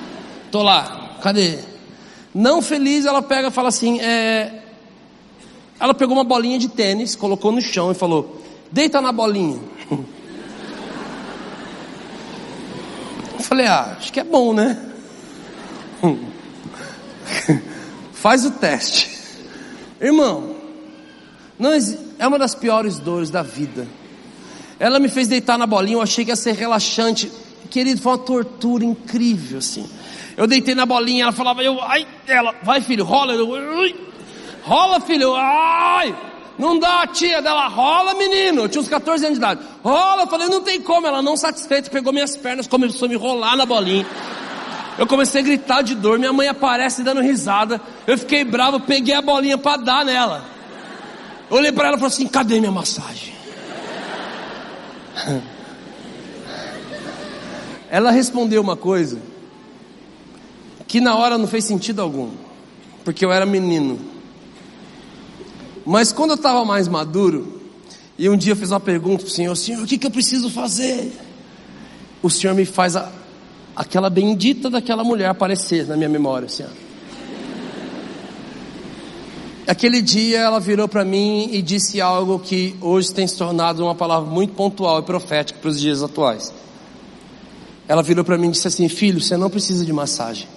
Tô 0.51 0.61
lá, 0.61 1.17
cadê? 1.21 1.59
Não 2.33 2.61
feliz, 2.61 3.05
ela 3.05 3.21
pega 3.21 3.47
e 3.47 3.51
fala 3.51 3.69
assim: 3.69 3.99
é... 4.01 4.60
ela 5.81 5.95
pegou 5.95 6.15
uma 6.15 6.23
bolinha 6.23 6.59
de 6.59 6.69
tênis, 6.69 7.15
colocou 7.15 7.51
no 7.51 7.59
chão 7.59 7.91
e 7.91 7.95
falou: 7.95 8.39
deita 8.71 9.01
na 9.01 9.11
bolinha. 9.11 9.59
Eu 13.33 13.39
falei: 13.39 13.65
ah, 13.65 13.97
acho 13.97 14.13
que 14.13 14.19
é 14.19 14.23
bom, 14.23 14.53
né? 14.53 14.79
Faz 18.13 18.45
o 18.45 18.51
teste, 18.51 19.09
irmão. 19.99 20.55
Não 21.57 21.71
é 21.73 22.27
uma 22.27 22.37
das 22.37 22.53
piores 22.53 22.99
dores 22.99 23.31
da 23.31 23.41
vida. 23.41 23.87
Ela 24.79 24.99
me 24.99 25.09
fez 25.09 25.27
deitar 25.27 25.57
na 25.57 25.65
bolinha, 25.65 25.97
eu 25.97 26.01
achei 26.01 26.23
que 26.23 26.29
ia 26.31 26.35
ser 26.35 26.53
relaxante. 26.53 27.31
Querido, 27.71 27.99
foi 28.01 28.11
uma 28.11 28.17
tortura 28.19 28.85
incrível, 28.85 29.57
assim. 29.57 29.87
Eu 30.37 30.45
deitei 30.45 30.75
na 30.75 30.85
bolinha, 30.85 31.23
ela 31.23 31.31
falava, 31.31 31.63
eu, 31.63 31.81
ai, 31.81 32.07
ela, 32.27 32.53
vai 32.63 32.81
filho, 32.81 33.03
rola, 33.03 33.33
eu, 33.33 33.53
ai, 33.79 33.95
rola 34.63 34.99
filho, 34.99 35.33
ai, 35.35 36.15
não 36.57 36.77
dá, 36.77 37.07
tia 37.07 37.41
dela, 37.41 37.67
rola 37.67 38.13
menino, 38.13 38.63
eu 38.63 38.69
tinha 38.69 38.81
uns 38.81 38.89
14 38.89 39.25
anos 39.25 39.39
de 39.39 39.43
idade, 39.43 39.61
rola, 39.83 40.23
eu 40.23 40.27
falei, 40.27 40.47
não 40.47 40.61
tem 40.61 40.81
como, 40.81 41.07
ela 41.07 41.21
não 41.21 41.35
satisfeita, 41.35 41.89
pegou 41.89 42.13
minhas 42.13 42.37
pernas, 42.37 42.67
começou 42.67 43.05
a 43.05 43.09
me 43.09 43.15
rolar 43.15 43.55
na 43.55 43.65
bolinha, 43.65 44.05
eu 44.97 45.07
comecei 45.07 45.41
a 45.41 45.43
gritar 45.43 45.81
de 45.81 45.95
dor, 45.95 46.19
minha 46.19 46.33
mãe 46.33 46.47
aparece 46.47 47.03
dando 47.03 47.21
risada, 47.21 47.81
eu 48.05 48.17
fiquei 48.17 48.43
bravo, 48.43 48.79
peguei 48.79 49.15
a 49.15 49.21
bolinha 49.21 49.57
para 49.57 49.81
dar 49.81 50.05
nela, 50.05 50.45
eu 51.49 51.57
olhei 51.57 51.71
para 51.71 51.87
ela 51.87 51.97
e 51.97 51.99
falei 51.99 52.13
assim, 52.13 52.27
cadê 52.27 52.59
minha 52.59 52.71
massagem? 52.71 53.33
Ela 57.91 58.09
respondeu 58.09 58.61
uma 58.61 58.77
coisa 58.77 59.19
que 60.87 61.01
na 61.01 61.15
hora 61.15 61.37
não 61.37 61.45
fez 61.45 61.65
sentido 61.65 62.01
algum, 62.01 62.31
porque 63.03 63.25
eu 63.25 63.31
era 63.33 63.45
menino. 63.45 64.10
Mas 65.91 66.13
quando 66.13 66.29
eu 66.29 66.35
estava 66.37 66.63
mais 66.63 66.87
maduro, 66.87 67.59
e 68.17 68.29
um 68.29 68.37
dia 68.37 68.53
eu 68.53 68.55
fiz 68.55 68.71
uma 68.71 68.79
pergunta 68.79 69.23
para 69.23 69.27
o 69.27 69.29
Senhor: 69.29 69.53
Senhor, 69.57 69.83
o 69.83 69.85
que, 69.85 69.97
que 69.97 70.07
eu 70.07 70.11
preciso 70.11 70.49
fazer? 70.49 71.11
O 72.23 72.29
Senhor 72.29 72.53
me 72.53 72.63
faz 72.63 72.95
a, 72.95 73.11
aquela 73.75 74.09
bendita 74.09 74.69
daquela 74.69 75.03
mulher 75.03 75.27
aparecer 75.27 75.85
na 75.85 75.97
minha 75.97 76.07
memória, 76.07 76.47
Senhor. 76.47 76.71
Aquele 79.67 80.01
dia 80.01 80.39
ela 80.39 80.61
virou 80.61 80.87
para 80.87 81.03
mim 81.03 81.49
e 81.51 81.61
disse 81.61 81.99
algo 81.99 82.39
que 82.39 82.73
hoje 82.79 83.13
tem 83.13 83.27
se 83.27 83.35
tornado 83.35 83.83
uma 83.83 83.93
palavra 83.93 84.29
muito 84.31 84.53
pontual 84.53 84.99
e 84.99 85.03
profética 85.03 85.59
para 85.59 85.71
os 85.71 85.77
dias 85.77 86.01
atuais. 86.01 86.53
Ela 87.85 88.01
virou 88.01 88.23
para 88.23 88.37
mim 88.37 88.47
e 88.47 88.51
disse 88.51 88.69
assim: 88.69 88.87
Filho, 88.87 89.19
você 89.19 89.35
não 89.35 89.49
precisa 89.49 89.85
de 89.85 89.91
massagem. 89.91 90.47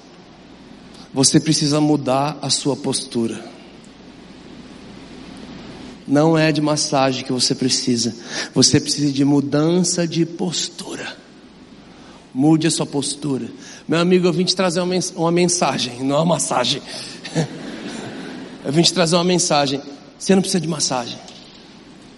Você 1.12 1.41
precisa 1.41 1.80
mudar 1.80 2.39
a 2.41 2.49
sua 2.51 2.76
postura. 2.76 3.54
Não 6.07 6.37
é 6.37 6.53
de 6.53 6.61
massagem 6.61 7.25
que 7.25 7.33
você 7.33 7.55
precisa. 7.55 8.15
Você 8.55 8.81
precisa 8.81 9.13
de 9.13 9.25
mudança 9.25 10.07
de 10.07 10.27
postura. 10.27 11.17
Mude 12.35 12.67
a 12.67 12.71
sua 12.71 12.85
postura. 12.85 13.47
Meu 13.87 14.01
amigo, 14.01 14.27
eu 14.27 14.33
vim 14.33 14.45
te 14.45 14.57
trazer 14.57 14.81
uma 14.81 15.31
mensagem, 15.33 16.03
não 16.03 16.17
uma 16.17 16.25
massagem. 16.25 16.83
Eu 18.65 18.73
vim 18.73 18.81
te 18.81 18.95
trazer 18.95 19.15
uma 19.17 19.25
mensagem. 19.25 19.81
Você 20.19 20.35
não 20.35 20.41
precisa 20.41 20.61
de 20.61 20.67
massagem. 20.67 21.19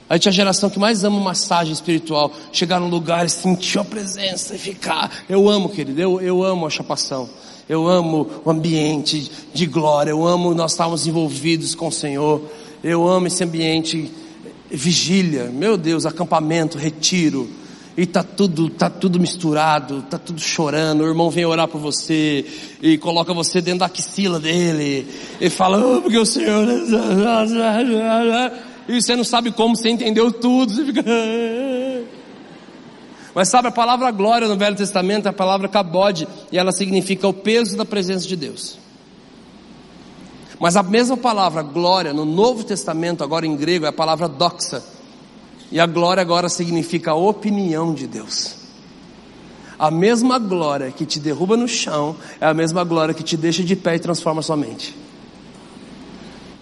A 0.09 0.15
gente 0.15 0.27
é 0.27 0.29
a 0.29 0.33
geração 0.33 0.71
que 0.71 0.79
mais 0.79 1.03
ama 1.03 1.19
massagem 1.19 1.73
espiritual. 1.73 2.33
Chegar 2.53 2.79
num 2.79 2.89
lugar 2.89 3.27
e 3.27 3.29
sentir 3.29 3.81
a 3.81 3.85
presença 3.85 4.55
e 4.55 4.59
ficar. 4.59 5.11
Eu 5.29 5.49
amo, 5.49 5.69
querido, 5.69 6.01
eu, 6.01 6.21
eu 6.21 6.45
amo 6.45 6.65
a 6.65 6.71
chapação. 6.71 7.29
Eu 7.69 7.89
amo 7.89 8.31
o 8.45 8.51
ambiente 8.51 9.29
de 9.53 9.67
glória. 9.67 10.11
Eu 10.11 10.25
amo 10.25 10.55
nós 10.55 10.71
estarmos 10.71 11.05
envolvidos 11.09 11.75
com 11.75 11.89
o 11.89 11.93
Senhor. 11.93 12.41
Eu 12.89 13.09
amo 13.09 13.27
esse 13.27 13.43
ambiente 13.43 14.09
vigília. 14.71 15.47
Meu 15.47 15.77
Deus, 15.77 16.07
acampamento, 16.07 16.79
retiro. 16.79 17.51
E 17.97 18.07
tá 18.07 18.23
tudo, 18.23 18.71
tá 18.71 18.89
tudo 18.89 19.19
misturado, 19.19 20.03
tá 20.03 20.21
tudo 20.21 20.41
chorando. 20.41 21.01
O 21.01 21.09
irmão 21.09 21.29
vem 21.29 21.45
orar 21.45 21.67
por 21.67 21.81
você 21.81 22.47
e 22.81 22.97
coloca 22.97 23.35
você 23.35 23.61
dentro 23.61 23.81
da 23.81 23.87
axila 23.87 24.39
dele 24.39 25.05
e 25.41 25.51
fala, 25.51 25.85
oh, 25.85 26.01
porque 26.01 26.17
o 26.17 26.25
Senhor 26.25 26.65
e 28.89 29.03
você 29.03 29.17
não 29.17 29.25
sabe 29.25 29.51
como, 29.51 29.75
você 29.75 29.89
entendeu 29.91 30.31
tudo, 30.31 30.73
você 30.73 30.85
fica. 30.85 31.03
Mas 33.35 33.49
sabe, 33.49 33.67
a 33.67 33.73
palavra 33.73 34.13
glória 34.13 34.47
no 34.47 34.57
Velho 34.57 34.77
Testamento 34.77 35.27
é 35.27 35.31
a 35.31 35.33
palavra 35.33 35.67
kabod, 35.67 36.29
e 36.53 36.57
ela 36.57 36.71
significa 36.71 37.27
o 37.27 37.33
peso 37.33 37.77
da 37.77 37.85
presença 37.85 38.29
de 38.29 38.37
Deus. 38.37 38.86
Mas 40.59 40.77
a 40.77 40.83
mesma 40.83 41.17
palavra 41.17 41.63
glória 41.63 42.13
no 42.13 42.25
Novo 42.25 42.65
Testamento, 42.65 43.23
agora 43.23 43.47
em 43.47 43.57
grego, 43.57 43.85
é 43.85 43.89
a 43.89 43.93
palavra 43.93 44.29
doxa. 44.29 44.83
E 45.71 45.81
a 45.81 45.87
glória 45.87 46.21
agora 46.21 46.49
significa 46.49 47.11
a 47.11 47.15
opinião 47.15 47.93
de 47.93 48.07
Deus. 48.07 48.55
A 49.79 49.91
mesma 49.91 50.39
glória 50.39 50.91
que 50.91 51.05
te 51.05 51.21
derruba 51.21 51.57
no 51.57 51.69
chão 51.69 52.17
é 52.41 52.47
a 52.47 52.55
mesma 52.55 52.85
glória 52.85 53.13
que 53.13 53.23
te 53.23 53.37
deixa 53.37 53.63
de 53.63 53.77
pé 53.77 53.97
e 53.97 53.99
transforma 53.99 54.41
sua 54.41 54.57
mente 54.57 54.95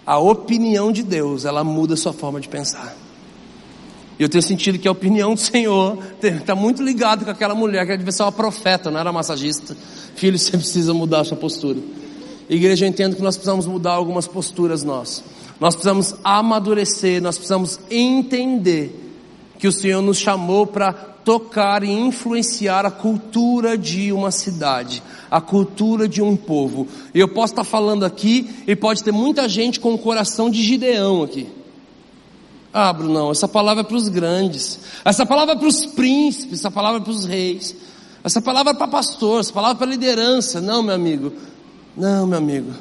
a 0.07 0.19
opinião 0.19 0.93
de 0.93 1.03
Deus, 1.03 1.45
ela 1.45 1.65
muda 1.65 1.95
a 1.95 1.97
sua 1.97 2.13
forma 2.13 2.41
de 2.41 2.49
pensar. 2.49 2.95
E 4.19 4.23
eu 4.23 4.29
tenho 4.29 4.43
sentido 4.43 4.79
que 4.79 4.87
a 4.87 4.93
opinião 4.93 5.35
do 5.35 5.41
Senhor 5.41 5.99
está 6.23 6.55
muito 6.55 6.83
ligado 6.83 7.25
com 7.25 7.31
aquela 7.31 7.55
mulher 7.55 7.87
que 7.87 7.97
devia 7.97 8.13
ser 8.13 8.23
uma 8.23 8.33
profeta, 8.33 8.91
não 8.91 9.01
era 9.01 9.13
massagista. 9.13 9.77
Filho, 10.15 10.39
você 10.39 10.53
precisa 10.53 10.95
mudar 10.95 11.21
a 11.21 11.25
sua 11.25 11.37
postura. 11.37 11.81
Igreja, 12.49 12.85
eu 12.85 12.89
entendo 12.89 13.17
que 13.17 13.23
nós 13.23 13.37
precisamos 13.37 13.67
mudar 13.67 13.93
algumas 13.93 14.27
posturas 14.27 14.83
nós. 14.83 15.25
Nós 15.59 15.75
precisamos 15.75 16.15
amadurecer, 16.23 17.23
nós 17.23 17.37
precisamos 17.37 17.79
entender 17.91 19.01
que 19.59 19.69
o 19.69 19.73
Senhor 19.73 20.03
nos 20.03 20.19
chamou 20.19 20.67
para 20.67 20.93
tocar 20.93 21.83
e 21.83 21.91
influenciar 21.91 22.85
a 22.85 22.91
cultura 22.91 23.79
de 23.79 24.13
uma 24.13 24.31
cidade, 24.31 25.03
a 25.31 25.41
cultura 25.41 26.07
de 26.07 26.21
um 26.21 26.37
povo. 26.37 26.87
E 27.15 27.21
eu 27.21 27.29
posso 27.29 27.55
estar 27.55 27.65
falando 27.65 28.05
aqui 28.05 28.63
e 28.67 28.77
pode 28.77 29.03
ter 29.03 29.13
muita 29.13 29.49
gente 29.49 29.81
com 29.81 29.95
o 29.95 29.99
coração 29.99 30.51
de 30.51 30.63
Gideão 30.63 31.23
aqui. 31.23 31.49
Ah, 32.73 32.93
Brunão, 32.93 33.31
essa 33.31 33.49
palavra 33.49 33.83
é 33.83 33.87
para 33.87 33.97
os 33.97 34.09
grandes, 34.09 34.81
essa 35.05 35.25
palavra 35.25 35.55
é 35.55 35.57
para 35.57 35.69
os 35.69 35.87
príncipes, 35.87 36.59
essa 36.59 36.71
palavra 36.71 37.01
é 37.01 37.03
para 37.03 37.13
os 37.13 37.25
reis, 37.25 37.75
essa 38.23 38.43
palavra 38.43 38.73
é 38.73 38.75
para 38.75 38.89
pastor, 38.89 39.41
essa 39.41 39.53
palavra 39.53 39.77
é 39.77 39.79
para 39.79 39.87
liderança. 39.87 40.61
Não, 40.61 40.83
meu 40.83 40.95
amigo, 40.95 41.33
não, 41.97 42.27
meu 42.27 42.39
amigo. 42.39 42.73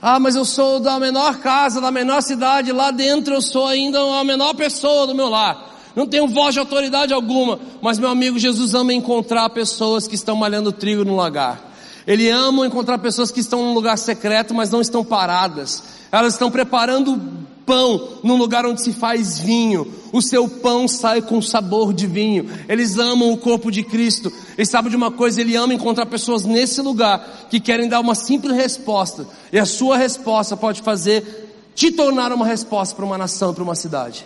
Ah, 0.00 0.20
mas 0.20 0.36
eu 0.36 0.44
sou 0.44 0.78
da 0.80 0.98
menor 0.98 1.38
casa, 1.38 1.80
da 1.80 1.90
menor 1.90 2.22
cidade, 2.22 2.72
lá 2.72 2.90
dentro 2.90 3.34
eu 3.34 3.42
sou 3.42 3.66
ainda 3.66 3.98
a 3.98 4.24
menor 4.24 4.54
pessoa 4.54 5.06
do 5.06 5.14
meu 5.14 5.28
lar 5.28 5.76
não 5.96 6.06
tenho 6.06 6.28
voz 6.28 6.52
de 6.52 6.60
autoridade 6.60 7.14
alguma, 7.14 7.58
mas 7.80 7.98
meu 7.98 8.10
amigo 8.10 8.38
Jesus 8.38 8.74
ama 8.74 8.92
encontrar 8.92 9.48
pessoas 9.48 10.06
que 10.06 10.14
estão 10.14 10.36
malhando 10.36 10.70
trigo 10.70 11.06
no 11.06 11.16
lagar. 11.16 11.72
Ele 12.06 12.28
ama 12.28 12.66
encontrar 12.66 12.98
pessoas 12.98 13.30
que 13.30 13.40
estão 13.40 13.62
num 13.64 13.72
lugar 13.72 13.96
secreto, 13.96 14.52
mas 14.54 14.70
não 14.70 14.82
estão 14.82 15.02
paradas. 15.02 15.82
Elas 16.12 16.34
estão 16.34 16.50
preparando 16.50 17.18
pão 17.66 18.20
num 18.22 18.36
lugar 18.36 18.64
onde 18.64 18.80
se 18.80 18.92
faz 18.92 19.40
vinho. 19.40 19.92
O 20.12 20.22
seu 20.22 20.48
pão 20.48 20.86
sai 20.86 21.20
com 21.20 21.42
sabor 21.42 21.92
de 21.92 22.06
vinho. 22.06 22.48
Eles 22.68 22.96
amam 22.96 23.32
o 23.32 23.36
corpo 23.36 23.70
de 23.70 23.82
Cristo. 23.82 24.32
E 24.56 24.64
sabe 24.64 24.88
de 24.88 24.96
uma 24.96 25.10
coisa? 25.10 25.40
Ele 25.40 25.56
ama 25.56 25.74
encontrar 25.74 26.06
pessoas 26.06 26.44
nesse 26.44 26.80
lugar 26.80 27.48
que 27.50 27.60
querem 27.60 27.88
dar 27.88 28.00
uma 28.00 28.14
simples 28.14 28.56
resposta. 28.56 29.26
E 29.52 29.58
a 29.58 29.66
sua 29.66 29.98
resposta 29.98 30.56
pode 30.56 30.80
fazer 30.80 31.44
te 31.74 31.90
tornar 31.90 32.32
uma 32.32 32.46
resposta 32.46 32.94
para 32.94 33.04
uma 33.04 33.18
nação, 33.18 33.52
para 33.52 33.62
uma 33.62 33.74
cidade. 33.74 34.24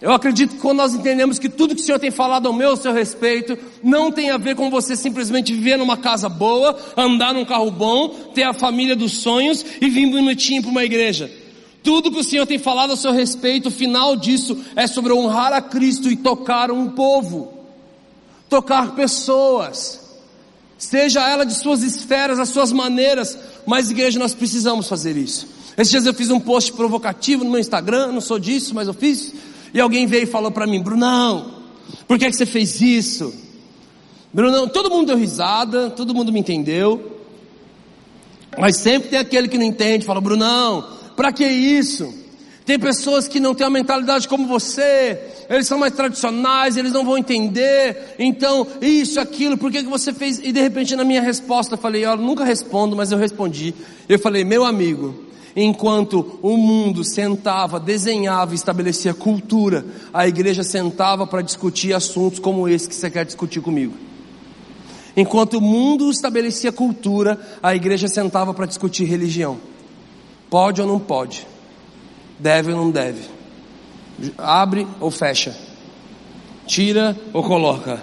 Eu 0.00 0.12
acredito 0.12 0.54
que 0.54 0.60
quando 0.60 0.78
nós 0.78 0.94
entendemos 0.94 1.38
que 1.38 1.48
tudo 1.48 1.74
que 1.74 1.82
o 1.82 1.84
Senhor 1.84 1.98
tem 1.98 2.10
falado 2.10 2.46
ao 2.46 2.54
meu 2.54 2.70
ao 2.70 2.76
seu 2.76 2.92
respeito 2.92 3.58
não 3.82 4.10
tem 4.10 4.30
a 4.30 4.38
ver 4.38 4.56
com 4.56 4.70
você 4.70 4.96
simplesmente 4.96 5.52
viver 5.52 5.76
numa 5.76 5.96
casa 5.96 6.26
boa, 6.26 6.74
andar 6.96 7.34
num 7.34 7.44
carro 7.44 7.70
bom, 7.70 8.08
ter 8.34 8.44
a 8.44 8.54
família 8.54 8.96
dos 8.96 9.18
sonhos 9.18 9.64
e 9.78 9.90
vir 9.90 10.10
bonitinho 10.10 10.62
para 10.62 10.70
uma 10.70 10.84
igreja. 10.84 11.30
Tudo 11.82 12.10
que 12.10 12.18
o 12.18 12.24
Senhor 12.24 12.46
tem 12.46 12.58
falado 12.58 12.90
ao 12.90 12.96
seu 12.96 13.12
respeito, 13.12 13.68
o 13.68 13.72
final 13.72 14.16
disso 14.16 14.56
é 14.76 14.86
sobre 14.86 15.12
honrar 15.12 15.52
a 15.52 15.62
Cristo 15.62 16.10
e 16.10 16.16
tocar 16.16 16.70
um 16.70 16.90
povo, 16.90 17.54
tocar 18.48 18.94
pessoas, 18.94 20.00
seja 20.76 21.28
ela 21.28 21.44
de 21.44 21.54
suas 21.54 21.82
esferas, 21.82 22.38
as 22.38 22.50
suas 22.50 22.72
maneiras, 22.72 23.38
mas 23.66 23.90
igreja 23.90 24.18
nós 24.18 24.34
precisamos 24.34 24.88
fazer 24.88 25.16
isso. 25.16 25.48
Esses 25.76 25.90
dias 25.90 26.06
eu 26.06 26.12
fiz 26.12 26.30
um 26.30 26.40
post 26.40 26.72
provocativo 26.72 27.44
no 27.44 27.50
meu 27.50 27.60
Instagram, 27.60 28.12
não 28.12 28.20
sou 28.20 28.38
disso, 28.38 28.74
mas 28.74 28.86
eu 28.86 28.94
fiz 28.94 29.32
e 29.72 29.80
alguém 29.80 30.06
veio 30.06 30.24
e 30.24 30.26
falou 30.26 30.50
para 30.50 30.66
mim, 30.66 30.82
Brunão, 30.82 31.54
por 32.06 32.18
que, 32.18 32.26
é 32.26 32.30
que 32.30 32.36
você 32.36 32.46
fez 32.46 32.80
isso? 32.80 33.32
Brunão, 34.32 34.68
todo 34.68 34.90
mundo 34.90 35.08
deu 35.08 35.16
risada, 35.16 35.90
todo 35.90 36.14
mundo 36.14 36.32
me 36.32 36.40
entendeu. 36.40 37.18
Mas 38.58 38.76
sempre 38.76 39.08
tem 39.08 39.18
aquele 39.18 39.48
que 39.48 39.56
não 39.56 39.64
entende, 39.64 40.04
fala, 40.04 40.20
Brunão, 40.20 40.86
para 41.20 41.34
que 41.34 41.44
isso? 41.44 42.14
Tem 42.64 42.78
pessoas 42.78 43.28
que 43.28 43.38
não 43.38 43.54
têm 43.54 43.66
a 43.66 43.68
mentalidade 43.68 44.26
como 44.26 44.46
você, 44.46 45.20
eles 45.50 45.66
são 45.66 45.78
mais 45.78 45.92
tradicionais, 45.92 46.78
eles 46.78 46.92
não 46.92 47.04
vão 47.04 47.18
entender, 47.18 48.14
então, 48.18 48.66
isso, 48.80 49.20
aquilo, 49.20 49.58
por 49.58 49.70
que, 49.70 49.82
que 49.82 49.90
você 49.90 50.14
fez? 50.14 50.38
E 50.38 50.50
de 50.50 50.58
repente 50.62 50.96
na 50.96 51.04
minha 51.04 51.20
resposta 51.20 51.74
eu 51.74 51.78
falei, 51.78 52.06
eu 52.06 52.16
nunca 52.16 52.42
respondo, 52.42 52.96
mas 52.96 53.12
eu 53.12 53.18
respondi. 53.18 53.74
Eu 54.08 54.18
falei, 54.18 54.44
meu 54.44 54.64
amigo, 54.64 55.14
enquanto 55.54 56.38
o 56.40 56.56
mundo 56.56 57.04
sentava, 57.04 57.78
desenhava, 57.78 58.54
estabelecia 58.54 59.12
cultura, 59.12 59.84
a 60.14 60.26
igreja 60.26 60.62
sentava 60.62 61.26
para 61.26 61.42
discutir 61.42 61.92
assuntos 61.92 62.38
como 62.38 62.66
esse 62.66 62.88
que 62.88 62.94
você 62.94 63.10
quer 63.10 63.26
discutir 63.26 63.60
comigo. 63.60 63.92
Enquanto 65.14 65.58
o 65.58 65.60
mundo 65.60 66.10
estabelecia 66.10 66.72
cultura, 66.72 67.38
a 67.62 67.76
igreja 67.76 68.08
sentava 68.08 68.54
para 68.54 68.64
discutir 68.64 69.04
religião. 69.04 69.68
Pode 70.50 70.82
ou 70.82 70.86
não 70.86 70.98
pode? 70.98 71.46
Deve 72.38 72.72
ou 72.72 72.76
não 72.76 72.90
deve? 72.90 73.22
Abre 74.36 74.86
ou 75.00 75.10
fecha? 75.10 75.56
Tira 76.66 77.16
ou 77.32 77.42
coloca? 77.42 78.02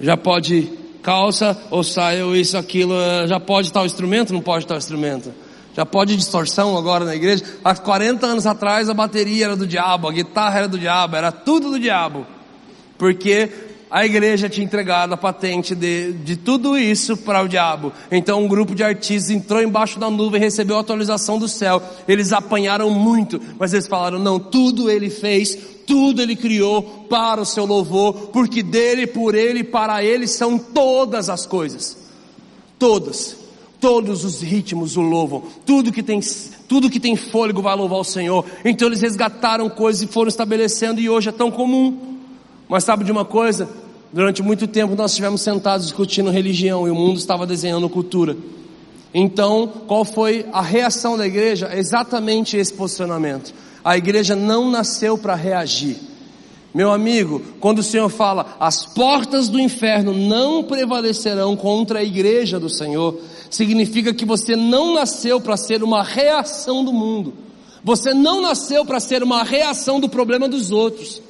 Já 0.00 0.16
pode 0.16 0.72
calça 1.02 1.56
ou 1.70 1.84
saia 1.84 2.24
ou 2.24 2.34
isso, 2.34 2.56
aquilo? 2.56 2.94
Já 3.26 3.38
pode 3.38 3.70
tal 3.72 3.84
instrumento? 3.84 4.32
Não 4.32 4.40
pode 4.40 4.66
tal 4.66 4.78
instrumento? 4.78 5.32
Já 5.74 5.86
pode 5.86 6.16
distorção 6.16 6.76
agora 6.76 7.04
na 7.04 7.14
igreja? 7.14 7.44
Há 7.62 7.74
40 7.74 8.26
anos 8.26 8.46
atrás 8.46 8.88
a 8.88 8.94
bateria 8.94 9.44
era 9.44 9.56
do 9.56 9.66
diabo, 9.66 10.08
a 10.08 10.12
guitarra 10.12 10.58
era 10.58 10.68
do 10.68 10.78
diabo, 10.78 11.16
era 11.16 11.30
tudo 11.30 11.70
do 11.70 11.78
diabo. 11.78 12.26
Porque 12.96 13.67
a 13.90 14.04
igreja 14.04 14.48
tinha 14.48 14.64
entregado 14.64 15.14
a 15.14 15.16
patente 15.16 15.74
de, 15.74 16.12
de 16.12 16.36
tudo 16.36 16.76
isso 16.76 17.16
para 17.16 17.42
o 17.42 17.48
diabo. 17.48 17.92
Então 18.10 18.44
um 18.44 18.48
grupo 18.48 18.74
de 18.74 18.82
artistas 18.82 19.30
entrou 19.30 19.62
embaixo 19.62 19.98
da 19.98 20.10
nuvem 20.10 20.40
e 20.40 20.44
recebeu 20.44 20.76
a 20.76 20.80
atualização 20.80 21.38
do 21.38 21.48
céu. 21.48 21.82
Eles 22.06 22.32
apanharam 22.32 22.90
muito, 22.90 23.40
mas 23.58 23.72
eles 23.72 23.86
falaram: 23.86 24.18
não, 24.18 24.38
tudo 24.38 24.90
ele 24.90 25.08
fez, 25.08 25.56
tudo 25.86 26.20
ele 26.20 26.36
criou 26.36 26.82
para 27.08 27.40
o 27.40 27.46
seu 27.46 27.64
louvor, 27.64 28.12
porque 28.28 28.62
dele, 28.62 29.06
por 29.06 29.34
ele, 29.34 29.64
para 29.64 30.04
ele 30.04 30.26
são 30.26 30.58
todas 30.58 31.30
as 31.30 31.46
coisas. 31.46 31.96
Todas. 32.78 33.36
Todos 33.80 34.24
os 34.24 34.42
ritmos 34.42 34.96
o 34.96 35.00
louvam. 35.00 35.44
Tudo 35.64 35.92
que 35.92 36.02
tem, 36.02 36.20
tudo 36.68 36.90
que 36.90 36.98
tem 36.98 37.16
fôlego 37.16 37.62
vai 37.62 37.76
louvar 37.76 38.00
o 38.00 38.04
Senhor. 38.04 38.44
Então 38.64 38.88
eles 38.88 39.00
resgataram 39.00 39.70
coisas 39.70 40.02
e 40.02 40.06
foram 40.06 40.28
estabelecendo 40.28 41.00
e 41.00 41.08
hoje 41.08 41.28
é 41.28 41.32
tão 41.32 41.50
comum. 41.50 42.17
Mas 42.68 42.84
sabe 42.84 43.04
de 43.04 43.12
uma 43.12 43.24
coisa? 43.24 43.68
Durante 44.12 44.42
muito 44.42 44.66
tempo 44.66 44.94
nós 44.94 45.12
estivemos 45.12 45.40
sentados 45.40 45.86
discutindo 45.86 46.30
religião 46.30 46.86
e 46.86 46.90
o 46.90 46.94
mundo 46.94 47.18
estava 47.18 47.46
desenhando 47.46 47.88
cultura. 47.88 48.36
Então, 49.12 49.66
qual 49.86 50.04
foi 50.04 50.46
a 50.52 50.60
reação 50.60 51.16
da 51.16 51.26
igreja? 51.26 51.70
Exatamente 51.74 52.56
esse 52.56 52.72
posicionamento. 52.72 53.54
A 53.82 53.96
igreja 53.96 54.36
não 54.36 54.70
nasceu 54.70 55.16
para 55.16 55.34
reagir. 55.34 55.96
Meu 56.74 56.92
amigo, 56.92 57.40
quando 57.58 57.78
o 57.78 57.82
Senhor 57.82 58.08
fala, 58.10 58.54
as 58.60 58.84
portas 58.84 59.48
do 59.48 59.58
inferno 59.58 60.12
não 60.12 60.62
prevalecerão 60.62 61.56
contra 61.56 62.00
a 62.00 62.04
igreja 62.04 62.60
do 62.60 62.68
Senhor, 62.68 63.18
significa 63.50 64.12
que 64.12 64.26
você 64.26 64.54
não 64.54 64.92
nasceu 64.92 65.40
para 65.40 65.56
ser 65.56 65.82
uma 65.82 66.02
reação 66.02 66.84
do 66.84 66.92
mundo. 66.92 67.32
Você 67.82 68.12
não 68.12 68.42
nasceu 68.42 68.84
para 68.84 69.00
ser 69.00 69.22
uma 69.22 69.42
reação 69.42 69.98
do 69.98 70.08
problema 70.08 70.46
dos 70.46 70.70
outros. 70.70 71.22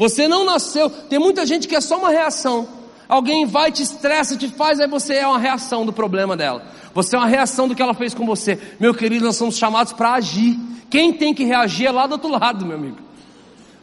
Você 0.00 0.26
não 0.26 0.46
nasceu. 0.46 0.88
Tem 0.88 1.18
muita 1.18 1.44
gente 1.44 1.68
que 1.68 1.76
é 1.76 1.80
só 1.80 1.98
uma 1.98 2.08
reação. 2.08 2.66
Alguém 3.06 3.44
vai, 3.44 3.70
te 3.70 3.82
estressa, 3.82 4.34
te 4.34 4.48
faz, 4.48 4.80
aí 4.80 4.88
você 4.88 5.16
é 5.16 5.26
uma 5.26 5.38
reação 5.38 5.84
do 5.84 5.92
problema 5.92 6.34
dela. 6.34 6.64
Você 6.94 7.14
é 7.14 7.18
uma 7.18 7.28
reação 7.28 7.68
do 7.68 7.74
que 7.74 7.82
ela 7.82 7.92
fez 7.92 8.14
com 8.14 8.24
você. 8.24 8.58
Meu 8.80 8.94
querido, 8.94 9.26
nós 9.26 9.36
somos 9.36 9.58
chamados 9.58 9.92
para 9.92 10.14
agir. 10.14 10.58
Quem 10.88 11.12
tem 11.12 11.34
que 11.34 11.44
reagir 11.44 11.86
é 11.86 11.90
lá 11.90 12.06
do 12.06 12.12
outro 12.12 12.30
lado, 12.30 12.64
meu 12.64 12.78
amigo. 12.78 12.96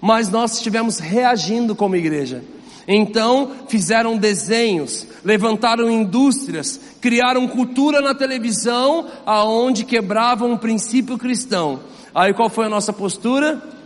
Mas 0.01 0.27
nós 0.27 0.53
estivemos 0.55 0.97
reagindo 0.97 1.75
como 1.75 1.95
igreja. 1.95 2.43
Então 2.87 3.51
fizeram 3.67 4.17
desenhos, 4.17 5.05
levantaram 5.23 5.91
indústrias, 5.91 6.79
criaram 6.99 7.47
cultura 7.47 8.01
na 8.01 8.15
televisão, 8.15 9.05
aonde 9.23 9.85
quebravam 9.85 10.53
o 10.53 10.57
princípio 10.57 11.15
cristão. 11.15 11.81
Aí 12.15 12.33
qual 12.33 12.49
foi 12.49 12.65
a 12.65 12.69
nossa 12.69 12.91
postura? 12.91 13.76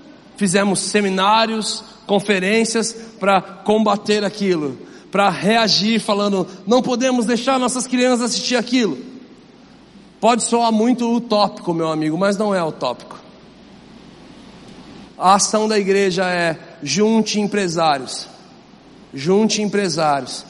Fizemos 0.41 0.79
seminários, 0.79 1.83
conferências 2.07 2.93
para 3.19 3.39
combater 3.39 4.25
aquilo, 4.25 4.75
para 5.11 5.29
reagir 5.29 5.99
falando, 5.99 6.47
não 6.65 6.81
podemos 6.81 7.27
deixar 7.27 7.59
nossas 7.59 7.85
crianças 7.85 8.31
assistir 8.31 8.55
aquilo. 8.55 8.97
Pode 10.19 10.41
soar 10.41 10.71
muito 10.71 11.07
utópico, 11.15 11.75
meu 11.75 11.91
amigo, 11.91 12.17
mas 12.17 12.37
não 12.37 12.55
é 12.55 12.63
utópico. 12.63 13.19
A 15.15 15.35
ação 15.35 15.67
da 15.67 15.77
igreja 15.77 16.25
é 16.25 16.57
junte 16.81 17.39
empresários, 17.39 18.27
junte 19.13 19.61
empresários, 19.61 20.43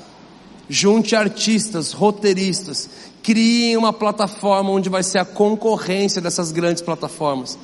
junte 0.70 1.18
artistas, 1.18 1.92
roteiristas, 1.92 2.90
criem 3.22 3.76
uma 3.76 3.92
plataforma 3.92 4.70
onde 4.70 4.88
vai 4.88 5.04
ser 5.04 5.18
a 5.18 5.26
concorrência 5.26 6.22
dessas 6.22 6.54
grandes 6.54 6.82
plataformas. 6.82 7.60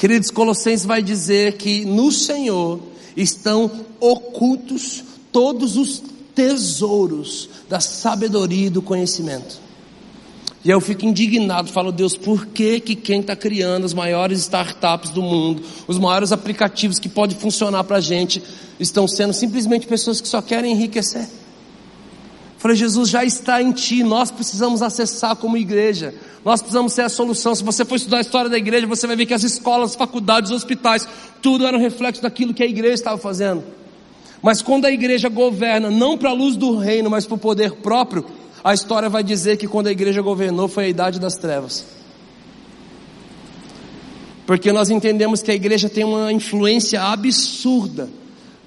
Queridos, 0.00 0.30
Colossenses 0.30 0.86
vai 0.86 1.02
dizer 1.02 1.58
que 1.58 1.84
no 1.84 2.10
Senhor 2.10 2.80
estão 3.14 3.70
ocultos 4.00 5.04
todos 5.30 5.76
os 5.76 6.02
tesouros 6.34 7.50
da 7.68 7.80
sabedoria 7.80 8.68
e 8.68 8.70
do 8.70 8.80
conhecimento. 8.80 9.60
E 10.64 10.70
eu 10.70 10.80
fico 10.80 11.04
indignado, 11.04 11.70
falo, 11.70 11.92
Deus, 11.92 12.16
por 12.16 12.46
que 12.46 12.80
que 12.80 12.96
quem 12.96 13.20
está 13.20 13.36
criando 13.36 13.84
as 13.84 13.92
maiores 13.92 14.38
startups 14.38 15.10
do 15.10 15.20
mundo, 15.20 15.62
os 15.86 15.98
maiores 15.98 16.32
aplicativos 16.32 16.98
que 16.98 17.10
podem 17.10 17.36
funcionar 17.36 17.84
para 17.84 17.98
a 17.98 18.00
gente, 18.00 18.42
estão 18.78 19.06
sendo 19.06 19.34
simplesmente 19.34 19.86
pessoas 19.86 20.18
que 20.18 20.28
só 20.28 20.40
querem 20.40 20.72
enriquecer? 20.72 21.28
Falei, 22.60 22.76
Jesus 22.76 23.08
já 23.08 23.24
está 23.24 23.62
em 23.62 23.72
ti, 23.72 24.02
nós 24.02 24.30
precisamos 24.30 24.82
acessar 24.82 25.34
como 25.34 25.56
igreja, 25.56 26.14
nós 26.44 26.60
precisamos 26.60 26.92
ser 26.92 27.00
a 27.00 27.08
solução. 27.08 27.54
Se 27.54 27.64
você 27.64 27.86
for 27.86 27.96
estudar 27.96 28.18
a 28.18 28.20
história 28.20 28.50
da 28.50 28.58
igreja, 28.58 28.86
você 28.86 29.06
vai 29.06 29.16
ver 29.16 29.24
que 29.24 29.32
as 29.32 29.42
escolas, 29.42 29.94
faculdades, 29.94 30.50
hospitais, 30.50 31.08
tudo 31.40 31.66
era 31.66 31.74
um 31.74 31.80
reflexo 31.80 32.20
daquilo 32.20 32.52
que 32.52 32.62
a 32.62 32.66
igreja 32.66 32.92
estava 32.92 33.16
fazendo. 33.16 33.64
Mas 34.42 34.60
quando 34.60 34.84
a 34.84 34.90
igreja 34.90 35.30
governa, 35.30 35.90
não 35.90 36.18
para 36.18 36.28
a 36.28 36.34
luz 36.34 36.54
do 36.54 36.76
reino, 36.76 37.08
mas 37.08 37.24
para 37.24 37.36
o 37.36 37.38
poder 37.38 37.76
próprio, 37.76 38.26
a 38.62 38.74
história 38.74 39.08
vai 39.08 39.24
dizer 39.24 39.56
que 39.56 39.66
quando 39.66 39.86
a 39.86 39.90
igreja 39.90 40.20
governou 40.20 40.68
foi 40.68 40.84
a 40.84 40.88
idade 40.88 41.18
das 41.18 41.36
trevas. 41.36 41.86
Porque 44.44 44.70
nós 44.70 44.90
entendemos 44.90 45.40
que 45.40 45.50
a 45.50 45.54
igreja 45.54 45.88
tem 45.88 46.04
uma 46.04 46.30
influência 46.30 47.00
absurda 47.00 48.19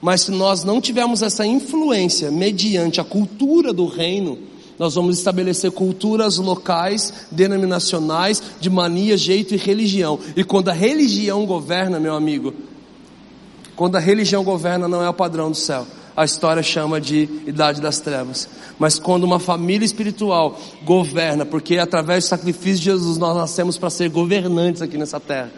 mas 0.03 0.23
se 0.23 0.31
nós 0.31 0.65
não 0.65 0.81
tivermos 0.81 1.21
essa 1.21 1.47
influência 1.47 2.29
mediante 2.29 2.99
a 2.99 3.05
cultura 3.05 3.71
do 3.71 3.87
reino, 3.87 4.37
nós 4.77 4.95
vamos 4.95 5.17
estabelecer 5.17 5.71
culturas 5.71 6.37
locais, 6.39 7.13
denominacionais, 7.31 8.43
de 8.59 8.69
mania, 8.69 9.15
jeito 9.15 9.55
e 9.55 9.57
religião. 9.57 10.19
E 10.35 10.43
quando 10.43 10.67
a 10.67 10.73
religião 10.73 11.45
governa, 11.45 12.01
meu 12.01 12.15
amigo, 12.15 12.53
quando 13.77 13.95
a 13.95 13.99
religião 13.99 14.43
governa, 14.43 14.89
não 14.89 15.01
é 15.01 15.07
o 15.07 15.13
padrão 15.13 15.49
do 15.49 15.55
céu. 15.55 15.87
A 16.17 16.25
história 16.25 16.61
chama 16.61 16.99
de 16.99 17.29
idade 17.47 17.79
das 17.79 18.01
trevas. 18.01 18.49
Mas 18.77 18.99
quando 18.99 19.23
uma 19.23 19.39
família 19.39 19.85
espiritual 19.85 20.59
governa, 20.83 21.45
porque 21.45 21.77
através 21.77 22.25
do 22.25 22.27
sacrifício 22.27 22.79
de 22.79 22.83
Jesus 22.83 23.17
nós 23.17 23.37
nascemos 23.37 23.77
para 23.77 23.89
ser 23.89 24.09
governantes 24.09 24.81
aqui 24.81 24.97
nessa 24.97 25.21
terra. 25.21 25.49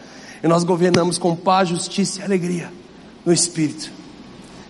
E 0.43 0.47
nós 0.47 0.63
governamos 0.63 1.17
com 1.17 1.35
paz, 1.35 1.67
justiça 1.67 2.21
e 2.21 2.23
alegria 2.23 2.71
no 3.25 3.33
Espírito. 3.33 4.05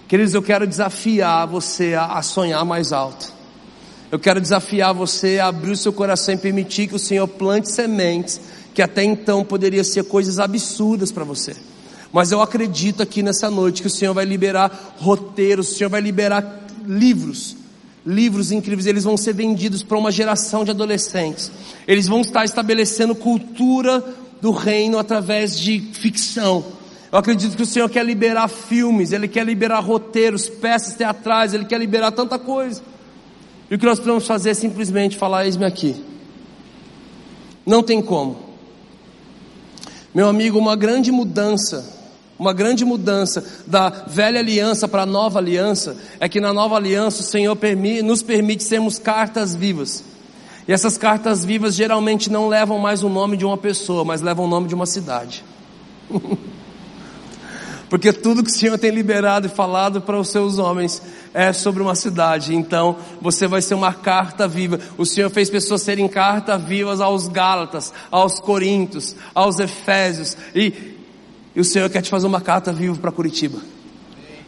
Queridos, 0.07 0.35
eu 0.35 0.41
quero 0.43 0.67
desafiar 0.67 1.47
você 1.47 1.95
a, 1.95 2.21
sonhar 2.21 2.63
mais 2.63 2.93
alto. 2.93 3.33
Eu 4.11 4.19
quero 4.19 4.39
desafiar 4.39 4.93
você 4.93 5.39
a 5.39 5.47
abrir 5.47 5.71
o 5.71 5.77
seu 5.77 5.91
coração 5.91 6.35
e 6.35 6.37
permitir 6.37 6.87
que 6.87 6.95
o 6.95 6.99
Senhor 6.99 7.27
plante 7.27 7.71
sementes 7.71 8.39
que 8.73 8.83
até 8.83 9.03
então 9.03 9.43
poderiam 9.43 9.83
ser 9.83 10.03
coisas 10.03 10.37
absurdas 10.37 11.11
para 11.11 11.23
você. 11.23 11.55
Mas 12.13 12.31
eu 12.31 12.39
acredito 12.39 13.01
aqui 13.01 13.23
nessa 13.23 13.49
noite 13.49 13.81
que 13.81 13.87
o 13.87 13.91
Senhor 13.91 14.13
vai 14.13 14.25
liberar 14.25 14.95
roteiros, 14.97 15.71
o 15.71 15.75
Senhor 15.75 15.89
vai 15.89 16.01
liberar 16.01 16.67
livros, 16.85 17.57
livros 18.05 18.51
incríveis, 18.51 18.85
eles 18.85 19.05
vão 19.05 19.17
ser 19.17 19.33
vendidos 19.33 19.81
para 19.81 19.97
uma 19.97 20.11
geração 20.11 20.63
de 20.63 20.69
adolescentes. 20.69 21.51
Eles 21.87 22.07
vão 22.07 22.21
estar 22.21 22.45
estabelecendo 22.45 23.15
cultura 23.15 24.03
do 24.39 24.51
reino 24.51 24.99
através 24.99 25.59
de 25.59 25.79
ficção 25.79 26.74
eu 27.15 27.19
acredito 27.19 27.55
que 27.55 27.63
o 27.63 27.65
Senhor 27.65 27.89
quer 27.89 28.05
liberar 28.05 28.49
filmes, 28.49 29.13
Ele 29.13 29.25
quer 29.25 29.45
liberar 29.45 29.79
roteiros, 29.79 30.49
peças 30.49 30.95
teatrais, 30.95 31.53
Ele 31.53 31.63
quer 31.63 31.79
liberar 31.79 32.11
tanta 32.11 32.37
coisa. 32.37 32.81
E 33.71 33.75
o 33.75 33.79
que 33.79 33.85
nós 33.85 33.99
precisamos 33.99 34.27
fazer 34.27 34.49
é 34.49 34.53
simplesmente 34.53 35.15
falar: 35.15 35.45
eis-me 35.45 35.63
aqui. 35.63 35.95
Não 37.65 37.81
tem 37.81 38.01
como. 38.01 38.37
Meu 40.13 40.27
amigo, 40.27 40.59
uma 40.59 40.75
grande 40.75 41.09
mudança, 41.09 41.89
uma 42.37 42.51
grande 42.51 42.83
mudança 42.83 43.45
da 43.65 43.87
velha 43.89 44.41
aliança 44.41 44.85
para 44.85 45.03
a 45.03 45.05
nova 45.05 45.39
aliança, 45.39 45.95
é 46.19 46.27
que 46.27 46.41
na 46.41 46.51
nova 46.51 46.75
aliança 46.75 47.21
o 47.21 47.23
Senhor 47.25 47.57
nos 48.03 48.21
permite 48.23 48.61
sermos 48.61 48.99
cartas 48.99 49.55
vivas. 49.55 50.03
E 50.67 50.73
essas 50.73 50.97
cartas 50.97 51.45
vivas 51.45 51.75
geralmente 51.75 52.29
não 52.29 52.49
levam 52.49 52.77
mais 52.77 53.03
o 53.03 53.07
nome 53.07 53.37
de 53.37 53.45
uma 53.45 53.57
pessoa, 53.57 54.03
mas 54.03 54.19
levam 54.19 54.43
o 54.43 54.49
nome 54.49 54.67
de 54.67 54.75
uma 54.75 54.85
cidade. 54.85 55.45
Porque 57.95 58.11
tudo 58.11 58.43
que 58.43 58.51
o 58.51 58.53
Senhor 58.53 58.77
tem 58.77 58.91
liberado 58.91 59.47
e 59.47 59.49
falado 59.49 60.01
para 60.01 60.19
os 60.19 60.27
seus 60.27 60.59
homens 60.59 61.01
é 61.33 61.53
sobre 61.53 61.81
uma 61.81 61.95
cidade. 61.95 62.53
Então, 62.53 62.97
você 63.21 63.47
vai 63.47 63.61
ser 63.61 63.73
uma 63.73 63.93
carta 63.93 64.49
viva. 64.49 64.77
O 64.97 65.05
Senhor 65.05 65.29
fez 65.29 65.49
pessoas 65.49 65.81
serem 65.81 66.05
cartas 66.05 66.61
vivas 66.61 66.99
aos 66.99 67.29
Gálatas, 67.29 67.93
aos 68.11 68.37
Coríntios, 68.37 69.15
aos 69.33 69.61
Efésios. 69.61 70.35
E, 70.53 70.97
e 71.55 71.61
o 71.61 71.63
Senhor 71.63 71.89
quer 71.89 72.01
te 72.01 72.09
fazer 72.09 72.27
uma 72.27 72.41
carta 72.41 72.73
viva 72.73 72.97
para 72.97 73.13
Curitiba. 73.13 73.59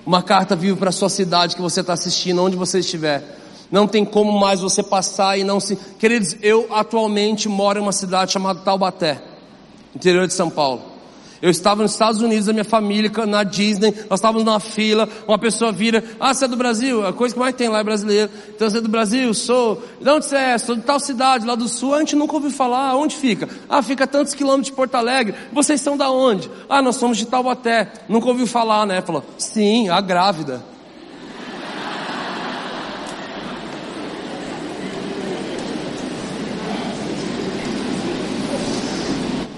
Uma 0.05 0.21
carta 0.21 0.53
viva 0.53 0.75
para 0.75 0.89
a 0.89 0.91
sua 0.91 1.07
cidade 1.07 1.55
que 1.55 1.61
você 1.61 1.79
está 1.79 1.93
assistindo, 1.93 2.43
onde 2.43 2.57
você 2.57 2.79
estiver. 2.79 3.23
Não 3.71 3.87
tem 3.87 4.03
como 4.03 4.37
mais 4.37 4.59
você 4.59 4.83
passar 4.83 5.39
e 5.39 5.45
não 5.45 5.61
se. 5.61 5.77
Queridos, 5.97 6.35
eu 6.41 6.67
atualmente 6.69 7.47
moro 7.47 7.79
em 7.79 7.81
uma 7.81 7.93
cidade 7.93 8.33
chamada 8.33 8.59
Taubaté, 8.59 9.23
interior 9.95 10.27
de 10.27 10.33
São 10.33 10.49
Paulo. 10.49 10.96
Eu 11.41 11.49
estava 11.49 11.83
nos 11.83 11.91
Estados 11.91 12.21
Unidos, 12.21 12.49
a 12.49 12.53
minha 12.53 12.65
família, 12.65 13.11
na 13.25 13.43
Disney, 13.43 13.93
nós 14.09 14.19
estávamos 14.19 14.43
numa 14.43 14.59
fila, 14.59 15.07
uma 15.27 15.37
pessoa 15.37 15.71
vira, 15.71 16.03
ah, 16.19 16.33
você 16.33 16.45
é 16.45 16.47
do 16.47 16.57
Brasil? 16.57 17.05
A 17.05 17.13
coisa 17.13 17.33
que 17.33 17.39
mais 17.39 17.55
tem 17.55 17.69
lá 17.69 17.79
é 17.79 17.83
brasileiro. 17.83 18.31
Então 18.49 18.69
você 18.69 18.77
é 18.77 18.81
do 18.81 18.89
Brasil? 18.89 19.33
Sou. 19.33 19.81
De 20.01 20.09
onde 20.09 20.25
você 20.25 20.35
é? 20.35 20.57
Sou 20.57 20.75
de 20.75 20.81
tal 20.81 20.99
cidade, 20.99 21.45
lá 21.45 21.55
do 21.55 21.67
sul. 21.67 21.93
A 21.93 21.99
gente 21.99 22.15
nunca 22.15 22.33
ouviu 22.33 22.51
falar. 22.51 22.95
Onde 22.95 23.15
fica? 23.15 23.47
Ah, 23.69 23.81
fica 23.81 24.05
a 24.05 24.07
tantos 24.07 24.33
quilômetros 24.33 24.67
de 24.67 24.73
Porto 24.73 24.95
Alegre. 24.95 25.35
Vocês 25.51 25.81
são 25.81 25.95
da 25.95 26.09
onde? 26.09 26.49
Ah, 26.69 26.81
nós 26.81 26.95
somos 26.95 27.17
de 27.17 27.25
Taubaté. 27.25 27.91
Nunca 28.07 28.27
ouviu 28.27 28.47
falar, 28.47 28.85
né? 28.85 29.01
Falou, 29.01 29.23
sim, 29.37 29.89
a 29.89 30.01
grávida. 30.01 30.76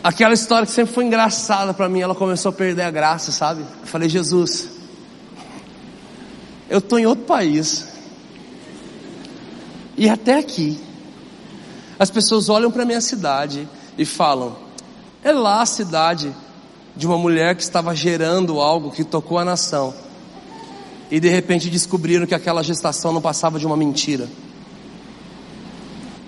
Aquela 0.04 0.34
história 0.34 0.66
que 0.66 0.72
sempre 0.72 0.93
foi 0.93 1.06
engraçada 1.06 1.74
para 1.74 1.89
mim, 1.89 2.00
ela 2.00 2.16
começou 2.16 2.50
a 2.50 2.54
perder 2.54 2.84
a 2.84 2.91
graça, 2.91 3.32
sabe? 3.32 3.62
Eu 3.82 3.88
falei, 3.88 4.08
Jesus, 4.08 4.70
eu 6.70 6.80
estou 6.80 6.97
em 6.97 7.06
outro 7.06 7.26
país. 7.26 7.86
E 9.97 10.08
até 10.08 10.38
aqui, 10.38 10.80
as 11.97 12.10
pessoas 12.10 12.47
olham 12.47 12.72
para 12.72 12.86
minha 12.86 13.02
cidade 13.02 13.68
e 13.97 14.06
falam: 14.06 14.56
é 15.22 15.34
lá 15.34 15.62
a 15.62 15.66
cidade 15.66 16.34
de 16.95 17.06
uma 17.06 17.18
mulher 17.18 17.56
que 17.56 17.62
estava 17.62 17.93
gerando 17.93 18.62
algo 18.62 18.91
que 18.91 19.04
tocou 19.04 19.38
a 19.38 19.43
nação. 19.43 19.93
E 21.12 21.20
de 21.20 21.28
repente 21.28 21.70
descobriram 21.70 22.26
que 22.26 22.36
aquela 22.36 22.64
gestação 22.64 23.12
não 23.12 23.22
passava 23.22 23.60
de 23.60 23.66
uma 23.66 23.76
mentira. 23.76 24.30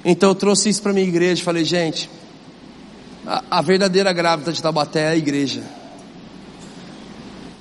Então 0.04 0.30
eu 0.30 0.36
trouxe 0.36 0.68
isso 0.68 0.82
para 0.82 0.92
minha 0.92 1.08
igreja 1.08 1.42
e 1.42 1.46
falei, 1.46 1.64
gente, 1.64 2.10
a, 3.50 3.62
verdadeira 3.62 4.12
grávida 4.12 4.52
de 4.52 4.62
Tabaté 4.62 5.04
é 5.04 5.08
a 5.10 5.16
igreja. 5.16 5.64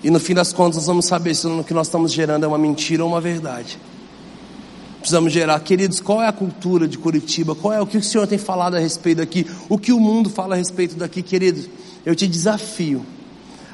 E 0.03 0.11
no 0.11 0.19
fim 0.19 0.35
das 0.35 0.53
contas, 0.53 0.79
nós 0.79 0.87
vamos 0.87 1.05
saber 1.05 1.35
se 1.35 1.47
o 1.47 1.63
que 1.63 1.75
nós 1.75 1.87
estamos 1.87 2.13
gerando 2.13 2.45
é 2.45 2.49
uma 2.49 2.59
mentira 2.59 3.05
ou 3.05 3.11
uma 3.11 3.21
verdade. 3.21 3.79
Precisamos 4.99 5.33
gerar, 5.33 5.61
queridos, 5.61 6.01
qual 6.01 6.23
é 6.23 6.27
a 6.27 6.33
cultura 6.33 6.89
de 6.89 6.99
Curitiba? 6.99 7.55
Qual 7.55 7.73
é 7.73 7.81
o 7.81 7.87
que 7.87 7.99
o 7.99 8.03
Senhor 8.03 8.27
tem 8.27 8.39
falado 8.39 8.75
a 8.75 8.79
respeito 8.81 9.19
daqui? 9.19 9.47
O 9.69 9.79
que 9.79 9.93
o 9.93 10.01
mundo 10.01 10.29
fala 10.29 10.55
a 10.55 10.59
respeito 10.59 10.97
daqui, 10.97 11.23
queridos? 11.23 11.69
Eu 12.05 12.15
te 12.15 12.27
desafio 12.27 13.05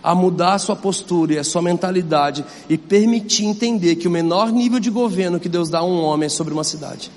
a 0.02 0.14
mudar 0.14 0.54
a 0.54 0.58
sua 0.58 0.76
postura 0.76 1.34
e 1.34 1.38
a 1.38 1.44
sua 1.44 1.62
mentalidade 1.62 2.44
e 2.68 2.76
permitir 2.76 3.44
entender 3.44 3.96
que 3.96 4.06
o 4.06 4.10
menor 4.10 4.52
nível 4.52 4.78
de 4.78 4.90
governo 4.90 5.40
que 5.40 5.48
Deus 5.48 5.68
dá 5.68 5.78
a 5.78 5.84
um 5.84 6.00
homem 6.00 6.26
é 6.26 6.28
sobre 6.28 6.52
uma 6.52 6.62
cidade. 6.62 7.10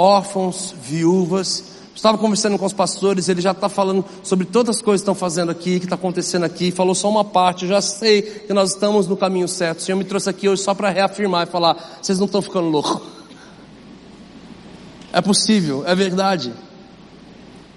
Órfãos, 0.00 0.74
viúvas. 0.82 1.64
Estava 1.94 2.16
conversando 2.16 2.56
com 2.56 2.64
os 2.64 2.72
pastores, 2.72 3.28
ele 3.28 3.42
já 3.42 3.50
está 3.50 3.68
falando 3.68 4.02
sobre 4.22 4.46
todas 4.46 4.76
as 4.76 4.82
coisas 4.82 5.02
que 5.02 5.02
estão 5.02 5.14
fazendo 5.14 5.50
aqui, 5.50 5.78
que 5.78 5.84
está 5.84 5.96
acontecendo 5.96 6.44
aqui. 6.44 6.70
Falou 6.70 6.94
só 6.94 7.10
uma 7.10 7.24
parte, 7.24 7.64
eu 7.64 7.68
já 7.68 7.82
sei 7.82 8.22
que 8.22 8.54
nós 8.54 8.70
estamos 8.70 9.06
no 9.06 9.16
caminho 9.16 9.46
certo. 9.46 9.80
O 9.80 9.82
Senhor 9.82 9.98
me 9.98 10.04
trouxe 10.04 10.30
aqui 10.30 10.48
hoje 10.48 10.62
só 10.62 10.72
para 10.72 10.88
reafirmar 10.88 11.46
e 11.46 11.50
falar: 11.50 11.98
vocês 12.00 12.18
não 12.18 12.24
estão 12.24 12.40
ficando 12.40 12.68
loucos. 12.68 13.02
É 15.12 15.20
possível, 15.20 15.84
é 15.86 15.94
verdade. 15.94 16.54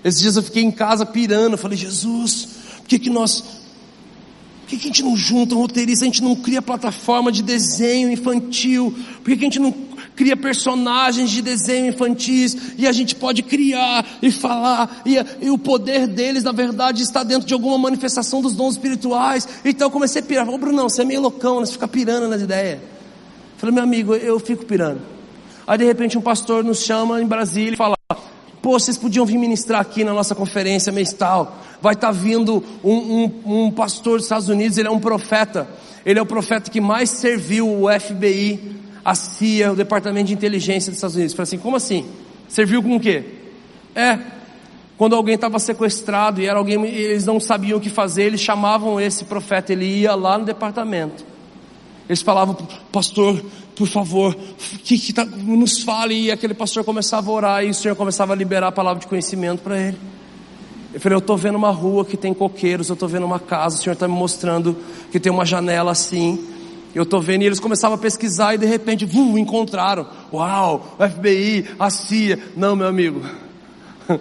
Esses 0.03 0.21
dias 0.21 0.35
eu 0.37 0.43
fiquei 0.43 0.63
em 0.63 0.71
casa 0.71 1.05
pirando, 1.05 1.57
falei, 1.57 1.77
Jesus, 1.77 2.47
por 2.77 2.87
que, 2.87 2.99
que 2.99 3.09
nós 3.09 3.41
por 3.41 4.69
que, 4.69 4.77
que, 4.77 4.83
a 4.85 4.87
gente 4.87 5.03
não 5.03 5.17
junta 5.17 5.55
um 5.55 5.57
roteirista, 5.57 6.05
a 6.05 6.07
gente 6.07 6.23
não 6.23 6.35
cria 6.35 6.61
plataforma 6.61 7.31
de 7.31 7.43
desenho 7.43 8.09
infantil? 8.09 8.95
Por 9.17 9.25
que, 9.25 9.37
que 9.37 9.45
a 9.45 9.49
gente 9.49 9.59
não 9.59 9.73
cria 10.15 10.35
personagens 10.37 11.29
de 11.29 11.41
desenho 11.41 11.87
infantis 11.87 12.55
e 12.77 12.87
a 12.87 12.91
gente 12.91 13.15
pode 13.15 13.41
criar 13.43 14.05
e 14.21 14.31
falar 14.31 15.01
e, 15.05 15.15
e, 15.41 15.49
o 15.49 15.57
poder 15.57 16.07
deles 16.07 16.43
na 16.43 16.51
verdade 16.51 17.03
está 17.03 17.23
dentro 17.23 17.47
de 17.47 17.53
alguma 17.53 17.77
manifestação 17.77 18.41
dos 18.41 18.55
dons 18.55 18.75
espirituais. 18.75 19.47
Então 19.65 19.87
eu 19.87 19.91
comecei 19.91 20.21
a 20.21 20.25
pirar. 20.25 20.45
Falei, 20.45 20.59
Brunão, 20.59 20.89
você 20.89 21.01
é 21.01 21.05
meio 21.05 21.21
loucão, 21.21 21.59
né? 21.59 21.65
você 21.65 21.73
fica 21.73 21.87
pirando 21.87 22.27
nas 22.27 22.41
ideias. 22.41 22.79
Falei, 23.57 23.73
meu 23.73 23.83
amigo, 23.83 24.15
eu 24.15 24.39
fico 24.39 24.65
pirando. 24.65 25.01
Aí 25.65 25.77
de 25.77 25.85
repente 25.85 26.17
um 26.17 26.21
pastor 26.21 26.63
nos 26.63 26.83
chama 26.83 27.21
em 27.21 27.25
Brasília 27.25 27.73
e 27.73 27.77
fala, 27.77 27.95
pô, 28.61 28.79
vocês 28.79 28.97
podiam 28.97 29.25
vir 29.25 29.37
ministrar 29.37 29.81
aqui 29.81 30.03
na 30.03 30.13
nossa 30.13 30.35
conferência 30.35 30.91
mensal. 30.91 31.59
Vai 31.81 31.93
estar 31.93 32.07
tá 32.07 32.13
vindo 32.13 32.63
um, 32.83 32.93
um, 32.93 33.65
um 33.65 33.71
pastor 33.71 34.17
dos 34.17 34.25
Estados 34.25 34.49
Unidos, 34.49 34.77
ele 34.77 34.87
é 34.87 34.91
um 34.91 34.99
profeta. 34.99 35.67
Ele 36.05 36.19
é 36.19 36.21
o 36.21 36.25
profeta 36.25 36.69
que 36.69 36.81
mais 36.81 37.09
serviu 37.09 37.83
o 37.83 37.87
FBI 37.99 38.82
a 39.03 39.15
CIA, 39.15 39.71
o 39.71 39.75
Departamento 39.75 40.27
de 40.27 40.33
Inteligência 40.33 40.91
dos 40.91 40.97
Estados 40.97 41.15
Unidos. 41.15 41.33
Falei 41.33 41.43
assim, 41.43 41.57
como 41.57 41.75
assim? 41.75 42.05
Serviu 42.47 42.81
com 42.81 42.95
o 42.95 42.99
quê? 42.99 43.23
É, 43.95 44.19
quando 44.97 45.15
alguém 45.15 45.35
estava 45.35 45.59
sequestrado 45.59 46.41
e 46.41 46.45
era 46.45 46.57
alguém, 46.57 46.85
eles 46.85 47.25
não 47.25 47.39
sabiam 47.39 47.77
o 47.77 47.81
que 47.81 47.89
fazer, 47.89 48.23
eles 48.23 48.41
chamavam 48.41 49.01
esse 49.01 49.25
profeta, 49.25 49.73
ele 49.73 49.85
ia 49.85 50.15
lá 50.15 50.37
no 50.37 50.45
departamento. 50.45 51.25
Eles 52.07 52.21
falavam, 52.21 52.55
pastor, 52.91 53.43
por 53.75 53.87
favor, 53.87 54.35
que, 54.83 54.97
que 54.97 55.13
tá, 55.13 55.25
nos 55.25 55.79
fale, 55.79 56.25
e 56.25 56.31
aquele 56.31 56.53
pastor 56.53 56.83
começava 56.83 57.29
a 57.29 57.33
orar, 57.33 57.65
e 57.65 57.69
o 57.69 57.73
Senhor 57.73 57.95
começava 57.95 58.33
a 58.33 58.35
liberar 58.35 58.67
a 58.67 58.71
palavra 58.71 58.99
de 58.99 59.07
conhecimento 59.07 59.61
para 59.61 59.79
ele. 59.79 59.97
Eu 60.93 60.99
falei, 60.99 61.15
eu 61.15 61.19
estou 61.19 61.35
vendo 61.35 61.55
uma 61.55 61.71
rua 61.71 62.05
que 62.05 62.15
tem 62.15 62.33
coqueiros, 62.33 62.89
eu 62.89 62.93
estou 62.93 63.09
vendo 63.09 63.25
uma 63.25 63.39
casa, 63.39 63.77
o 63.77 63.81
Senhor 63.81 63.93
está 63.93 64.07
me 64.07 64.13
mostrando 64.13 64.77
que 65.11 65.19
tem 65.19 65.31
uma 65.31 65.43
janela 65.43 65.91
assim, 65.91 66.52
eu 66.93 67.03
estou 67.03 67.19
vendo 67.19 67.41
e 67.41 67.45
eles 67.45 67.59
começavam 67.59 67.95
a 67.95 67.99
pesquisar 67.99 68.53
e 68.53 68.57
de 68.59 68.67
repente, 68.67 69.03
vum, 69.03 69.37
encontraram. 69.37 70.07
Uau, 70.31 70.95
FBI, 70.99 71.65
a 71.79 71.89
CIA. 71.89 72.39
Não, 72.55 72.75
meu 72.75 72.87
amigo. 72.87 73.21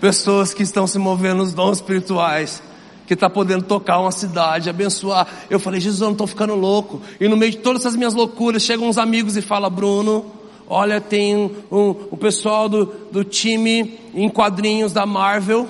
Pessoas 0.00 0.54
que 0.54 0.62
estão 0.62 0.86
se 0.86 0.98
movendo 0.98 1.38
nos 1.38 1.52
dons 1.52 1.78
espirituais. 1.78 2.62
Que 3.06 3.12
está 3.12 3.28
podendo 3.28 3.64
tocar 3.64 3.98
uma 3.98 4.12
cidade, 4.12 4.70
abençoar. 4.70 5.26
Eu 5.50 5.60
falei, 5.60 5.80
Jesus, 5.80 6.00
eu 6.00 6.06
não 6.06 6.12
estou 6.12 6.26
ficando 6.26 6.54
louco. 6.54 7.02
E 7.20 7.28
no 7.28 7.36
meio 7.36 7.52
de 7.52 7.58
todas 7.58 7.82
essas 7.82 7.96
minhas 7.96 8.14
loucuras, 8.14 8.62
chegam 8.62 8.88
uns 8.88 8.96
amigos 8.96 9.36
e 9.36 9.42
falam, 9.42 9.68
Bruno, 9.68 10.24
olha, 10.66 11.00
tem 11.00 11.36
um, 11.36 11.50
um, 11.70 11.90
o 12.10 12.16
pessoal 12.16 12.68
do, 12.68 12.86
do 13.10 13.22
time 13.22 13.98
em 14.14 14.30
quadrinhos 14.30 14.92
da 14.92 15.04
Marvel. 15.04 15.68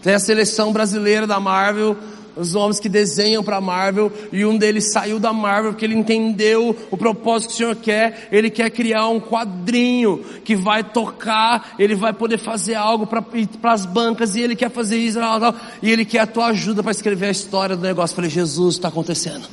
Tem 0.00 0.14
a 0.14 0.20
seleção 0.20 0.72
brasileira 0.72 1.26
da 1.26 1.40
Marvel 1.40 1.96
os 2.36 2.54
homens 2.54 2.78
que 2.78 2.88
desenham 2.88 3.42
para 3.42 3.56
a 3.56 3.60
Marvel, 3.60 4.12
e 4.30 4.44
um 4.44 4.56
deles 4.56 4.92
saiu 4.92 5.18
da 5.18 5.32
Marvel 5.32 5.72
porque 5.72 5.84
ele 5.84 5.94
entendeu 5.94 6.76
o 6.90 6.96
propósito 6.96 7.48
que 7.48 7.54
o 7.54 7.56
Senhor 7.56 7.76
quer. 7.76 8.28
Ele 8.30 8.50
quer 8.50 8.70
criar 8.70 9.08
um 9.08 9.18
quadrinho 9.18 10.22
que 10.44 10.54
vai 10.54 10.84
tocar, 10.84 11.74
ele 11.78 11.94
vai 11.94 12.12
poder 12.12 12.38
fazer 12.38 12.74
algo 12.74 13.06
para 13.06 13.72
as 13.72 13.86
bancas, 13.86 14.36
e 14.36 14.40
ele 14.40 14.54
quer 14.54 14.70
fazer 14.70 14.98
isso, 14.98 15.18
tal, 15.18 15.40
tal, 15.40 15.54
e 15.82 15.90
ele 15.90 16.04
quer 16.04 16.20
a 16.20 16.26
tua 16.26 16.46
ajuda 16.46 16.82
para 16.82 16.92
escrever 16.92 17.26
a 17.26 17.30
história 17.30 17.74
do 17.74 17.82
negócio. 17.82 18.12
Eu 18.12 18.16
falei, 18.16 18.30
Jesus, 18.30 18.74
está 18.74 18.88
acontecendo. 18.88 19.46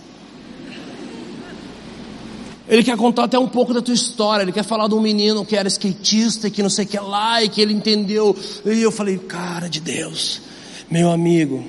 Ele 2.68 2.84
quer 2.84 2.98
contar 2.98 3.26
até 3.26 3.38
um 3.38 3.48
pouco 3.48 3.74
da 3.74 3.82
tua 3.82 3.94
história. 3.94 4.44
Ele 4.44 4.52
quer 4.52 4.64
falar 4.64 4.88
de 4.88 4.96
um 4.96 5.02
menino 5.02 5.46
que 5.46 5.56
era 5.56 5.68
skatista 5.68 6.48
e 6.48 6.52
que 6.52 6.64
não 6.64 6.70
sei 6.70 6.86
o 6.86 6.88
que 6.88 7.00
lá 7.00 7.44
e 7.44 7.50
que 7.50 7.62
ele 7.62 7.74
entendeu. 7.74 8.36
E 8.66 8.82
eu 8.82 8.92
falei, 8.92 9.18
cara 9.18 9.70
de 9.70 9.80
Deus, 9.80 10.42
meu 10.90 11.12
amigo, 11.12 11.66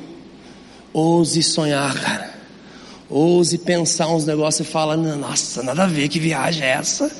Ouse 0.95 1.43
sonhar, 1.43 1.93
cara. 2.01 2.33
Ouse 3.11 3.59
pensar 3.59 4.09
uns 4.09 4.25
negócios 4.25 4.67
e 4.67 4.71
fala, 4.71 4.97
nossa, 4.97 5.61
nada 5.61 5.83
a 5.83 5.87
ver, 5.87 6.09
que 6.09 6.21
viagem 6.21 6.63
é 6.63 6.71
essa? 6.71 7.11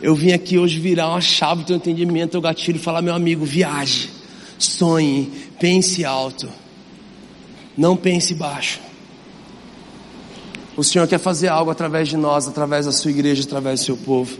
Eu 0.00 0.14
vim 0.14 0.30
aqui 0.30 0.56
hoje 0.56 0.78
virar 0.78 1.08
uma 1.08 1.20
chave 1.20 1.62
do 1.62 1.66
teu 1.66 1.76
entendimento, 1.76 2.30
teu 2.30 2.40
gatilho 2.40 2.76
e 2.76 2.80
falar, 2.80 3.02
meu 3.02 3.12
amigo, 3.12 3.44
viaje, 3.44 4.08
sonhe, 4.56 5.50
pense 5.58 6.04
alto, 6.04 6.48
não 7.76 7.96
pense 7.96 8.34
baixo. 8.34 8.78
O 10.76 10.84
Senhor 10.84 11.08
quer 11.08 11.18
fazer 11.18 11.48
algo 11.48 11.72
através 11.72 12.08
de 12.08 12.16
nós, 12.16 12.46
através 12.46 12.86
da 12.86 12.92
sua 12.92 13.10
igreja, 13.10 13.42
através 13.42 13.80
do 13.80 13.86
seu 13.86 13.96
povo. 13.96 14.38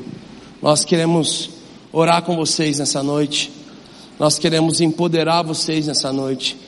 Nós 0.62 0.84
queremos 0.84 1.50
orar 1.92 2.22
com 2.22 2.36
vocês 2.36 2.78
nessa 2.78 3.02
noite. 3.02 3.50
Nós 4.20 4.38
queremos 4.38 4.80
empoderar 4.80 5.42
vocês 5.42 5.86
nessa 5.86 6.12
noite. 6.12 6.65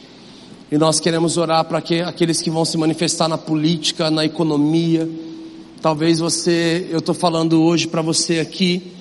E 0.70 0.76
nós 0.76 1.00
queremos 1.00 1.38
orar 1.38 1.64
para 1.64 1.80
que 1.80 2.00
aqueles 2.00 2.42
que 2.42 2.50
vão 2.50 2.64
se 2.64 2.76
manifestar 2.76 3.26
na 3.26 3.38
política, 3.38 4.10
na 4.10 4.24
economia. 4.24 5.08
Talvez 5.80 6.18
você, 6.18 6.86
eu 6.90 6.98
estou 6.98 7.14
falando 7.14 7.62
hoje 7.62 7.86
para 7.86 8.02
você 8.02 8.40
aqui, 8.40 8.92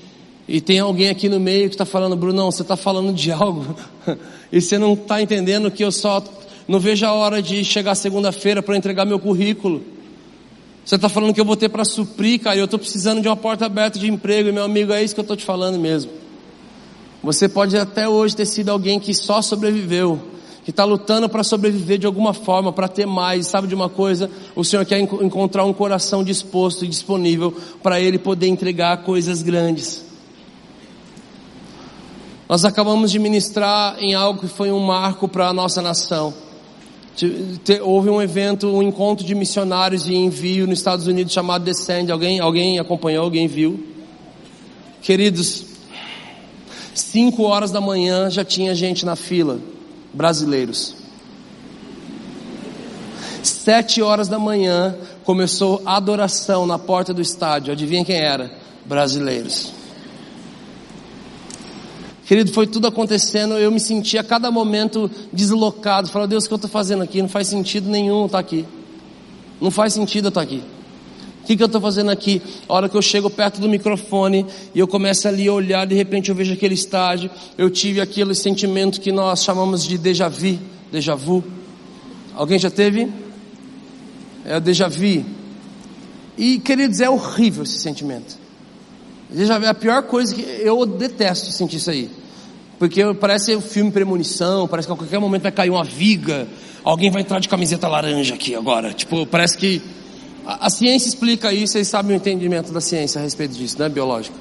E 0.47 0.61
tem 0.61 0.79
alguém 0.79 1.09
aqui 1.09 1.27
no 1.27 1.41
meio 1.41 1.67
que 1.67 1.75
está 1.75 1.83
falando, 1.83 2.15
Brunão, 2.15 2.49
você 2.49 2.61
está 2.61 2.77
falando 2.77 3.13
de 3.13 3.31
algo. 3.33 3.75
e 4.49 4.61
você 4.61 4.77
não 4.77 4.93
está 4.93 5.21
entendendo 5.21 5.69
que 5.69 5.83
eu 5.83 5.91
só 5.91 6.23
não 6.65 6.79
vejo 6.79 7.05
a 7.05 7.11
hora 7.11 7.41
de 7.41 7.65
chegar 7.65 7.95
segunda-feira 7.95 8.61
para 8.61 8.77
entregar 8.77 9.05
meu 9.05 9.19
currículo. 9.19 9.83
Você 10.85 10.95
está 10.95 11.09
falando 11.09 11.33
que 11.33 11.41
eu 11.41 11.45
vou 11.45 11.57
ter 11.57 11.67
para 11.67 11.83
suprir, 11.83 12.39
cara, 12.39 12.55
eu 12.55 12.63
estou 12.63 12.79
precisando 12.79 13.21
de 13.21 13.27
uma 13.27 13.35
porta 13.35 13.65
aberta 13.65 13.99
de 13.99 14.09
emprego, 14.09 14.47
e 14.47 14.51
meu 14.53 14.63
amigo, 14.63 14.93
é 14.93 15.03
isso 15.03 15.13
que 15.13 15.19
eu 15.19 15.23
estou 15.23 15.35
te 15.35 15.43
falando 15.43 15.77
mesmo. 15.77 16.11
Você 17.21 17.49
pode 17.49 17.77
até 17.77 18.07
hoje 18.07 18.37
ter 18.37 18.45
sido 18.45 18.69
alguém 18.69 18.97
que 19.01 19.13
só 19.13 19.41
sobreviveu, 19.41 20.21
que 20.67 20.71
está 20.71 20.83
lutando 20.83 21.29
para 21.29 21.45
sobreviver 21.45 21.97
de 21.97 22.05
alguma 22.05 22.33
forma, 22.33 22.73
para 22.73 22.89
ter 22.89 23.05
mais. 23.05 23.47
Sabe 23.47 23.69
de 23.69 23.73
uma 23.73 23.87
coisa? 23.87 24.29
O 24.53 24.65
Senhor 24.65 24.85
quer 24.85 24.99
encontrar 24.99 25.63
um 25.63 25.71
coração 25.71 26.21
disposto 26.21 26.83
e 26.83 26.89
disponível 26.89 27.55
para 27.81 28.01
Ele 28.01 28.19
poder 28.19 28.47
entregar 28.47 28.97
coisas 29.03 29.41
grandes. 29.41 30.03
Nós 32.49 32.65
acabamos 32.65 33.11
de 33.11 33.17
ministrar 33.17 33.95
em 33.97 34.13
algo 34.13 34.41
que 34.41 34.49
foi 34.49 34.69
um 34.69 34.79
marco 34.81 35.29
para 35.29 35.47
a 35.47 35.53
nossa 35.53 35.81
nação. 35.81 36.33
Houve 37.81 38.09
um 38.09 38.21
evento, 38.21 38.67
um 38.67 38.83
encontro 38.83 39.25
de 39.25 39.33
missionários 39.33 40.03
de 40.03 40.13
envio 40.13 40.67
nos 40.67 40.79
Estados 40.79 41.07
Unidos 41.07 41.31
chamado 41.31 41.63
Descend. 41.63 42.11
Alguém, 42.11 42.41
alguém 42.41 42.77
acompanhou, 42.77 43.23
alguém 43.23 43.47
viu? 43.47 43.87
Queridos, 45.01 45.63
cinco 46.93 47.43
horas 47.43 47.71
da 47.71 47.79
manhã 47.79 48.29
já 48.29 48.43
tinha 48.43 48.75
gente 48.75 49.05
na 49.05 49.15
fila, 49.15 49.61
brasileiros. 50.13 50.95
Sete 53.43 54.01
horas 54.01 54.27
da 54.27 54.39
manhã 54.39 54.95
começou 55.23 55.81
a 55.85 55.97
adoração 55.97 56.65
na 56.65 56.79
porta 56.79 57.13
do 57.13 57.21
estádio. 57.21 57.71
Adivinha 57.71 58.03
quem 58.03 58.17
era? 58.17 58.51
Brasileiros. 58.85 59.71
Querido, 62.25 62.51
foi 62.51 62.67
tudo 62.67 62.87
acontecendo, 62.87 63.53
eu 63.53 63.71
me 63.71 63.79
sentia 63.79 64.19
a 64.19 64.23
cada 64.23 64.51
momento 64.51 65.09
deslocado. 65.31 66.09
Falei, 66.09 66.27
Deus, 66.27 66.43
o 66.43 66.47
que 66.47 66.53
eu 66.53 66.57
estou 66.57 66.69
fazendo 66.69 67.01
aqui? 67.03 67.21
Não 67.21 67.29
faz 67.29 67.47
sentido 67.47 67.89
nenhum 67.89 68.25
estar 68.25 68.39
aqui. 68.39 68.65
Não 69.61 69.71
faz 69.71 69.93
sentido 69.93 70.25
eu 70.25 70.29
estar 70.29 70.41
aqui. 70.41 70.61
Que, 71.47 71.55
que 71.55 71.63
eu 71.63 71.67
estou 71.67 71.79
fazendo 71.79 72.11
aqui? 72.11 72.41
A 72.67 72.73
hora 72.73 72.89
que 72.89 72.97
eu 72.97 73.01
chego 73.01 73.29
perto 73.29 73.61
do 73.61 73.69
microfone 73.69 74.45
e 74.75 74.79
eu 74.79 74.85
começo 74.85 75.29
ali 75.29 75.47
a 75.47 75.53
olhar, 75.53 75.87
de 75.87 75.95
repente 75.95 76.27
eu 76.27 76.35
vejo 76.35 76.51
aquele 76.51 76.73
estágio, 76.73 77.31
eu 77.57 77.69
tive 77.69 78.01
aquele 78.01 78.35
sentimento 78.35 78.99
que 78.99 79.13
nós 79.13 79.45
chamamos 79.45 79.85
de 79.85 79.97
déjà 79.97 80.27
vu, 80.27 80.59
déjà 80.91 81.15
vu. 81.15 81.41
Alguém 82.35 82.59
já 82.59 82.69
teve? 82.69 83.07
É 84.43 84.57
o 84.57 84.59
déjà 84.59 84.89
vu. 84.89 85.23
E, 86.37 86.59
queridos, 86.59 86.99
é 86.99 87.09
horrível 87.09 87.63
esse 87.63 87.79
sentimento. 87.79 88.37
Já 89.33 89.57
é 89.57 89.67
a 89.67 89.73
pior 89.73 90.03
coisa 90.03 90.35
que 90.35 90.41
eu 90.41 90.85
detesto 90.85 91.49
sentir 91.49 91.77
isso 91.77 91.89
aí. 91.89 92.09
Porque 92.77 93.01
parece 93.13 93.55
um 93.55 93.61
filme 93.61 93.89
premonição, 93.89 94.67
parece 94.67 94.85
que 94.85 94.93
a 94.93 94.97
qualquer 94.97 95.19
momento 95.19 95.43
vai 95.43 95.51
cair 95.53 95.69
uma 95.69 95.85
viga, 95.85 96.45
alguém 96.83 97.09
vai 97.09 97.21
entrar 97.21 97.39
de 97.39 97.47
camiseta 97.47 97.87
laranja 97.87 98.35
aqui 98.35 98.53
agora. 98.53 98.91
Tipo, 98.91 99.25
parece 99.25 99.57
que 99.57 99.81
a, 100.47 100.67
a 100.67 100.69
ciência 100.69 101.09
explica 101.09 101.51
isso, 101.51 101.73
vocês 101.73 101.89
sabem 101.89 102.13
o 102.13 102.15
entendimento 102.15 102.71
da 102.71 102.79
ciência 102.79 103.19
a 103.19 103.23
respeito 103.23 103.53
disso, 103.53 103.77
né, 103.77 103.89
biológico. 103.89 104.37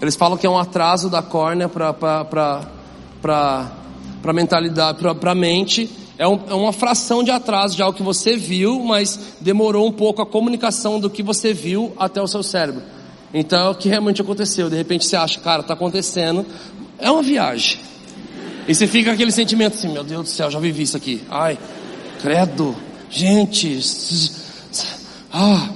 Eles 0.00 0.16
falam 0.16 0.38
que 0.38 0.46
é 0.46 0.50
um 0.50 0.58
atraso 0.58 1.10
da 1.10 1.20
córnea 1.20 1.68
para 1.68 1.92
para 3.20 4.32
mentalidade, 4.32 4.98
para 4.98 5.34
mente. 5.34 5.90
É, 6.16 6.26
um, 6.26 6.40
é 6.48 6.54
uma 6.54 6.72
fração 6.72 7.22
de 7.22 7.30
atraso 7.30 7.76
de 7.76 7.82
algo 7.82 7.96
que 7.96 8.02
você 8.02 8.36
viu, 8.36 8.80
mas 8.80 9.36
demorou 9.40 9.86
um 9.86 9.92
pouco 9.92 10.22
a 10.22 10.26
comunicação 10.26 10.98
do 10.98 11.10
que 11.10 11.22
você 11.22 11.52
viu 11.52 11.92
até 11.98 12.22
o 12.22 12.26
seu 12.26 12.42
cérebro. 12.42 12.82
Então 13.32 13.58
é 13.66 13.68
o 13.68 13.74
que 13.74 13.88
realmente 13.88 14.22
aconteceu. 14.22 14.70
De 14.70 14.76
repente 14.76 15.04
você 15.04 15.16
acha, 15.16 15.40
cara, 15.40 15.60
está 15.60 15.74
acontecendo. 15.74 16.46
É 16.98 17.10
uma 17.10 17.22
viagem. 17.22 17.78
E 18.66 18.74
você 18.74 18.86
fica 18.86 19.12
aquele 19.12 19.32
sentimento 19.32 19.74
assim, 19.74 19.92
meu 19.92 20.04
Deus 20.04 20.22
do 20.22 20.28
céu, 20.28 20.50
já 20.50 20.58
vivi 20.58 20.82
isso 20.82 20.96
aqui. 20.96 21.22
Ai, 21.30 21.58
credo, 22.20 22.74
gente. 23.10 23.78
Ah. 25.32 25.70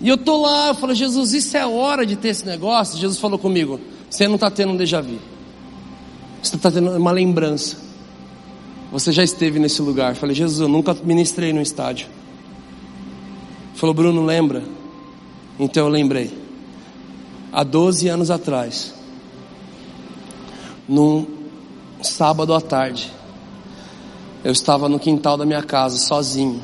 E 0.00 0.08
eu 0.08 0.16
tô 0.16 0.40
lá, 0.42 0.68
eu 0.68 0.74
falo, 0.74 0.94
Jesus, 0.94 1.32
isso 1.32 1.56
é 1.56 1.66
hora 1.66 2.04
de 2.04 2.16
ter 2.16 2.28
esse 2.28 2.44
negócio? 2.44 2.98
Jesus 2.98 3.18
falou 3.18 3.38
comigo, 3.38 3.80
você 4.10 4.26
não 4.26 4.34
está 4.34 4.50
tendo 4.50 4.72
um 4.72 4.76
déjà 4.76 5.00
vu. 5.00 5.18
Você 6.42 6.56
está 6.56 6.70
tendo 6.70 6.90
uma 6.90 7.12
lembrança. 7.12 7.76
Você 8.90 9.12
já 9.12 9.22
esteve 9.22 9.58
nesse 9.58 9.80
lugar. 9.80 10.12
Eu 10.12 10.16
falei, 10.16 10.34
Jesus, 10.34 10.60
eu 10.60 10.68
nunca 10.68 10.94
ministrei 11.04 11.52
no 11.52 11.62
estádio. 11.62 12.08
Ele 12.08 13.78
falou, 13.78 13.94
Bruno, 13.94 14.24
lembra? 14.24 14.62
Então 15.58 15.84
eu 15.84 15.88
lembrei 15.88 16.42
há 17.52 17.62
12 17.62 18.08
anos 18.08 18.30
atrás, 18.30 18.94
num 20.88 21.26
sábado 22.00 22.54
à 22.54 22.60
tarde, 22.60 23.12
eu 24.42 24.50
estava 24.50 24.88
no 24.88 24.98
quintal 24.98 25.36
da 25.36 25.44
minha 25.44 25.62
casa, 25.62 25.98
sozinho, 25.98 26.60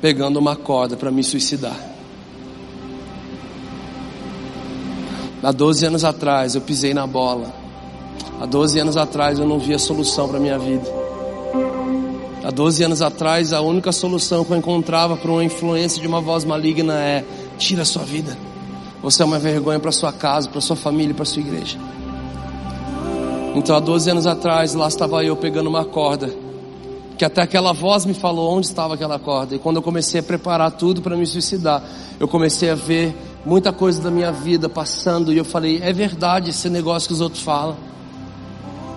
pegando 0.00 0.38
uma 0.38 0.56
corda 0.56 0.96
para 0.96 1.10
me 1.10 1.22
suicidar. 1.24 1.76
Há 5.42 5.52
12 5.52 5.86
anos 5.86 6.04
atrás 6.04 6.54
eu 6.54 6.60
pisei 6.60 6.92
na 6.92 7.06
bola. 7.06 7.52
Há 8.40 8.46
12 8.46 8.78
anos 8.80 8.96
atrás 8.96 9.38
eu 9.38 9.46
não 9.46 9.58
via 9.58 9.78
solução 9.78 10.28
para 10.28 10.40
minha 10.40 10.58
vida. 10.58 10.86
Há 12.44 12.50
12 12.50 12.84
anos 12.84 13.02
atrás 13.02 13.52
a 13.52 13.60
única 13.60 13.92
solução 13.92 14.44
que 14.44 14.52
eu 14.52 14.56
encontrava 14.56 15.16
para 15.16 15.30
uma 15.30 15.44
influência 15.44 16.00
de 16.00 16.06
uma 16.08 16.20
voz 16.20 16.44
maligna 16.44 16.94
é: 16.94 17.24
tira 17.56 17.82
a 17.82 17.84
sua 17.84 18.04
vida. 18.04 18.36
Você 19.02 19.22
é 19.22 19.24
uma 19.24 19.38
vergonha 19.38 19.78
para 19.78 19.92
sua 19.92 20.12
casa, 20.12 20.48
para 20.48 20.60
sua 20.60 20.76
família, 20.76 21.14
para 21.14 21.24
sua 21.24 21.40
igreja. 21.40 21.78
Então, 23.54 23.76
há 23.76 23.80
12 23.80 24.10
anos 24.10 24.26
atrás, 24.26 24.74
lá 24.74 24.88
estava 24.88 25.24
eu 25.24 25.36
pegando 25.36 25.68
uma 25.68 25.84
corda, 25.84 26.32
que 27.18 27.24
até 27.24 27.42
aquela 27.42 27.72
voz 27.72 28.06
me 28.06 28.14
falou 28.14 28.56
onde 28.56 28.68
estava 28.68 28.94
aquela 28.94 29.18
corda. 29.18 29.56
E 29.56 29.58
quando 29.58 29.76
eu 29.76 29.82
comecei 29.82 30.20
a 30.20 30.22
preparar 30.22 30.70
tudo 30.70 31.02
para 31.02 31.16
me 31.16 31.26
suicidar, 31.26 31.82
eu 32.18 32.28
comecei 32.28 32.70
a 32.70 32.76
ver 32.76 33.12
muita 33.44 33.72
coisa 33.72 34.00
da 34.00 34.08
minha 34.08 34.30
vida 34.30 34.68
passando 34.68 35.32
e 35.32 35.36
eu 35.36 35.44
falei: 35.44 35.80
é 35.82 35.92
verdade 35.92 36.50
esse 36.50 36.70
negócio 36.70 37.08
que 37.08 37.14
os 37.14 37.20
outros 37.20 37.42
falam. 37.42 37.76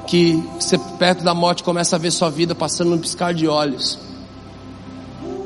Que 0.05 0.41
você 0.59 0.78
perto 0.99 1.24
da 1.24 1.34
morte 1.34 1.63
começa 1.63 1.95
a 1.95 1.99
ver 1.99 2.11
sua 2.11 2.30
vida 2.30 2.53
passando 2.53 2.91
num 2.91 2.99
piscar 2.99 3.34
de 3.34 3.47
olhos. 3.47 3.97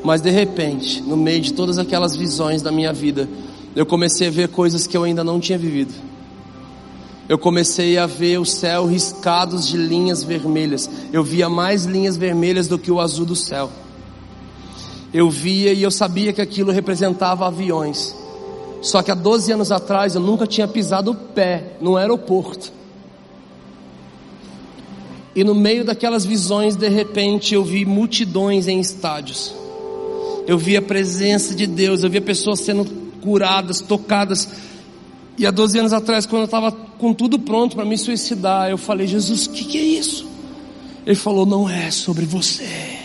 Mas 0.04 0.20
de 0.20 0.30
repente, 0.30 1.00
no 1.00 1.16
meio 1.16 1.40
de 1.40 1.54
todas 1.54 1.78
aquelas 1.78 2.14
visões 2.14 2.60
da 2.60 2.70
minha 2.70 2.92
vida, 2.92 3.28
eu 3.74 3.86
comecei 3.86 4.28
a 4.28 4.30
ver 4.30 4.48
coisas 4.48 4.86
que 4.86 4.96
eu 4.96 5.02
ainda 5.02 5.24
não 5.24 5.40
tinha 5.40 5.56
vivido. 5.56 5.94
Eu 7.28 7.38
comecei 7.38 7.98
a 7.98 8.06
ver 8.06 8.38
o 8.38 8.44
céu 8.44 8.86
riscados 8.86 9.66
de 9.66 9.76
linhas 9.76 10.22
vermelhas. 10.22 10.88
Eu 11.12 11.24
via 11.24 11.48
mais 11.48 11.84
linhas 11.84 12.16
vermelhas 12.16 12.68
do 12.68 12.78
que 12.78 12.90
o 12.90 13.00
azul 13.00 13.26
do 13.26 13.34
céu. 13.34 13.70
Eu 15.12 15.28
via 15.28 15.72
e 15.72 15.82
eu 15.82 15.90
sabia 15.90 16.32
que 16.32 16.40
aquilo 16.40 16.70
representava 16.70 17.46
aviões. 17.46 18.14
Só 18.80 19.02
que 19.02 19.10
há 19.10 19.14
12 19.14 19.52
anos 19.52 19.72
atrás 19.72 20.14
eu 20.14 20.20
nunca 20.20 20.46
tinha 20.46 20.68
pisado 20.68 21.10
o 21.10 21.14
pé 21.14 21.72
no 21.80 21.96
aeroporto. 21.96 22.72
E 25.34 25.42
no 25.42 25.54
meio 25.54 25.84
daquelas 25.84 26.24
visões, 26.24 26.76
de 26.76 26.88
repente, 26.88 27.54
eu 27.54 27.64
vi 27.64 27.84
multidões 27.84 28.68
em 28.68 28.80
estádios. 28.80 29.54
Eu 30.46 30.56
vi 30.56 30.76
a 30.76 30.82
presença 30.82 31.54
de 31.54 31.66
Deus, 31.66 32.02
eu 32.02 32.08
via 32.08 32.22
pessoas 32.22 32.60
sendo 32.60 32.86
curadas, 33.20 33.80
tocadas. 33.80 34.48
E 35.38 35.46
há 35.46 35.50
12 35.50 35.78
anos 35.78 35.92
atrás, 35.92 36.24
quando 36.24 36.42
eu 36.42 36.46
estava 36.46 36.72
com 36.72 37.12
tudo 37.12 37.38
pronto 37.38 37.76
para 37.76 37.84
me 37.84 37.98
suicidar, 37.98 38.70
eu 38.70 38.78
falei: 38.78 39.06
Jesus, 39.06 39.46
o 39.46 39.50
que, 39.50 39.64
que 39.64 39.78
é 39.78 39.82
isso? 39.82 40.26
Ele 41.04 41.14
falou: 41.14 41.44
Não 41.44 41.68
é 41.68 41.90
sobre 41.90 42.24
você, 42.24 42.98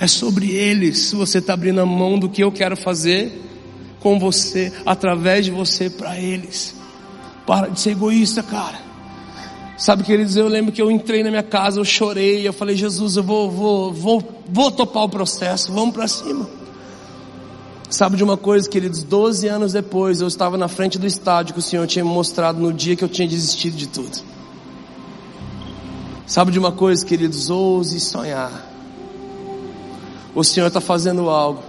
é 0.00 0.06
sobre 0.06 0.50
eles. 0.50 1.12
Você 1.12 1.38
está 1.38 1.54
abrindo 1.54 1.80
a 1.80 1.86
mão 1.86 2.18
do 2.18 2.28
que 2.28 2.42
eu 2.42 2.50
quero 2.50 2.76
fazer 2.76 3.42
com 4.00 4.18
você, 4.18 4.72
através 4.84 5.44
de 5.44 5.52
você, 5.52 5.88
para 5.88 6.18
eles. 6.18 6.74
Para 7.46 7.68
de 7.68 7.80
ser 7.80 7.90
egoísta, 7.90 8.42
cara. 8.42 8.84
Sabe, 9.78 10.02
queridos, 10.02 10.36
eu 10.36 10.48
lembro 10.48 10.72
que 10.72 10.80
eu 10.80 10.90
entrei 10.90 11.22
na 11.22 11.30
minha 11.30 11.42
casa, 11.42 11.78
eu 11.78 11.84
chorei, 11.84 12.46
eu 12.46 12.52
falei: 12.52 12.74
Jesus, 12.74 13.16
eu 13.16 13.22
vou, 13.22 13.50
vou, 13.50 13.92
vou, 13.92 14.42
vou 14.48 14.70
topar 14.72 15.04
o 15.04 15.08
processo, 15.08 15.72
vamos 15.72 15.94
para 15.94 16.08
cima. 16.08 16.55
Sabe 17.88 18.16
de 18.16 18.24
uma 18.24 18.36
coisa, 18.36 18.68
queridos? 18.68 19.04
Doze 19.04 19.46
anos 19.46 19.72
depois, 19.72 20.20
eu 20.20 20.26
estava 20.26 20.56
na 20.56 20.66
frente 20.66 20.98
do 20.98 21.06
estádio 21.06 21.54
que 21.54 21.60
o 21.60 21.62
Senhor 21.62 21.86
tinha 21.86 22.04
me 22.04 22.10
mostrado 22.10 22.60
no 22.60 22.72
dia 22.72 22.96
que 22.96 23.04
eu 23.04 23.08
tinha 23.08 23.28
desistido 23.28 23.76
de 23.76 23.86
tudo. 23.86 24.18
Sabe 26.26 26.50
de 26.50 26.58
uma 26.58 26.72
coisa, 26.72 27.06
queridos? 27.06 27.48
Ouse 27.48 28.00
sonhar. 28.00 28.50
O 30.34 30.42
Senhor 30.42 30.66
está 30.66 30.80
fazendo 30.80 31.30
algo. 31.30 31.62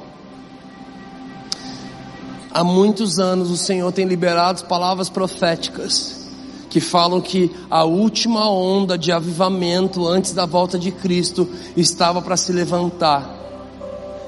Há 2.51 2.63
muitos 2.63 3.19
anos 3.19 3.51
o 3.51 3.57
Senhor 3.57 3.91
tem 3.91 4.05
liberado 4.05 4.65
palavras 4.65 5.09
proféticas 5.09 6.27
que 6.67 6.81
falam 6.81 7.21
que 7.21 7.55
a 7.69 7.83
última 7.83 8.49
onda 8.49 8.97
de 8.97 9.11
avivamento 9.11 10.07
antes 10.07 10.33
da 10.33 10.47
volta 10.47 10.79
de 10.79 10.91
Cristo 10.91 11.47
estava 11.75 12.19
para 12.19 12.35
se 12.35 12.51
levantar 12.51 13.31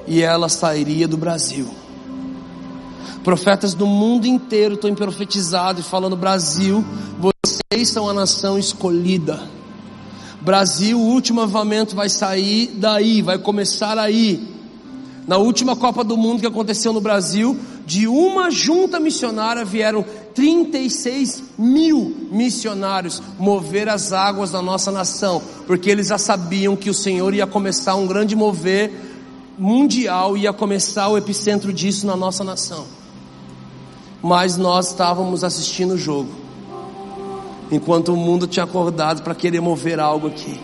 e 0.05 0.21
ela 0.21 0.47
sairia 0.47 1.07
do 1.07 1.17
Brasil. 1.17 1.78
Profetas 3.24 3.74
do 3.74 3.86
mundo 3.86 4.26
inteiro 4.26 4.78
têm 4.78 4.95
profetizado 4.95 5.82
e 5.82 5.84
falando: 5.84 6.16
Brasil, 6.16 6.84
vocês 7.20 7.89
são 7.89 8.10
a 8.10 8.14
nação 8.14 8.57
escolhida. 8.57 9.39
Brasil, 10.41 10.97
o 10.97 11.05
último 11.05 11.41
avamento 11.41 11.95
vai 11.95 12.10
sair 12.10 12.72
daí, 12.76 13.22
vai 13.22 13.38
começar 13.38 13.97
aí. 13.97 14.57
Na 15.28 15.38
última 15.38 15.76
Copa 15.76 16.03
do 16.03 16.18
Mundo 16.18 16.39
que 16.39 16.47
aconteceu 16.47 16.91
no 16.91 17.01
Brasil, 17.01 17.55
de 17.86 18.07
uma 18.07 18.49
junta 18.49 18.99
missionária 18.99 19.64
vieram 19.66 20.03
36 20.34 21.43
mil 21.57 22.30
missionários 22.32 23.22
mover 23.38 23.89
as 23.89 24.14
águas 24.14 24.51
da 24.51 24.62
nossa 24.62 24.91
nação, 24.91 25.41
porque 25.68 25.89
eles 25.89 26.07
já 26.07 26.18
sabiam 26.18 26.76
que 26.76 26.89
o 26.89 26.93
Senhor 26.93 27.34
ia 27.34 27.45
começar 27.45 27.95
um 27.95 28.07
grande 28.07 28.36
mover 28.36 28.91
mundial, 29.57 30.38
ia 30.38 30.53
começar 30.53 31.10
o 31.10 31.18
epicentro 31.18 31.74
disso 31.74 32.07
na 32.07 32.16
nossa 32.16 32.43
nação. 32.43 32.99
Mas 34.22 34.57
nós 34.57 34.88
estávamos 34.88 35.43
assistindo 35.43 35.93
o 35.93 35.97
jogo, 35.97 36.30
enquanto 37.72 38.13
o 38.13 38.17
mundo 38.17 38.47
tinha 38.47 38.65
acordado 38.65 39.22
para 39.22 39.34
querer 39.34 39.61
mover 39.61 39.99
algo 39.99 40.28
aqui. 40.28 40.59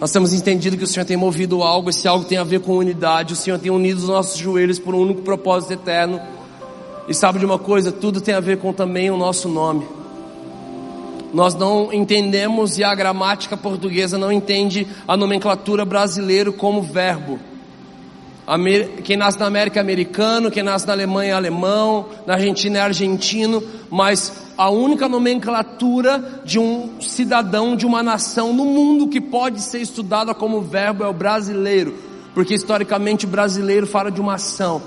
Nós 0.00 0.10
temos 0.10 0.34
entendido 0.34 0.76
que 0.76 0.84
o 0.84 0.86
Senhor 0.86 1.06
tem 1.06 1.16
movido 1.16 1.62
algo, 1.62 1.88
esse 1.88 2.06
algo 2.06 2.24
tem 2.24 2.36
a 2.36 2.44
ver 2.44 2.60
com 2.60 2.76
unidade, 2.76 3.32
o 3.32 3.36
Senhor 3.36 3.58
tem 3.58 3.70
unido 3.70 3.98
os 3.98 4.08
nossos 4.08 4.36
joelhos 4.36 4.78
por 4.78 4.94
um 4.94 5.00
único 5.00 5.22
propósito 5.22 5.72
eterno. 5.72 6.20
E 7.08 7.14
sabe 7.14 7.38
de 7.38 7.46
uma 7.46 7.58
coisa? 7.58 7.92
Tudo 7.92 8.20
tem 8.20 8.34
a 8.34 8.40
ver 8.40 8.58
com 8.58 8.72
também 8.72 9.10
o 9.10 9.16
nosso 9.16 9.48
nome. 9.48 9.86
Nós 11.32 11.54
não 11.54 11.92
entendemos 11.92 12.78
e 12.78 12.84
a 12.84 12.94
gramática 12.94 13.56
portuguesa 13.56 14.18
não 14.18 14.30
entende 14.30 14.86
a 15.08 15.16
nomenclatura 15.16 15.84
brasileira 15.84 16.52
como 16.52 16.82
verbo. 16.82 17.40
Quem 19.02 19.16
nasce 19.16 19.38
na 19.38 19.46
América 19.46 19.80
é 19.80 19.82
americano, 19.82 20.50
quem 20.50 20.62
nasce 20.62 20.86
na 20.86 20.92
Alemanha 20.92 21.30
é 21.30 21.34
alemão, 21.34 22.06
na 22.26 22.34
Argentina 22.34 22.78
é 22.78 22.82
argentino, 22.82 23.62
mas 23.90 24.32
a 24.56 24.68
única 24.68 25.08
nomenclatura 25.08 26.42
de 26.44 26.58
um 26.58 27.00
cidadão 27.00 27.74
de 27.74 27.86
uma 27.86 28.02
nação 28.02 28.52
no 28.52 28.66
mundo 28.66 29.08
que 29.08 29.20
pode 29.20 29.62
ser 29.62 29.80
estudada 29.80 30.34
como 30.34 30.60
verbo 30.60 31.02
é 31.02 31.08
o 31.08 31.12
brasileiro, 31.12 31.94
porque 32.34 32.54
historicamente 32.54 33.26
brasileiro 33.26 33.86
fala 33.86 34.10
de 34.10 34.20
uma 34.20 34.34
ação. 34.34 34.82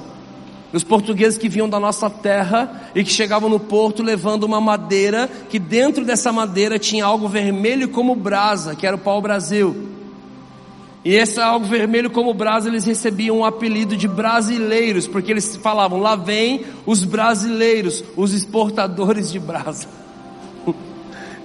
Os 0.71 0.83
portugueses 0.83 1.39
que 1.39 1.49
vinham 1.49 1.67
da 1.67 1.79
nossa 1.79 2.09
terra 2.09 2.89
e 2.93 3.03
que 3.03 3.09
chegavam 3.09 3.49
no 3.49 3.59
porto 3.59 4.03
levando 4.03 4.43
uma 4.43 4.61
madeira, 4.61 5.27
que 5.49 5.57
dentro 5.57 6.05
dessa 6.05 6.31
madeira 6.31 6.77
tinha 6.77 7.05
algo 7.05 7.27
vermelho 7.27 7.89
como 7.89 8.15
brasa, 8.15 8.75
que 8.75 8.85
era 8.85 8.95
o 8.95 8.99
pau-brasil. 8.99 9.96
E 11.07 11.15
esse 11.15 11.39
algo 11.39 11.65
vermelho 11.65 12.09
como 12.09 12.33
brasa, 12.33 12.67
eles 12.67 12.83
recebiam 12.83 13.37
o 13.37 13.39
um 13.39 13.45
apelido 13.45 13.95
de 13.95 14.09
brasileiros, 14.09 15.07
porque 15.07 15.31
eles 15.31 15.55
falavam: 15.55 16.01
lá 16.01 16.17
vem 16.17 16.65
os 16.85 17.05
brasileiros, 17.05 18.03
os 18.17 18.33
exportadores 18.33 19.31
de 19.31 19.39
brasa. 19.39 19.87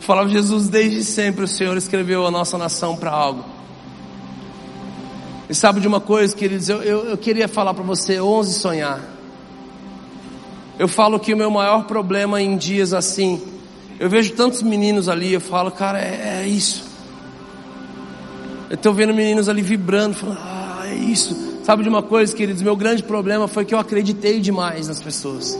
Falava 0.00 0.28
Jesus, 0.28 0.68
desde 0.68 1.04
sempre 1.04 1.44
o 1.44 1.46
Senhor 1.46 1.76
escreveu 1.76 2.26
a 2.26 2.30
nossa 2.32 2.58
nação 2.58 2.96
para 2.96 3.12
algo. 3.12 3.44
E 5.48 5.54
sabe 5.54 5.80
de 5.80 5.86
uma 5.86 6.00
coisa, 6.00 6.34
queridos? 6.34 6.68
Eu, 6.68 6.82
eu, 6.82 7.04
eu 7.10 7.16
queria 7.16 7.46
falar 7.46 7.72
para 7.72 7.84
você: 7.84 8.18
ouse 8.18 8.58
sonhar. 8.58 9.00
Eu 10.76 10.88
falo 10.88 11.20
que 11.20 11.32
o 11.32 11.36
meu 11.36 11.52
maior 11.52 11.84
problema 11.84 12.42
em 12.42 12.56
dias 12.56 12.92
assim, 12.92 13.40
eu 14.00 14.10
vejo 14.10 14.32
tantos 14.34 14.60
meninos 14.60 15.08
ali, 15.08 15.32
eu 15.32 15.40
falo, 15.40 15.70
cara, 15.70 16.00
é, 16.00 16.40
é 16.42 16.48
isso. 16.48 16.90
Eu 18.72 18.76
estou 18.76 18.94
vendo 18.94 19.12
meninos 19.12 19.50
ali 19.50 19.60
vibrando, 19.60 20.14
falando, 20.14 20.38
ah, 20.40 20.84
é 20.86 20.94
isso. 20.94 21.36
Sabe 21.62 21.82
de 21.82 21.90
uma 21.90 22.02
coisa, 22.02 22.34
queridos? 22.34 22.62
Meu 22.62 22.74
grande 22.74 23.02
problema 23.02 23.46
foi 23.46 23.66
que 23.66 23.74
eu 23.74 23.78
acreditei 23.78 24.40
demais 24.40 24.88
nas 24.88 25.02
pessoas. 25.02 25.58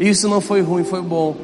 Isso 0.00 0.26
não 0.26 0.40
foi 0.40 0.62
ruim, 0.62 0.84
foi 0.84 1.02
bom. 1.02 1.36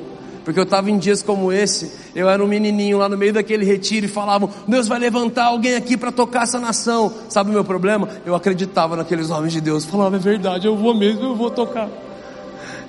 Porque 0.43 0.59
eu 0.59 0.65
estava 0.65 0.91
em 0.91 0.97
dias 0.97 1.23
como 1.23 1.53
esse, 1.53 1.93
eu 2.15 2.31
era 2.31 2.43
um 2.43 2.47
menininho 2.47 2.97
lá 2.97 3.11
no 3.11 3.19
meio 3.19 3.35
daquele 3.35 3.67
retiro 3.67 4.07
e 4.07 4.09
falavam: 4.09 4.49
Deus 4.67 4.89
vai 4.89 4.99
levantar 4.99 5.45
alguém 5.45 5.75
aqui 5.75 5.99
para 5.99 6.11
tocar 6.11 6.45
essa 6.45 6.59
nação. 6.59 7.13
Sabe 7.29 7.51
o 7.51 7.53
meu 7.53 7.63
problema? 7.63 8.09
Eu 8.25 8.35
acreditava 8.35 8.97
naqueles 8.97 9.29
homens 9.29 9.53
de 9.53 9.61
Deus. 9.61 9.85
Falava: 9.85 10.17
é 10.17 10.19
verdade, 10.19 10.67
eu 10.67 10.75
vou 10.75 10.95
mesmo, 10.95 11.25
eu 11.25 11.37
vou 11.37 11.51
tocar. 11.51 11.91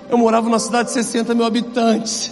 Eu 0.09 0.17
morava 0.17 0.47
numa 0.47 0.59
cidade 0.59 0.87
de 0.87 0.93
60 0.93 1.35
mil 1.35 1.43
habitantes. 1.43 2.31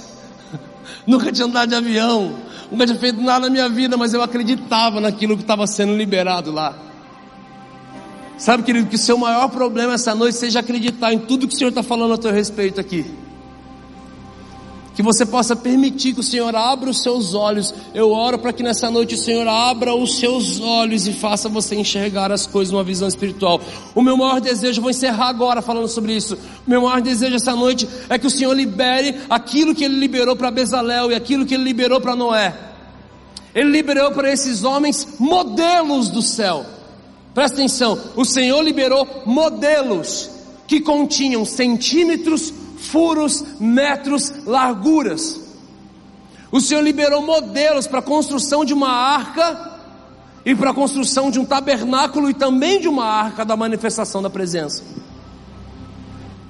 Nunca 1.06 1.34
tinha 1.34 1.48
andado 1.48 1.68
de 1.68 1.76
avião 1.76 2.34
nunca 2.72 2.86
tinha 2.86 2.98
feito 2.98 3.22
nada 3.22 3.48
na 3.48 3.52
minha 3.52 3.70
vida, 3.70 3.98
mas 3.98 4.14
eu 4.14 4.22
acreditava 4.22 5.02
naquilo 5.02 5.36
que 5.36 5.44
estava 5.44 5.68
sendo 5.68 5.96
liberado 5.96 6.52
lá. 6.52 6.74
Sabe, 8.38 8.64
querido, 8.64 8.88
que 8.88 8.96
o 8.96 9.00
seu 9.00 9.18
maior 9.18 9.50
problema 9.50 9.94
essa 9.94 10.16
noite 10.16 10.38
seja 10.38 10.62
acreditar 10.62 11.14
em 11.14 11.20
tudo 11.20 11.48
que 11.48 11.54
o 11.54 11.58
Senhor 11.58 11.70
está 11.70 11.84
falando 11.84 12.14
a 12.14 12.18
teu 12.18 12.32
respeito 12.32 12.80
aqui 12.80 13.06
que 14.94 15.02
você 15.02 15.26
possa 15.26 15.56
permitir 15.56 16.14
que 16.14 16.20
o 16.20 16.24
Senhor 16.24 16.54
abra 16.56 16.90
os 16.90 17.02
seus 17.02 17.34
olhos. 17.34 17.74
Eu 17.94 18.12
oro 18.12 18.38
para 18.38 18.52
que 18.52 18.62
nessa 18.62 18.90
noite 18.92 19.16
o 19.16 19.18
Senhor 19.18 19.48
abra 19.48 19.94
os 19.94 20.18
seus 20.20 20.60
olhos 20.60 21.08
e 21.08 21.14
faça 21.14 21.48
você 21.48 21.76
enxergar 21.76 22.32
as 22.32 22.46
coisas 22.46 22.72
numa 22.72 22.84
visão 22.84 23.08
espiritual. 23.08 23.62
O 23.96 24.02
meu 24.02 24.18
maior 24.18 24.42
desejo, 24.42 24.82
vou 24.82 24.92
encerrar 24.92 25.30
agora 25.30 25.62
falando 25.62 25.88
sobre 25.88 26.14
isso. 26.14 26.36
O 26.66 26.70
meu 26.70 26.82
maior 26.82 27.02
desejo 27.02 27.36
essa 27.36 27.56
noite 27.56 27.88
é 28.10 28.20
que 28.20 28.28
o 28.28 28.32
Senhor 28.32 28.54
libere 28.54 29.16
aquilo 29.30 29.74
que 29.74 29.84
ele 29.84 29.98
liberou 29.98 30.36
para 30.36 30.52
Bezalel 30.52 31.12
e 31.12 31.16
aquilo 31.16 31.46
que 31.46 31.54
ele 31.54 31.64
liberou 31.64 32.02
para 32.02 32.16
Noé. 32.16 32.54
Ele 33.56 33.70
liberou 33.70 34.12
para 34.12 34.32
esses 34.32 34.64
homens 34.64 35.16
modelos 35.20 36.10
do 36.10 36.22
céu. 36.22 36.66
Presta 37.34 37.58
atenção, 37.58 37.98
o 38.16 38.26
Senhor 38.26 38.62
liberou 38.62 39.08
modelos 39.26 40.30
que 40.68 40.82
continham 40.82 41.46
centímetros 41.46 42.54
furos, 42.82 43.44
metros, 43.60 44.34
larguras. 44.46 45.40
O 46.52 46.60
Senhor 46.60 46.82
liberou 46.82 47.22
modelos 47.22 47.88
para 47.88 48.00
a 48.00 48.04
construção 48.04 48.66
de 48.66 48.74
uma 48.74 48.90
arca 48.90 49.72
e 50.44 50.56
para 50.56 50.72
a 50.72 50.74
construção 50.74 51.30
de 51.30 51.40
um 51.40 51.46
tabernáculo 51.46 52.30
e 52.30 52.34
também 52.34 52.80
de 52.80 52.88
uma 52.88 53.06
arca 53.06 53.46
da 53.46 53.56
manifestação 53.56 54.22
da 54.22 54.30
presença. 54.30 54.84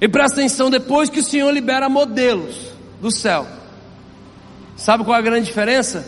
E 0.00 0.08
presta 0.08 0.40
atenção, 0.40 0.68
depois 0.68 1.08
que 1.08 1.20
o 1.20 1.24
Senhor 1.24 1.50
libera 1.52 1.88
modelos 1.88 2.56
do 3.00 3.10
céu, 3.10 3.46
sabe 4.76 5.04
qual 5.04 5.14
é 5.14 5.18
a 5.20 5.22
grande 5.22 5.46
diferença? 5.46 6.04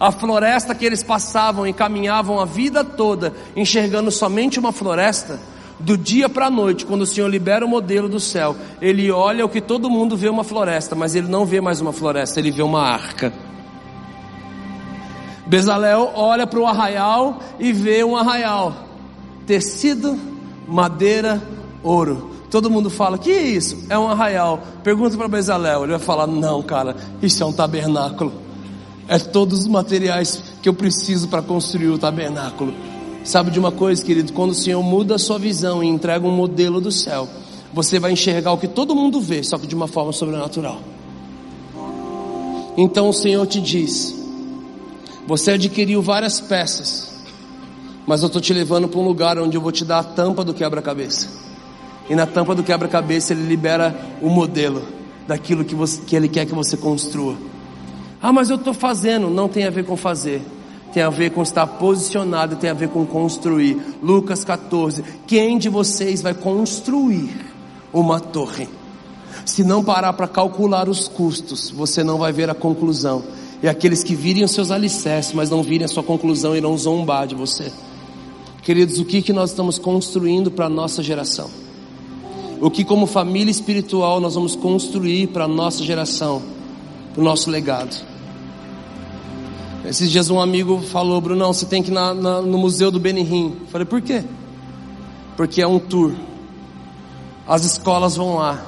A 0.00 0.10
floresta 0.10 0.74
que 0.74 0.84
eles 0.84 1.04
passavam 1.04 1.66
e 1.66 1.72
caminhavam 1.72 2.40
a 2.40 2.44
vida 2.44 2.82
toda, 2.82 3.32
enxergando 3.54 4.10
somente 4.10 4.58
uma 4.58 4.72
floresta, 4.72 5.38
do 5.80 5.96
dia 5.96 6.28
para 6.28 6.46
a 6.46 6.50
noite, 6.50 6.84
quando 6.84 7.02
o 7.02 7.06
Senhor 7.06 7.28
libera 7.28 7.64
o 7.64 7.68
modelo 7.68 8.08
do 8.08 8.18
céu, 8.18 8.56
ele 8.80 9.10
olha 9.10 9.44
o 9.44 9.48
que 9.48 9.60
todo 9.60 9.88
mundo 9.88 10.16
vê 10.16 10.28
uma 10.28 10.42
floresta, 10.42 10.96
mas 10.96 11.14
ele 11.14 11.28
não 11.28 11.46
vê 11.46 11.60
mais 11.60 11.80
uma 11.80 11.92
floresta, 11.92 12.40
ele 12.40 12.50
vê 12.50 12.62
uma 12.62 12.82
arca. 12.82 13.32
Bezalel 15.46 16.12
olha 16.14 16.46
para 16.46 16.60
o 16.60 16.66
arraial 16.66 17.38
e 17.58 17.72
vê 17.72 18.04
um 18.04 18.16
arraial, 18.16 18.74
tecido, 19.46 20.18
madeira, 20.66 21.42
ouro. 21.82 22.30
Todo 22.50 22.70
mundo 22.70 22.90
fala: 22.90 23.16
que 23.16 23.30
é 23.30 23.42
isso? 23.42 23.86
É 23.88 23.98
um 23.98 24.08
arraial. 24.08 24.60
Pergunta 24.82 25.16
para 25.16 25.28
Bezalel, 25.28 25.84
ele 25.84 25.92
vai 25.92 26.00
falar: 26.00 26.26
não, 26.26 26.62
cara, 26.62 26.96
isso 27.22 27.42
é 27.42 27.46
um 27.46 27.52
tabernáculo. 27.52 28.32
É 29.06 29.18
todos 29.18 29.60
os 29.60 29.66
materiais 29.66 30.42
que 30.60 30.68
eu 30.68 30.74
preciso 30.74 31.28
para 31.28 31.40
construir 31.40 31.88
o 31.88 31.98
tabernáculo. 31.98 32.74
Sabe 33.28 33.50
de 33.50 33.58
uma 33.58 33.70
coisa, 33.70 34.02
querido? 34.02 34.32
Quando 34.32 34.52
o 34.52 34.54
Senhor 34.54 34.82
muda 34.82 35.16
a 35.16 35.18
sua 35.18 35.38
visão 35.38 35.84
e 35.84 35.86
entrega 35.86 36.26
um 36.26 36.30
modelo 36.30 36.80
do 36.80 36.90
céu, 36.90 37.28
você 37.74 38.00
vai 38.00 38.12
enxergar 38.12 38.52
o 38.52 38.56
que 38.56 38.66
todo 38.66 38.96
mundo 38.96 39.20
vê, 39.20 39.42
só 39.42 39.58
que 39.58 39.66
de 39.66 39.74
uma 39.74 39.86
forma 39.86 40.14
sobrenatural. 40.14 40.80
Então 42.74 43.10
o 43.10 43.12
Senhor 43.12 43.46
te 43.46 43.60
diz: 43.60 44.16
Você 45.26 45.50
adquiriu 45.50 46.00
várias 46.00 46.40
peças, 46.40 47.22
mas 48.06 48.22
eu 48.22 48.28
estou 48.28 48.40
te 48.40 48.54
levando 48.54 48.88
para 48.88 48.98
um 48.98 49.04
lugar 49.04 49.38
onde 49.38 49.58
eu 49.58 49.60
vou 49.60 49.72
te 49.72 49.84
dar 49.84 49.98
a 49.98 50.04
tampa 50.04 50.42
do 50.42 50.54
quebra-cabeça. 50.54 51.28
E 52.08 52.14
na 52.14 52.24
tampa 52.24 52.54
do 52.54 52.62
quebra-cabeça 52.62 53.34
ele 53.34 53.42
libera 53.42 53.94
o 54.22 54.30
modelo 54.30 54.82
daquilo 55.26 55.66
que, 55.66 55.74
você, 55.74 56.00
que 56.00 56.16
ele 56.16 56.30
quer 56.30 56.46
que 56.46 56.54
você 56.54 56.78
construa. 56.78 57.36
Ah, 58.22 58.32
mas 58.32 58.48
eu 58.48 58.56
estou 58.56 58.72
fazendo. 58.72 59.28
Não 59.28 59.50
tem 59.50 59.66
a 59.66 59.70
ver 59.70 59.84
com 59.84 59.98
fazer 59.98 60.40
tem 60.92 61.02
a 61.02 61.10
ver 61.10 61.30
com 61.30 61.42
estar 61.42 61.66
posicionado, 61.66 62.56
tem 62.56 62.70
a 62.70 62.74
ver 62.74 62.88
com 62.88 63.04
construir. 63.06 63.76
Lucas 64.02 64.44
14: 64.44 65.04
Quem 65.26 65.58
de 65.58 65.68
vocês 65.68 66.22
vai 66.22 66.34
construir 66.34 67.30
uma 67.92 68.20
torre? 68.20 68.68
Se 69.44 69.64
não 69.64 69.82
parar 69.82 70.12
para 70.12 70.28
calcular 70.28 70.88
os 70.88 71.08
custos, 71.08 71.70
você 71.70 72.02
não 72.02 72.18
vai 72.18 72.32
ver 72.32 72.50
a 72.50 72.54
conclusão. 72.54 73.22
E 73.62 73.68
aqueles 73.68 74.02
que 74.02 74.14
virem 74.14 74.44
os 74.44 74.52
seus 74.52 74.70
alicerces, 74.70 75.32
mas 75.32 75.50
não 75.50 75.62
virem 75.62 75.84
a 75.84 75.88
sua 75.88 76.02
conclusão, 76.02 76.56
irão 76.56 76.76
zombar 76.76 77.26
de 77.26 77.34
você. 77.34 77.72
Queridos, 78.62 78.98
o 78.98 79.04
que, 79.04 79.22
que 79.22 79.32
nós 79.32 79.50
estamos 79.50 79.78
construindo 79.78 80.50
para 80.50 80.66
a 80.66 80.68
nossa 80.68 81.02
geração? 81.02 81.48
O 82.60 82.70
que, 82.70 82.84
como 82.84 83.06
família 83.06 83.50
espiritual, 83.50 84.20
nós 84.20 84.34
vamos 84.34 84.54
construir 84.54 85.28
para 85.28 85.44
a 85.44 85.48
nossa 85.48 85.82
geração, 85.82 86.42
para 87.14 87.20
o 87.20 87.24
nosso 87.24 87.50
legado? 87.50 88.07
Esses 89.88 90.10
dias 90.10 90.28
um 90.28 90.38
amigo 90.38 90.82
falou, 90.82 91.18
Brunão, 91.18 91.50
você 91.50 91.64
tem 91.64 91.82
que 91.82 91.90
ir 91.90 91.94
na, 91.94 92.12
na, 92.12 92.42
no 92.42 92.58
museu 92.58 92.90
do 92.90 93.00
Benihim. 93.00 93.56
Falei, 93.72 93.86
por 93.86 94.02
quê? 94.02 94.22
Porque 95.34 95.62
é 95.62 95.66
um 95.66 95.78
tour. 95.78 96.12
As 97.46 97.64
escolas 97.64 98.14
vão 98.14 98.34
lá 98.34 98.66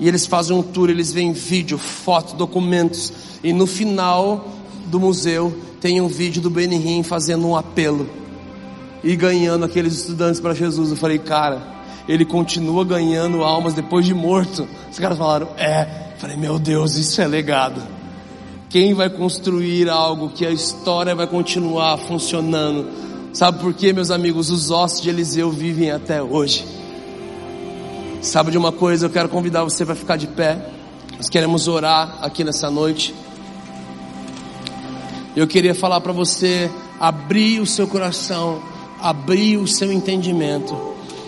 e 0.00 0.08
eles 0.08 0.26
fazem 0.26 0.56
um 0.56 0.62
tour, 0.62 0.88
eles 0.88 1.12
veem 1.12 1.34
vídeo, 1.34 1.76
foto, 1.76 2.34
documentos 2.36 3.12
e 3.44 3.52
no 3.52 3.66
final 3.66 4.48
do 4.86 4.98
museu 4.98 5.54
tem 5.78 6.00
um 6.00 6.08
vídeo 6.08 6.40
do 6.40 6.48
Benihim 6.48 7.02
fazendo 7.02 7.46
um 7.46 7.54
apelo 7.54 8.08
e 9.04 9.14
ganhando 9.14 9.66
aqueles 9.66 9.92
estudantes 9.92 10.40
para 10.40 10.54
Jesus. 10.54 10.90
Eu 10.90 10.96
falei, 10.96 11.18
cara, 11.18 11.62
ele 12.08 12.24
continua 12.24 12.82
ganhando 12.82 13.44
almas 13.44 13.74
depois 13.74 14.06
de 14.06 14.14
morto. 14.14 14.66
Os 14.90 14.98
caras 14.98 15.18
falaram, 15.18 15.48
é. 15.58 16.12
Eu 16.14 16.18
falei, 16.18 16.36
meu 16.38 16.58
Deus, 16.58 16.96
isso 16.96 17.20
é 17.20 17.26
legado. 17.26 17.82
Quem 18.72 18.94
vai 18.94 19.10
construir 19.10 19.90
algo 19.90 20.30
que 20.30 20.46
a 20.46 20.50
história 20.50 21.14
vai 21.14 21.26
continuar 21.26 21.98
funcionando? 21.98 22.88
Sabe 23.30 23.58
por 23.58 23.74
quê, 23.74 23.92
meus 23.92 24.10
amigos? 24.10 24.48
Os 24.48 24.70
ossos 24.70 25.02
de 25.02 25.10
Eliseu 25.10 25.50
vivem 25.50 25.90
até 25.90 26.22
hoje. 26.22 26.64
Sabe 28.22 28.50
de 28.50 28.56
uma 28.56 28.72
coisa? 28.72 29.04
Eu 29.04 29.10
quero 29.10 29.28
convidar 29.28 29.62
você 29.62 29.84
para 29.84 29.94
ficar 29.94 30.16
de 30.16 30.26
pé. 30.26 30.70
Nós 31.18 31.28
queremos 31.28 31.68
orar 31.68 32.16
aqui 32.22 32.42
nessa 32.42 32.70
noite. 32.70 33.14
Eu 35.36 35.46
queria 35.46 35.74
falar 35.74 36.00
para 36.00 36.12
você 36.14 36.70
abrir 36.98 37.60
o 37.60 37.66
seu 37.66 37.86
coração, 37.86 38.62
abrir 39.02 39.58
o 39.58 39.68
seu 39.68 39.92
entendimento 39.92 40.74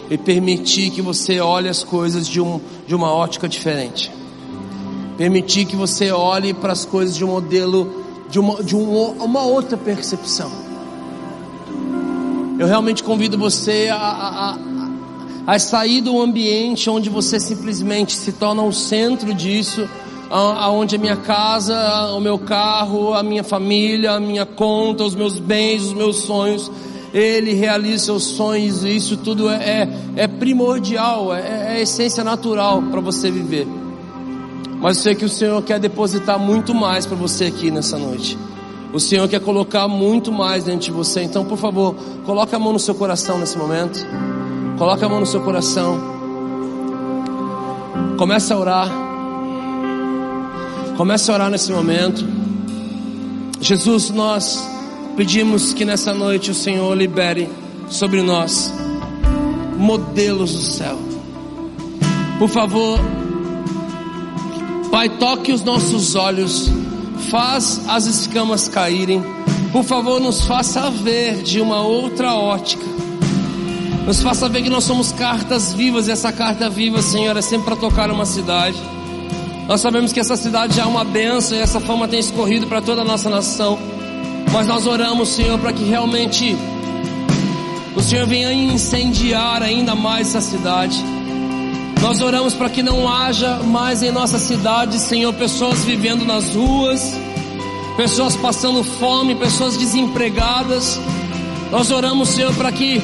e 0.09 0.17
permitir 0.17 0.89
que 0.89 1.03
você 1.03 1.41
olhe 1.41 1.69
as 1.69 1.85
coisas 1.85 2.27
de, 2.27 2.41
um, 2.41 2.59
de 2.87 2.95
uma 2.95 3.13
ótica 3.13 3.47
diferente. 3.47 4.11
Permitir 5.17 5.65
que 5.65 5.77
você 5.77 6.11
olhe 6.11 6.53
para 6.53 6.73
as 6.73 6.85
coisas 6.85 7.15
de 7.15 7.25
um 7.25 7.29
modelo, 7.29 8.05
de 8.29 8.39
uma, 8.39 8.63
de 8.63 8.75
um, 8.75 9.11
uma 9.13 9.43
outra 9.43 9.77
percepção. 9.77 10.51
Eu 12.59 12.67
realmente 12.67 13.03
convido 13.03 13.37
você 13.37 13.89
a, 13.93 13.97
a, 13.97 14.59
a 15.47 15.59
sair 15.59 16.01
do 16.01 16.21
ambiente 16.21 16.89
onde 16.89 17.11
você 17.11 17.39
simplesmente 17.41 18.13
se 18.13 18.33
torna 18.33 18.63
o 18.63 18.73
centro 18.73 19.35
disso, 19.35 19.89
aonde 20.31 20.97
a 20.97 20.99
minha 20.99 21.17
casa, 21.17 22.13
o 22.17 22.21
meu 22.21 22.39
carro, 22.39 23.15
a 23.15 23.23
minha 23.23 23.45
família, 23.45 24.13
a 24.13 24.21
minha 24.21 24.47
conta, 24.47 25.05
os 25.05 25.15
meus 25.15 25.39
bens, 25.39 25.83
os 25.83 25.93
meus 25.93 26.17
sonhos, 26.23 26.71
ele 27.13 27.55
realiza 27.55 28.07
seus 28.07 28.25
sonhos, 28.25 28.85
e 28.85 28.97
isso 28.97 29.17
tudo 29.17 29.49
é, 29.49 29.55
é, 29.57 29.89
é 30.17 30.27
primordial, 30.27 31.33
é, 31.35 31.77
é 31.77 31.83
essência 31.83 32.25
natural 32.25 32.83
para 32.83 33.01
você 33.01 33.31
viver. 33.31 33.67
Mas 34.85 34.99
eu 34.99 35.03
sei 35.03 35.15
que 35.15 35.25
o 35.25 35.31
Senhor 35.31 35.63
quer 35.63 35.81
depositar 35.81 36.39
muito 36.39 36.75
mais 36.75 37.07
para 37.07 37.17
você 37.17 37.47
aqui 37.47 37.71
nessa 37.71 37.97
noite. 37.97 38.37
O 38.93 39.01
Senhor 39.01 39.27
quer 39.27 39.41
colocar 39.41 39.89
muito 39.89 40.31
mais 40.31 40.65
dentro 40.65 40.81
de 40.83 40.91
você. 40.91 41.23
Então, 41.23 41.43
por 41.43 41.57
favor, 41.57 41.95
coloque 42.27 42.55
a 42.55 42.59
mão 42.59 42.75
no 42.75 42.79
seu 42.79 42.95
coração 42.95 43.39
nesse 43.39 43.57
momento. 43.57 44.07
Coloque 44.77 45.03
a 45.03 45.09
mão 45.09 45.21
no 45.21 45.25
seu 45.25 45.41
coração. 45.41 45.99
Comece 48.19 48.53
a 48.53 48.59
orar. 48.59 48.91
Comece 50.99 51.31
a 51.31 51.35
orar 51.35 51.51
nesse 51.51 51.73
momento. 51.73 52.23
Jesus, 53.63 54.11
nós 54.11 54.69
pedimos 55.17 55.73
que 55.73 55.87
nessa 55.87 56.13
noite 56.13 56.51
o 56.51 56.55
Senhor 56.55 56.95
libere 56.95 57.49
sobre 57.89 58.21
nós 58.21 58.71
modelos 59.79 60.53
do 60.53 60.63
céu. 60.63 60.99
Por 62.39 62.51
favor, 62.51 63.01
Pai, 64.95 65.09
toque 65.09 65.53
os 65.53 65.65
nossos 65.65 66.15
olhos, 66.15 66.71
faz 67.29 67.81
as 67.89 68.07
escamas 68.07 68.69
caírem. 68.69 69.21
Por 69.73 69.83
favor, 69.83 70.21
nos 70.21 70.43
faça 70.43 70.89
ver 70.89 71.43
de 71.43 71.61
uma 71.61 71.81
outra 71.81 72.33
ótica. 72.37 72.85
Nos 74.07 74.23
faça 74.23 74.49
ver 74.49 74.63
que 74.63 74.71
nós 74.71 74.85
somos 74.85 75.11
cartas 75.11 75.75
vivas 75.75 76.07
e 76.07 76.13
essa 76.13 76.31
carta 76.31 76.71
viva, 76.71 77.03
Senhor, 77.03 77.37
é 77.37 77.43
sempre 77.43 77.65
para 77.65 77.75
tocar 77.75 78.09
uma 78.09 78.25
cidade. 78.25 78.81
Nós 79.67 79.81
sabemos 79.81 80.13
que 80.13 80.21
essa 80.21 80.37
cidade 80.37 80.77
já 80.77 80.85
é 80.85 80.87
uma 80.87 81.03
benção 81.03 81.59
e 81.59 81.61
essa 81.61 81.81
fama 81.81 82.07
tem 82.07 82.21
escorrido 82.21 82.69
para 82.69 82.81
toda 82.81 83.03
a 83.03 83.05
nossa 83.05 83.29
nação. 83.29 83.77
Mas 84.53 84.69
nós 84.69 84.87
oramos, 84.87 85.29
Senhor, 85.31 85.59
para 85.59 85.73
que 85.73 85.83
realmente 85.83 86.57
o 87.97 88.01
Senhor 88.01 88.29
venha 88.29 88.53
incendiar 88.53 89.61
ainda 89.61 89.97
mais 89.97 90.29
essa 90.29 90.41
cidade. 90.41 91.14
Nós 92.05 92.21
oramos 92.21 92.53
para 92.53 92.69
que 92.69 92.83
não 92.83 93.11
haja 93.11 93.61
mais 93.61 94.03
em 94.03 94.11
nossa 94.11 94.39
cidade, 94.39 94.99
Senhor, 94.99 95.33
pessoas 95.33 95.87
vivendo 95.87 96.23
nas 96.23 96.55
ruas, 96.55 97.15
pessoas 97.97 98.37
passando 98.37 98.85
fome, 98.85 99.35
pessoas 99.35 99.75
desempregadas. 99.79 101.01
Nós 101.71 101.91
oramos, 101.91 102.29
Senhor, 102.29 102.55
para 102.57 102.71
que 102.71 103.01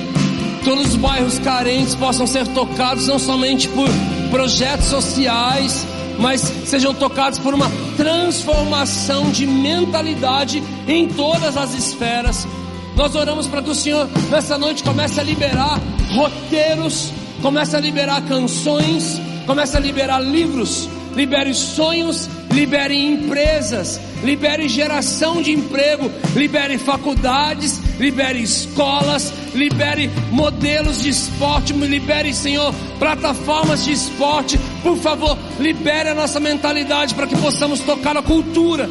todos 0.66 0.88
os 0.88 0.96
bairros 0.96 1.38
carentes 1.38 1.94
possam 1.94 2.26
ser 2.26 2.46
tocados 2.48 3.06
não 3.06 3.18
somente 3.18 3.68
por 3.68 3.88
projetos 4.30 4.88
sociais, 4.88 5.86
mas 6.18 6.42
sejam 6.66 6.92
tocados 6.92 7.38
por 7.38 7.54
uma 7.54 7.72
transformação 7.96 9.30
de 9.30 9.46
mentalidade 9.46 10.62
em 10.86 11.08
todas 11.08 11.56
as 11.56 11.72
esferas. 11.72 12.46
Nós 12.94 13.14
oramos 13.14 13.46
para 13.46 13.62
que 13.62 13.70
o 13.70 13.74
Senhor 13.74 14.06
nessa 14.30 14.58
noite 14.58 14.82
comece 14.82 15.18
a 15.18 15.22
liberar 15.22 15.80
roteiros 16.14 17.18
Começa 17.42 17.78
a 17.78 17.80
liberar 17.80 18.20
canções, 18.22 19.20
começa 19.46 19.78
a 19.78 19.80
liberar 19.80 20.20
livros, 20.20 20.88
libere 21.14 21.54
sonhos, 21.54 22.28
libere 22.52 22.94
empresas, 22.94 23.98
libere 24.22 24.68
geração 24.68 25.40
de 25.40 25.52
emprego, 25.52 26.10
libere 26.34 26.76
faculdades, 26.76 27.80
libere 27.98 28.42
escolas, 28.42 29.32
libere 29.54 30.10
modelos 30.30 31.00
de 31.00 31.08
esporte, 31.08 31.72
libere, 31.72 32.34
Senhor, 32.34 32.74
plataformas 32.98 33.84
de 33.84 33.92
esporte. 33.92 34.58
Por 34.82 34.98
favor, 34.98 35.38
libere 35.58 36.10
a 36.10 36.14
nossa 36.14 36.38
mentalidade 36.38 37.14
para 37.14 37.26
que 37.26 37.36
possamos 37.36 37.80
tocar 37.80 38.16
a 38.16 38.22
cultura 38.22 38.90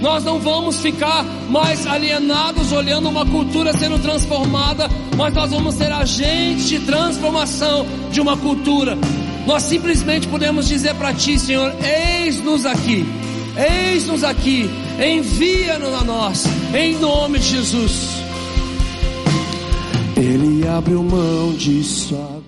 nós 0.00 0.24
não 0.24 0.38
vamos 0.38 0.80
ficar 0.80 1.24
mais 1.48 1.86
alienados 1.86 2.72
olhando 2.72 3.08
uma 3.08 3.26
cultura 3.26 3.76
sendo 3.76 3.98
transformada, 3.98 4.88
mas 5.16 5.34
nós 5.34 5.50
vamos 5.50 5.74
ser 5.74 5.92
agentes 5.92 6.68
de 6.68 6.80
transformação 6.80 7.86
de 8.10 8.20
uma 8.20 8.36
cultura. 8.36 8.96
Nós 9.46 9.62
simplesmente 9.64 10.26
podemos 10.28 10.68
dizer 10.68 10.94
para 10.94 11.12
Ti, 11.12 11.38
Senhor: 11.38 11.74
eis-nos 11.82 12.64
aqui, 12.64 13.04
eis-nos 13.56 14.24
aqui, 14.24 14.70
envia-nos 14.98 15.94
a 15.94 16.04
nós, 16.04 16.44
em 16.74 16.96
nome 16.98 17.38
de 17.38 17.48
Jesus. 17.48 18.20
Ele 20.16 20.66
abriu 20.68 21.02
mão 21.02 21.52
de 21.54 21.82
sua 21.82 22.39